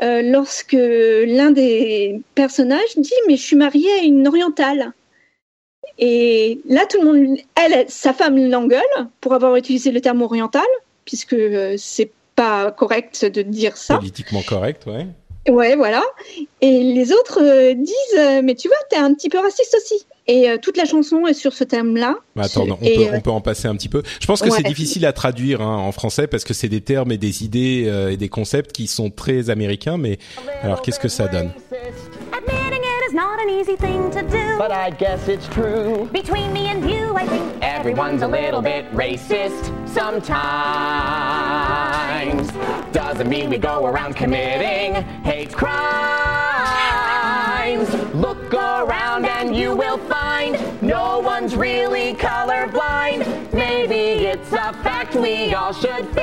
lorsque 0.00 0.72
l'un 0.72 1.50
des 1.50 2.20
personnages 2.35 2.96
dit 2.96 3.12
mais 3.29 3.37
je 3.37 3.42
suis 3.42 3.57
mariée 3.57 3.92
à 4.00 4.03
une 4.03 4.26
orientale. 4.26 4.92
Et 5.98 6.61
là 6.66 6.87
tout 6.87 7.00
le 7.03 7.07
monde, 7.07 7.38
elle, 7.55 7.85
sa 7.88 8.14
femme 8.14 8.38
l'engueule 8.50 8.81
pour 9.20 9.35
avoir 9.35 9.57
utilisé 9.57 9.90
le 9.90 10.00
terme 10.00 10.22
oriental 10.22 10.66
puisque 11.05 11.37
c'est 11.76 12.11
pas 12.35 12.70
correct 12.72 13.26
de 13.26 13.42
dire 13.42 13.76
ça. 13.76 13.96
Politiquement 13.96 14.42
correct, 14.42 14.87
ouais. 14.87 15.07
Ouais, 15.48 15.74
voilà. 15.74 16.03
Et 16.61 16.83
les 16.83 17.12
autres 17.12 17.40
euh, 17.42 17.74
disent, 17.74 18.18
euh, 18.18 18.42
mais 18.44 18.55
tu 18.55 18.68
vois, 18.68 18.76
t'es 18.90 18.96
un 18.96 19.14
petit 19.14 19.29
peu 19.29 19.38
raciste 19.38 19.74
aussi. 19.76 20.05
Et 20.26 20.48
euh, 20.50 20.59
toute 20.61 20.76
la 20.76 20.85
chanson 20.85 21.26
est 21.26 21.33
sur 21.33 21.53
ce 21.55 21.64
thème-là. 21.64 22.16
Attends, 22.38 22.66
non, 22.66 22.79
on, 22.81 22.85
Et, 22.85 22.94
peut, 22.94 23.03
euh, 23.05 23.14
on 23.14 23.20
peut 23.20 23.31
en 23.31 23.40
passer 23.40 23.66
un 23.66 23.74
petit 23.74 23.88
peu. 23.88 24.03
Je 24.20 24.26
pense 24.26 24.42
que 24.42 24.48
Ouais. 24.50 24.57
c'est 24.59 24.62
difficile 24.68 25.07
à 25.07 25.12
traduire 25.12 25.61
hein, 25.62 25.76
en 25.79 25.90
français 25.92 26.26
parce 26.26 26.44
que 26.44 26.55
c'est 26.55 26.68
des 26.68 26.83
termes 26.83 27.11
et 27.11 27.18
des 27.18 27.42
idées 27.42 27.85
euh, 27.87 28.11
et 28.12 28.16
des 28.16 28.29
concepts 28.29 28.70
qui 28.72 28.87
sont 28.87 29.11
très 29.11 29.48
américains. 29.50 29.96
Mais 29.96 30.18
alors, 30.62 30.83
qu'est-ce 30.83 31.00
que 31.00 31.09
ça 31.09 31.26
donne? 31.26 31.50
Not 33.20 33.38
an 33.38 33.50
easy 33.50 33.76
thing 33.76 34.11
to 34.11 34.22
do. 34.22 34.56
But 34.56 34.72
I 34.72 34.88
guess 34.88 35.28
it's 35.28 35.46
true. 35.48 36.09
Between 36.11 36.54
me 36.54 36.68
and 36.68 36.90
you, 36.90 37.14
I 37.14 37.26
think 37.26 37.62
Everyone's 37.62 38.22
a 38.22 38.26
little 38.26 38.62
bit 38.62 38.90
racist 38.92 39.62
sometimes. 39.87 40.40
Doesn't 42.92 43.28
mean 43.28 43.50
we 43.50 43.59
go 43.59 43.85
around 43.85 44.16
committing 44.16 44.94
hate 45.22 45.52
crimes. 45.52 45.70
Look 48.14 48.54
around 48.54 49.26
and 49.26 49.54
you 49.54 49.76
will 49.76 49.98
find 49.98 50.83
no 50.83 51.18
one's 51.18 51.54
really 51.54 52.14
colorblind. 52.14 53.52
Maybe 53.52 54.24
it's 54.33 54.50
a 54.52 54.72
fact 54.83 55.14
we 55.14 55.52
all 55.52 55.74
should 55.74 56.09
face. 56.14 56.20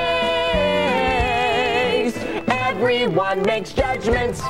Everyone 2.47 3.43
makes 3.43 3.71
judgments 3.71 4.41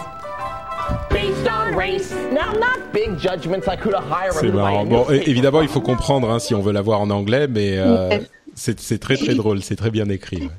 C'est 4.33 4.47
marrant. 4.55 4.85
Bon, 4.85 5.05
évidemment, 5.09 5.61
il 5.61 5.67
faut 5.67 5.81
comprendre 5.81 6.29
hein, 6.29 6.39
si 6.39 6.53
on 6.53 6.61
veut 6.61 6.73
la 6.73 6.81
voir 6.81 7.01
en 7.01 7.09
anglais, 7.09 7.47
mais 7.47 7.77
euh, 7.77 8.09
c'est 8.55 8.79
c'est 8.79 8.97
très 8.99 9.15
très 9.17 9.33
drôle, 9.35 9.61
c'est 9.61 9.75
très 9.75 9.89
bien 9.91 10.09
écrit. 10.09 10.43
ouais. 10.43 10.49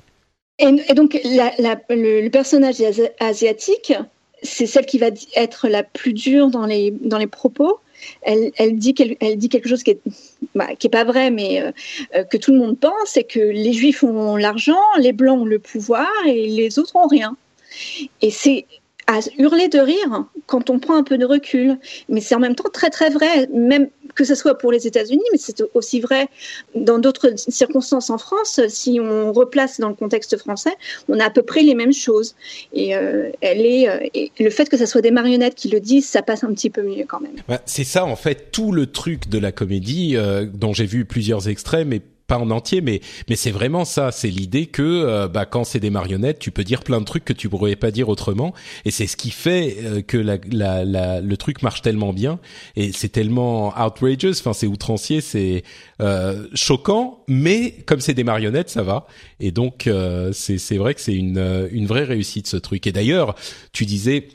Et, 0.60 0.90
et 0.90 0.94
donc, 0.94 1.18
la- 1.24 1.52
la- 1.58 1.80
le, 1.90 2.20
le 2.22 2.30
personnage 2.30 2.80
asi- 2.80 3.08
asiatique, 3.20 3.92
c'est 4.42 4.66
celle 4.66 4.86
qui 4.86 4.98
va 4.98 5.08
être 5.36 5.68
la 5.68 5.82
plus 5.84 6.12
dure 6.12 6.48
dans 6.50 6.66
les, 6.66 6.90
dans 7.02 7.18
les 7.18 7.26
propos. 7.28 7.78
elle, 8.22 8.50
elle 8.56 8.76
dit, 8.76 8.94
quel- 8.94 9.16
elle 9.20 9.36
dit 9.36 9.48
quelque 9.48 9.68
chose 9.68 9.82
qui 9.84 9.90
est, 9.92 10.00
bah, 10.56 10.74
qui 10.76 10.88
est 10.88 10.90
pas 10.90 11.04
vrai, 11.04 11.30
mais 11.30 11.60
euh, 11.62 11.70
euh, 12.16 12.24
que 12.24 12.36
tout 12.36 12.52
le 12.52 12.58
monde 12.58 12.78
pense, 12.78 12.92
c'est 13.06 13.24
que 13.24 13.38
les 13.38 13.72
Juifs 13.72 14.02
ont 14.02 14.36
l'argent, 14.36 14.78
les 14.98 15.12
Blancs 15.12 15.40
ont 15.42 15.44
le 15.44 15.58
pouvoir 15.60 16.08
et 16.26 16.48
les 16.48 16.78
autres 16.80 16.96
ont 16.96 17.06
rien. 17.06 17.36
Et 18.22 18.30
c'est 18.30 18.66
à 19.08 19.20
hurler 19.38 19.68
de 19.68 19.78
rire 19.78 20.26
quand 20.46 20.70
on 20.70 20.78
prend 20.78 20.94
un 20.94 21.02
peu 21.02 21.18
de 21.18 21.24
recul. 21.24 21.78
Mais 22.08 22.20
c'est 22.20 22.34
en 22.34 22.38
même 22.38 22.54
temps 22.54 22.68
très 22.72 22.90
très 22.90 23.10
vrai, 23.10 23.48
même 23.52 23.88
que 24.14 24.24
ce 24.24 24.34
soit 24.34 24.56
pour 24.56 24.70
les 24.70 24.86
États-Unis, 24.86 25.24
mais 25.32 25.38
c'est 25.38 25.62
aussi 25.74 26.00
vrai 26.00 26.28
dans 26.74 26.98
d'autres 26.98 27.32
circonstances 27.36 28.10
en 28.10 28.18
France. 28.18 28.60
Si 28.68 29.00
on 29.00 29.32
replace 29.32 29.80
dans 29.80 29.88
le 29.88 29.94
contexte 29.94 30.36
français, 30.36 30.72
on 31.08 31.18
a 31.18 31.24
à 31.24 31.30
peu 31.30 31.42
près 31.42 31.62
les 31.62 31.74
mêmes 31.74 31.92
choses. 31.92 32.34
Et, 32.72 32.94
euh, 32.94 33.30
elle 33.40 33.64
est, 33.64 33.88
euh, 33.88 34.28
le 34.38 34.50
fait 34.50 34.68
que 34.68 34.76
ce 34.76 34.86
soit 34.86 35.00
des 35.00 35.10
marionnettes 35.10 35.54
qui 35.54 35.68
le 35.68 35.80
disent, 35.80 36.06
ça 36.06 36.22
passe 36.22 36.44
un 36.44 36.52
petit 36.52 36.70
peu 36.70 36.82
mieux 36.82 37.04
quand 37.08 37.20
même. 37.20 37.36
Bah, 37.48 37.62
c'est 37.64 37.84
ça 37.84 38.04
en 38.04 38.16
fait 38.16 38.50
tout 38.52 38.72
le 38.72 38.86
truc 38.86 39.28
de 39.28 39.38
la 39.38 39.52
comédie 39.52 40.16
euh, 40.16 40.46
dont 40.52 40.74
j'ai 40.74 40.86
vu 40.86 41.04
plusieurs 41.04 41.48
extraits 41.48 41.86
mais 41.86 42.02
pas 42.28 42.38
en 42.38 42.50
entier 42.50 42.80
mais 42.80 43.00
mais 43.28 43.34
c'est 43.34 43.50
vraiment 43.50 43.84
ça 43.84 44.12
c'est 44.12 44.28
l'idée 44.30 44.66
que 44.66 44.82
euh, 44.82 45.26
bah 45.28 45.46
quand 45.46 45.64
c'est 45.64 45.80
des 45.80 45.90
marionnettes 45.90 46.38
tu 46.38 46.52
peux 46.52 46.62
dire 46.62 46.84
plein 46.84 47.00
de 47.00 47.04
trucs 47.04 47.24
que 47.24 47.32
tu 47.32 47.48
pourrais 47.48 47.74
pas 47.74 47.90
dire 47.90 48.08
autrement 48.08 48.54
et 48.84 48.92
c'est 48.92 49.08
ce 49.08 49.16
qui 49.16 49.30
fait 49.30 49.78
euh, 49.82 50.02
que 50.02 50.16
la, 50.18 50.38
la, 50.52 50.84
la- 50.84 51.20
le 51.20 51.36
truc 51.36 51.62
marche 51.62 51.82
tellement 51.82 52.12
bien 52.12 52.38
et 52.76 52.92
c'est 52.92 53.08
tellement 53.08 53.74
outrageous 53.84 54.38
enfin 54.38 54.52
c'est 54.52 54.66
outrancier 54.68 55.20
c'est 55.20 55.64
euh, 56.00 56.46
choquant 56.54 57.24
mais 57.26 57.72
comme 57.86 58.00
c'est 58.00 58.14
des 58.14 58.24
marionnettes 58.24 58.70
ça 58.70 58.82
va 58.84 59.06
et 59.40 59.50
donc 59.50 59.86
euh, 59.86 60.30
c'est 60.32 60.58
c'est 60.58 60.76
vrai 60.76 60.94
que 60.94 61.00
c'est 61.00 61.14
une 61.16 61.68
une 61.72 61.86
vraie 61.86 62.04
réussite 62.04 62.46
ce 62.46 62.58
truc 62.58 62.86
et 62.86 62.92
d'ailleurs 62.92 63.34
tu 63.72 63.86
disais 63.86 64.28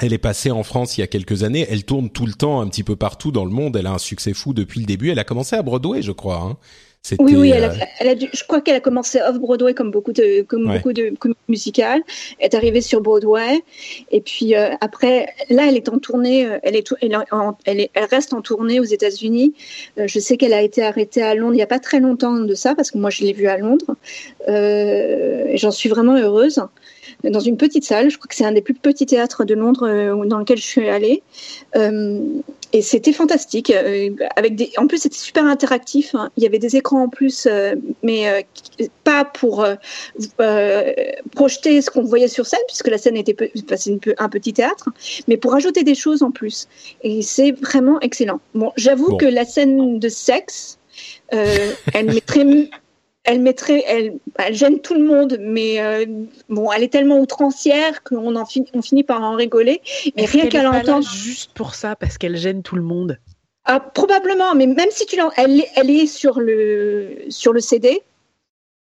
elle 0.00 0.12
est 0.12 0.18
passée 0.18 0.50
en 0.50 0.62
France 0.62 0.96
il 0.96 1.00
y 1.00 1.04
a 1.04 1.08
quelques 1.08 1.42
années. 1.42 1.66
Elle 1.68 1.84
tourne 1.84 2.08
tout 2.08 2.24
le 2.24 2.32
temps 2.32 2.60
un 2.60 2.68
petit 2.68 2.84
peu 2.84 2.94
partout 2.94 3.32
dans 3.32 3.44
le 3.44 3.50
monde. 3.50 3.74
Elle 3.74 3.86
a 3.88 3.92
un 3.92 3.98
succès 3.98 4.32
fou 4.32 4.54
depuis 4.54 4.78
le 4.78 4.86
début. 4.86 5.10
Elle 5.10 5.18
a 5.18 5.24
commencé 5.24 5.56
à 5.56 5.62
Broadway, 5.62 6.02
je 6.02 6.12
crois. 6.12 6.40
Hein. 6.40 6.56
Oui, 7.18 7.36
oui, 7.36 7.50
elle 7.54 7.64
euh, 7.64 7.68
a, 7.68 7.86
elle 8.00 8.08
a 8.08 8.14
dû- 8.14 8.28
je 8.34 8.42
crois 8.44 8.60
qu'elle 8.60 8.74
a 8.74 8.80
commencé 8.80 9.18
off 9.26 9.38
Broadway 9.38 9.72
comme 9.72 9.90
beaucoup 9.90 10.12
de, 10.12 10.42
comme 10.42 10.68
Ouais. 10.68 10.76
beaucoup 10.76 10.92
de 10.92 11.10
comédies 11.18 11.38
musicales. 11.48 12.02
Elle 12.38 12.46
est 12.50 12.54
arrivée 12.54 12.80
sur 12.82 13.00
Broadway. 13.00 13.62
Et 14.10 14.20
puis 14.20 14.54
euh, 14.54 14.74
après, 14.82 15.28
là, 15.48 15.66
elle 15.68 15.76
est 15.76 15.88
en 15.88 15.98
tournée. 15.98 16.44
euh, 16.44 16.58
Elle, 16.62 16.76
est, 16.76 16.92
elle, 17.00 17.12
est 17.12 17.32
en- 17.32 17.56
elle, 17.64 17.80
est- 17.80 17.90
elle 17.94 18.04
reste 18.04 18.34
en 18.34 18.42
tournée 18.42 18.78
aux 18.78 18.84
États-Unis. 18.84 19.54
Euh, 19.98 20.04
je 20.06 20.18
sais 20.18 20.36
qu'elle 20.36 20.52
a 20.52 20.60
été 20.60 20.82
arrêtée 20.82 21.22
à 21.22 21.34
Londres 21.34 21.54
il 21.54 21.56
n'y 21.58 21.62
a 21.62 21.66
pas 21.66 21.78
très 21.78 22.00
longtemps 22.00 22.34
de 22.34 22.54
ça, 22.54 22.74
parce 22.74 22.90
que 22.90 22.98
moi, 22.98 23.08
je 23.10 23.22
l'ai 23.24 23.32
vue 23.32 23.46
à 23.48 23.56
Londres. 23.56 23.96
Euh, 24.48 25.52
J'en 25.54 25.70
suis 25.70 25.88
vraiment 25.88 26.16
heureuse. 26.16 26.60
Dans 27.24 27.40
une 27.40 27.56
petite 27.56 27.84
salle, 27.84 28.10
je 28.10 28.16
crois 28.16 28.28
que 28.28 28.34
c'est 28.34 28.44
un 28.44 28.52
des 28.52 28.62
plus 28.62 28.74
petits 28.74 29.06
théâtres 29.06 29.44
de 29.44 29.54
Londres 29.54 29.88
euh, 29.88 30.24
dans 30.26 30.38
lequel 30.38 30.58
je 30.58 30.62
suis 30.64 30.88
allée. 30.88 31.22
Euh, 31.76 32.20
et 32.72 32.80
c'était 32.82 33.12
fantastique. 33.12 33.70
euh, 33.70 34.10
avec 34.36 34.54
des... 34.54 34.70
En 34.76 34.86
plus, 34.86 34.98
c'était 34.98 35.16
super 35.16 35.44
interactif. 35.44 36.14
hein. 36.14 36.30
Il 36.36 36.42
y 36.42 36.46
avait 36.46 36.58
des 36.60 36.76
écrans 36.76 37.02
en 37.04 37.08
plus, 37.08 37.48
mais 38.02 38.46
pas 39.04 39.24
pour 39.24 39.66
projeter 41.34 41.80
ce 41.82 41.90
qu'on 41.90 42.02
voyait 42.02 42.28
sur 42.28 42.46
scène, 42.46 42.60
puisque 42.68 42.88
la 42.88 42.98
scène 42.98 43.16
était 43.16 43.34
enfin, 43.66 43.76
une 43.86 43.98
un 44.18 44.28
petit 44.28 44.52
théâtre, 44.52 44.90
mais 45.26 45.36
pour 45.36 45.54
ajouter 45.54 45.82
des 45.82 45.94
choses 45.94 46.22
en 46.22 46.30
plus. 46.30 46.68
Et 47.02 47.22
c'est 47.22 47.52
vraiment 47.52 47.98
excellent. 48.00 48.40
Bon, 48.54 48.72
j'avoue 48.76 49.10
Bon. 49.10 49.16
que 49.16 49.26
la 49.26 49.44
scène 49.44 49.98
de 49.98 50.08
sexe, 50.08 50.78
euh, 51.32 51.72
elle 51.94 52.06
mettrait 52.06 52.44
elle 53.28 53.40
mettrait, 53.42 53.84
elle, 53.86 54.14
elle 54.36 54.54
gêne 54.54 54.80
tout 54.80 54.94
le 54.94 55.04
monde, 55.04 55.36
mais 55.38 55.80
euh, 55.82 56.06
bon, 56.48 56.72
elle 56.72 56.82
est 56.82 56.88
tellement 56.92 57.20
outrancière 57.20 58.02
qu'on 58.02 58.34
en 58.36 58.46
finit, 58.46 58.68
on 58.72 58.80
finit 58.80 59.04
par 59.04 59.22
en 59.22 59.34
rigoler. 59.36 59.82
Mais 60.16 60.24
rien 60.24 60.42
qu'elle 60.48 60.50
qu'à 60.50 60.70
pas 60.70 60.72
l'entendre, 60.78 61.06
juste 61.06 61.52
pour 61.52 61.74
ça, 61.74 61.94
parce 61.94 62.16
qu'elle 62.16 62.38
gêne 62.38 62.62
tout 62.62 62.74
le 62.76 62.82
monde? 62.82 63.18
ah, 63.70 63.80
probablement, 63.80 64.54
mais 64.54 64.66
même 64.66 64.88
si 64.90 65.04
tu 65.04 65.16
l'en, 65.18 65.30
elle, 65.36 65.60
est- 65.60 65.68
elle 65.76 65.90
est 65.90 66.06
sur 66.06 66.40
le 66.40 67.18
sur 67.28 67.52
le 67.52 67.60
CD. 67.60 68.00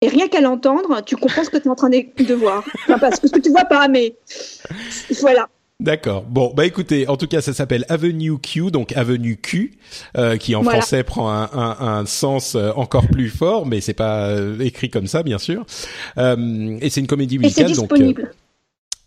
Et 0.02 0.08
rien 0.08 0.28
qu'à 0.28 0.42
l'entendre, 0.42 1.02
tu 1.06 1.16
comprends 1.16 1.44
ce 1.44 1.52
que 1.52 1.58
tu 1.58 1.66
es 1.66 1.70
en 1.70 1.76
train 1.76 1.90
de, 1.92 2.04
de 2.24 2.34
voir. 2.34 2.66
Enfin, 2.88 2.98
parce 2.98 3.20
que 3.20 3.28
ce 3.28 3.34
que 3.34 3.40
tu 3.40 3.52
vois 3.52 3.66
pas, 3.66 3.88
mais 3.88 4.16
voilà. 5.20 5.50
D'accord. 5.82 6.24
Bon, 6.24 6.54
bah 6.56 6.66
écoutez, 6.66 7.08
en 7.08 7.18
tout 7.18 7.26
cas, 7.28 7.42
ça 7.42 7.54
s'appelle 7.54 7.86
Avenue 7.90 8.38
Q, 8.38 8.70
donc 8.70 8.92
Avenue 8.96 9.36
Q, 9.38 9.80
euh, 10.16 10.38
qui 10.38 10.54
en 10.56 10.62
Voilà. 10.62 10.80
français 10.80 11.04
prend 11.04 11.32
un, 11.32 11.50
un, 11.54 11.78
un 12.00 12.06
sens 12.06 12.54
euh, 12.56 12.72
encore 12.76 13.08
plus 13.08 13.30
fort, 13.30 13.66
mais 13.66 13.82
c'est 13.82 13.96
pas 13.96 14.28
euh, 14.28 14.60
écrit 14.60 14.90
comme 14.92 15.08
ça, 15.08 15.24
bien 15.24 15.40
sûr. 15.40 15.66
Euh, 16.20 16.78
et 16.82 16.90
c'est 16.92 17.02
une 17.02 17.08
comédie 17.08 17.36
Et 17.36 17.40
musicale, 17.40 17.74
donc 17.74 17.92
euh, 17.92 17.96
disponible. 17.96 18.32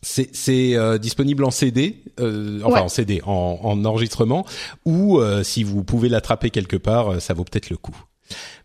c'est 0.02 0.30
c'est 0.34 0.74
euh, 0.74 0.98
disponible 0.98 1.44
en 1.44 1.52
CD, 1.52 1.96
euh, 2.18 2.60
enfin 2.64 2.74
Ouais. 2.78 2.80
en 2.80 2.88
CD, 2.88 3.22
en, 3.24 3.60
en 3.62 3.84
enregistrement, 3.84 4.44
ou 4.84 5.20
euh, 5.20 5.44
si 5.44 5.62
vous 5.62 5.84
pouvez 5.84 6.08
l'attraper 6.08 6.50
quelque 6.50 6.76
part, 6.76 7.20
ça 7.22 7.34
vaut 7.34 7.44
peut-être 7.44 7.70
le 7.70 7.76
coup. 7.76 7.96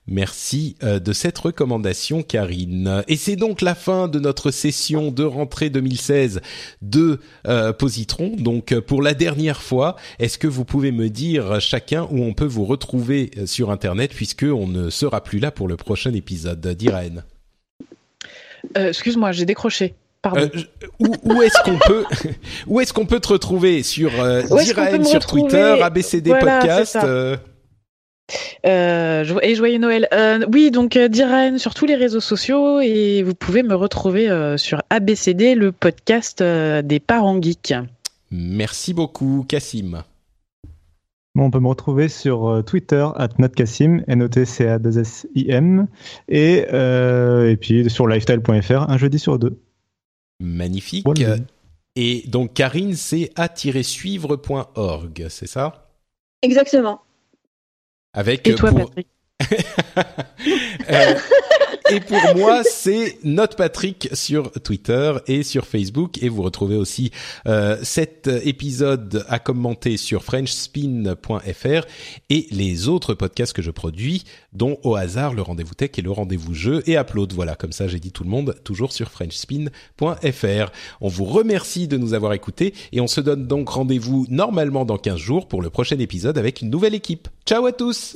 Merci 0.10 0.76
euh, 0.82 1.00
de 1.00 1.14
cette 1.14 1.38
recommandation, 1.38 2.24
Karine. 2.24 3.04
Et 3.08 3.16
c'est 3.16 3.36
donc 3.36 3.62
la 3.62 3.76
fin 3.76 4.08
de 4.08 4.20
notre 4.20 4.50
session 4.50 5.12
de 5.12 5.24
rentrée 5.24 5.70
2016 5.70 6.42
de 6.82 7.20
euh, 7.48 7.74
Positron. 7.74 8.36
Donc 8.38 8.72
euh, 8.72 8.82
pour 8.82 9.04
la 9.04 9.14
dernière 9.14 9.62
fois, 9.62 9.96
est-ce 10.18 10.40
que 10.40 10.48
vous 10.48 10.66
pouvez 10.66 10.92
me 10.92 11.10
dire 11.10 11.62
chacun 11.62 12.08
où 12.10 12.24
on 12.24 12.34
peut 12.34 12.46
vous 12.46 12.66
retrouver 12.66 13.30
sur 13.46 13.70
Internet 13.70 14.12
puisque 14.14 14.46
on 14.50 14.68
ne 14.68 14.90
sera 14.90 15.24
plus 15.24 15.40
là 15.40 15.52
pour 15.52 15.68
le 15.68 15.78
prochain 15.78 16.14
épisode 16.14 16.66
d'Irène? 16.66 17.24
Euh, 18.78 18.90
Excuse-moi, 18.90 19.32
j'ai 19.32 19.46
décroché. 19.46 19.94
Pardon. 20.22 20.50
Euh, 20.54 20.86
où, 21.00 21.16
où 21.24 21.42
est-ce 21.42 21.64
qu'on 21.64 21.78
peut 21.78 22.04
où 22.68 22.80
est-ce 22.82 22.92
qu'on 22.94 23.06
peut 23.06 23.20
te 23.20 23.30
retrouver? 23.30 23.84
Sur 23.84 24.12
me 24.12 24.42
sur 25.04 25.22
retrouver? 25.22 25.44
Twitter, 25.44 25.82
ABCD 25.82 26.30
Voilà, 26.32 26.60
podcast. 26.60 26.98
Euh, 28.66 29.40
et 29.42 29.56
joyeux 29.56 29.78
Noël. 29.78 30.08
Euh, 30.14 30.46
oui, 30.52 30.72
donc 30.72 30.96
euh, 30.96 31.08
Diraen 31.08 31.58
sur 31.58 31.74
tous 31.74 31.86
les 31.86 31.96
réseaux 31.96 32.20
sociaux 32.20 32.80
et 32.82 33.24
vous 33.24 33.36
pouvez 33.36 33.64
me 33.64 33.76
retrouver 33.76 34.30
euh, 34.30 34.58
sur 34.58 34.82
ABCD, 34.90 35.56
le 35.56 35.72
podcast 35.72 36.42
euh, 36.42 36.82
des 36.82 37.00
parents 37.00 37.42
geeks. 37.42 37.74
Merci 38.32 38.94
beaucoup, 38.94 39.46
Cassim. 39.48 40.04
Bon, 41.36 41.46
on 41.46 41.52
peut 41.52 41.60
me 41.60 41.68
retrouver 41.68 42.10
sur 42.10 42.64
Twitter, 42.66 43.08
at 43.16 43.30
notcassim, 43.38 44.04
n 44.08 44.24
o 44.24 44.28
t 44.28 44.46
c 44.46 44.68
a 44.68 44.80
2 44.80 45.00
s 45.00 45.28
i 45.36 45.50
m 45.50 45.88
et, 46.28 46.66
euh, 46.74 47.50
et 47.50 47.56
puis 47.56 47.90
sur 47.90 48.08
lifestyle.fr, 48.08 48.90
un 48.90 48.98
jeudi 48.98 49.20
sur 49.20 49.40
deux. 49.40 49.60
Magnifique. 50.40 51.06
Voilà. 51.06 51.38
Et 51.96 52.24
donc 52.28 52.54
Karine, 52.54 52.96
c'est 52.96 53.32
a-suivre.org, 53.36 55.26
c'est 55.30 55.48
ça? 55.48 55.90
Exactement. 56.42 57.02
Avec 58.14 58.48
Et 58.48 58.56
toi, 58.56 58.72
pour- 58.72 58.90
Patrick 58.90 59.08
Euh, 60.90 61.14
et 61.92 62.00
pour 62.00 62.18
moi, 62.38 62.64
c'est 62.64 63.20
Note 63.24 63.56
Patrick 63.56 64.10
sur 64.14 64.52
Twitter 64.64 65.14
et 65.28 65.44
sur 65.44 65.68
Facebook. 65.68 66.22
Et 66.24 66.30
vous 66.30 66.42
retrouvez 66.42 66.76
aussi 66.76 67.12
euh, 67.46 67.78
cet 67.84 68.28
épisode 68.28 69.24
à 69.28 69.38
commenter 69.38 69.98
sur 69.98 70.24
FrenchSpin.fr 70.24 71.86
et 72.30 72.48
les 72.52 72.88
autres 72.88 73.14
podcasts 73.14 73.54
que 73.54 73.62
je 73.62 73.70
produis, 73.72 74.24
dont 74.54 74.80
au 74.84 74.96
hasard 74.96 75.34
le 75.36 75.42
rendez-vous 75.44 75.76
tech 75.76 75.92
et 75.98 76.02
le 76.02 76.12
rendez-vous 76.12 76.54
jeu 76.56 76.82
et 76.88 76.96
Upload. 76.98 77.34
Voilà, 77.34 77.56
comme 77.56 77.72
ça 77.74 77.88
j'ai 77.88 78.00
dit 78.00 78.12
tout 78.12 78.24
le 78.24 78.30
monde, 78.30 78.56
toujours 78.64 78.92
sur 78.92 79.12
FrenchSpin.fr. 79.12 80.72
On 81.02 81.08
vous 81.08 81.26
remercie 81.26 81.88
de 81.88 81.98
nous 81.98 82.14
avoir 82.16 82.34
écoutés 82.34 82.74
et 82.94 83.02
on 83.02 83.08
se 83.08 83.22
donne 83.22 83.46
donc 83.46 83.70
rendez-vous 83.70 84.26
normalement 84.30 84.86
dans 84.86 84.98
15 84.98 85.18
jours 85.18 85.48
pour 85.48 85.62
le 85.62 85.70
prochain 85.70 86.00
épisode 86.00 86.38
avec 86.40 86.62
une 86.62 86.70
nouvelle 86.72 86.96
équipe. 86.96 87.28
Ciao 87.50 87.66
à 87.66 87.72
tous. 87.72 88.16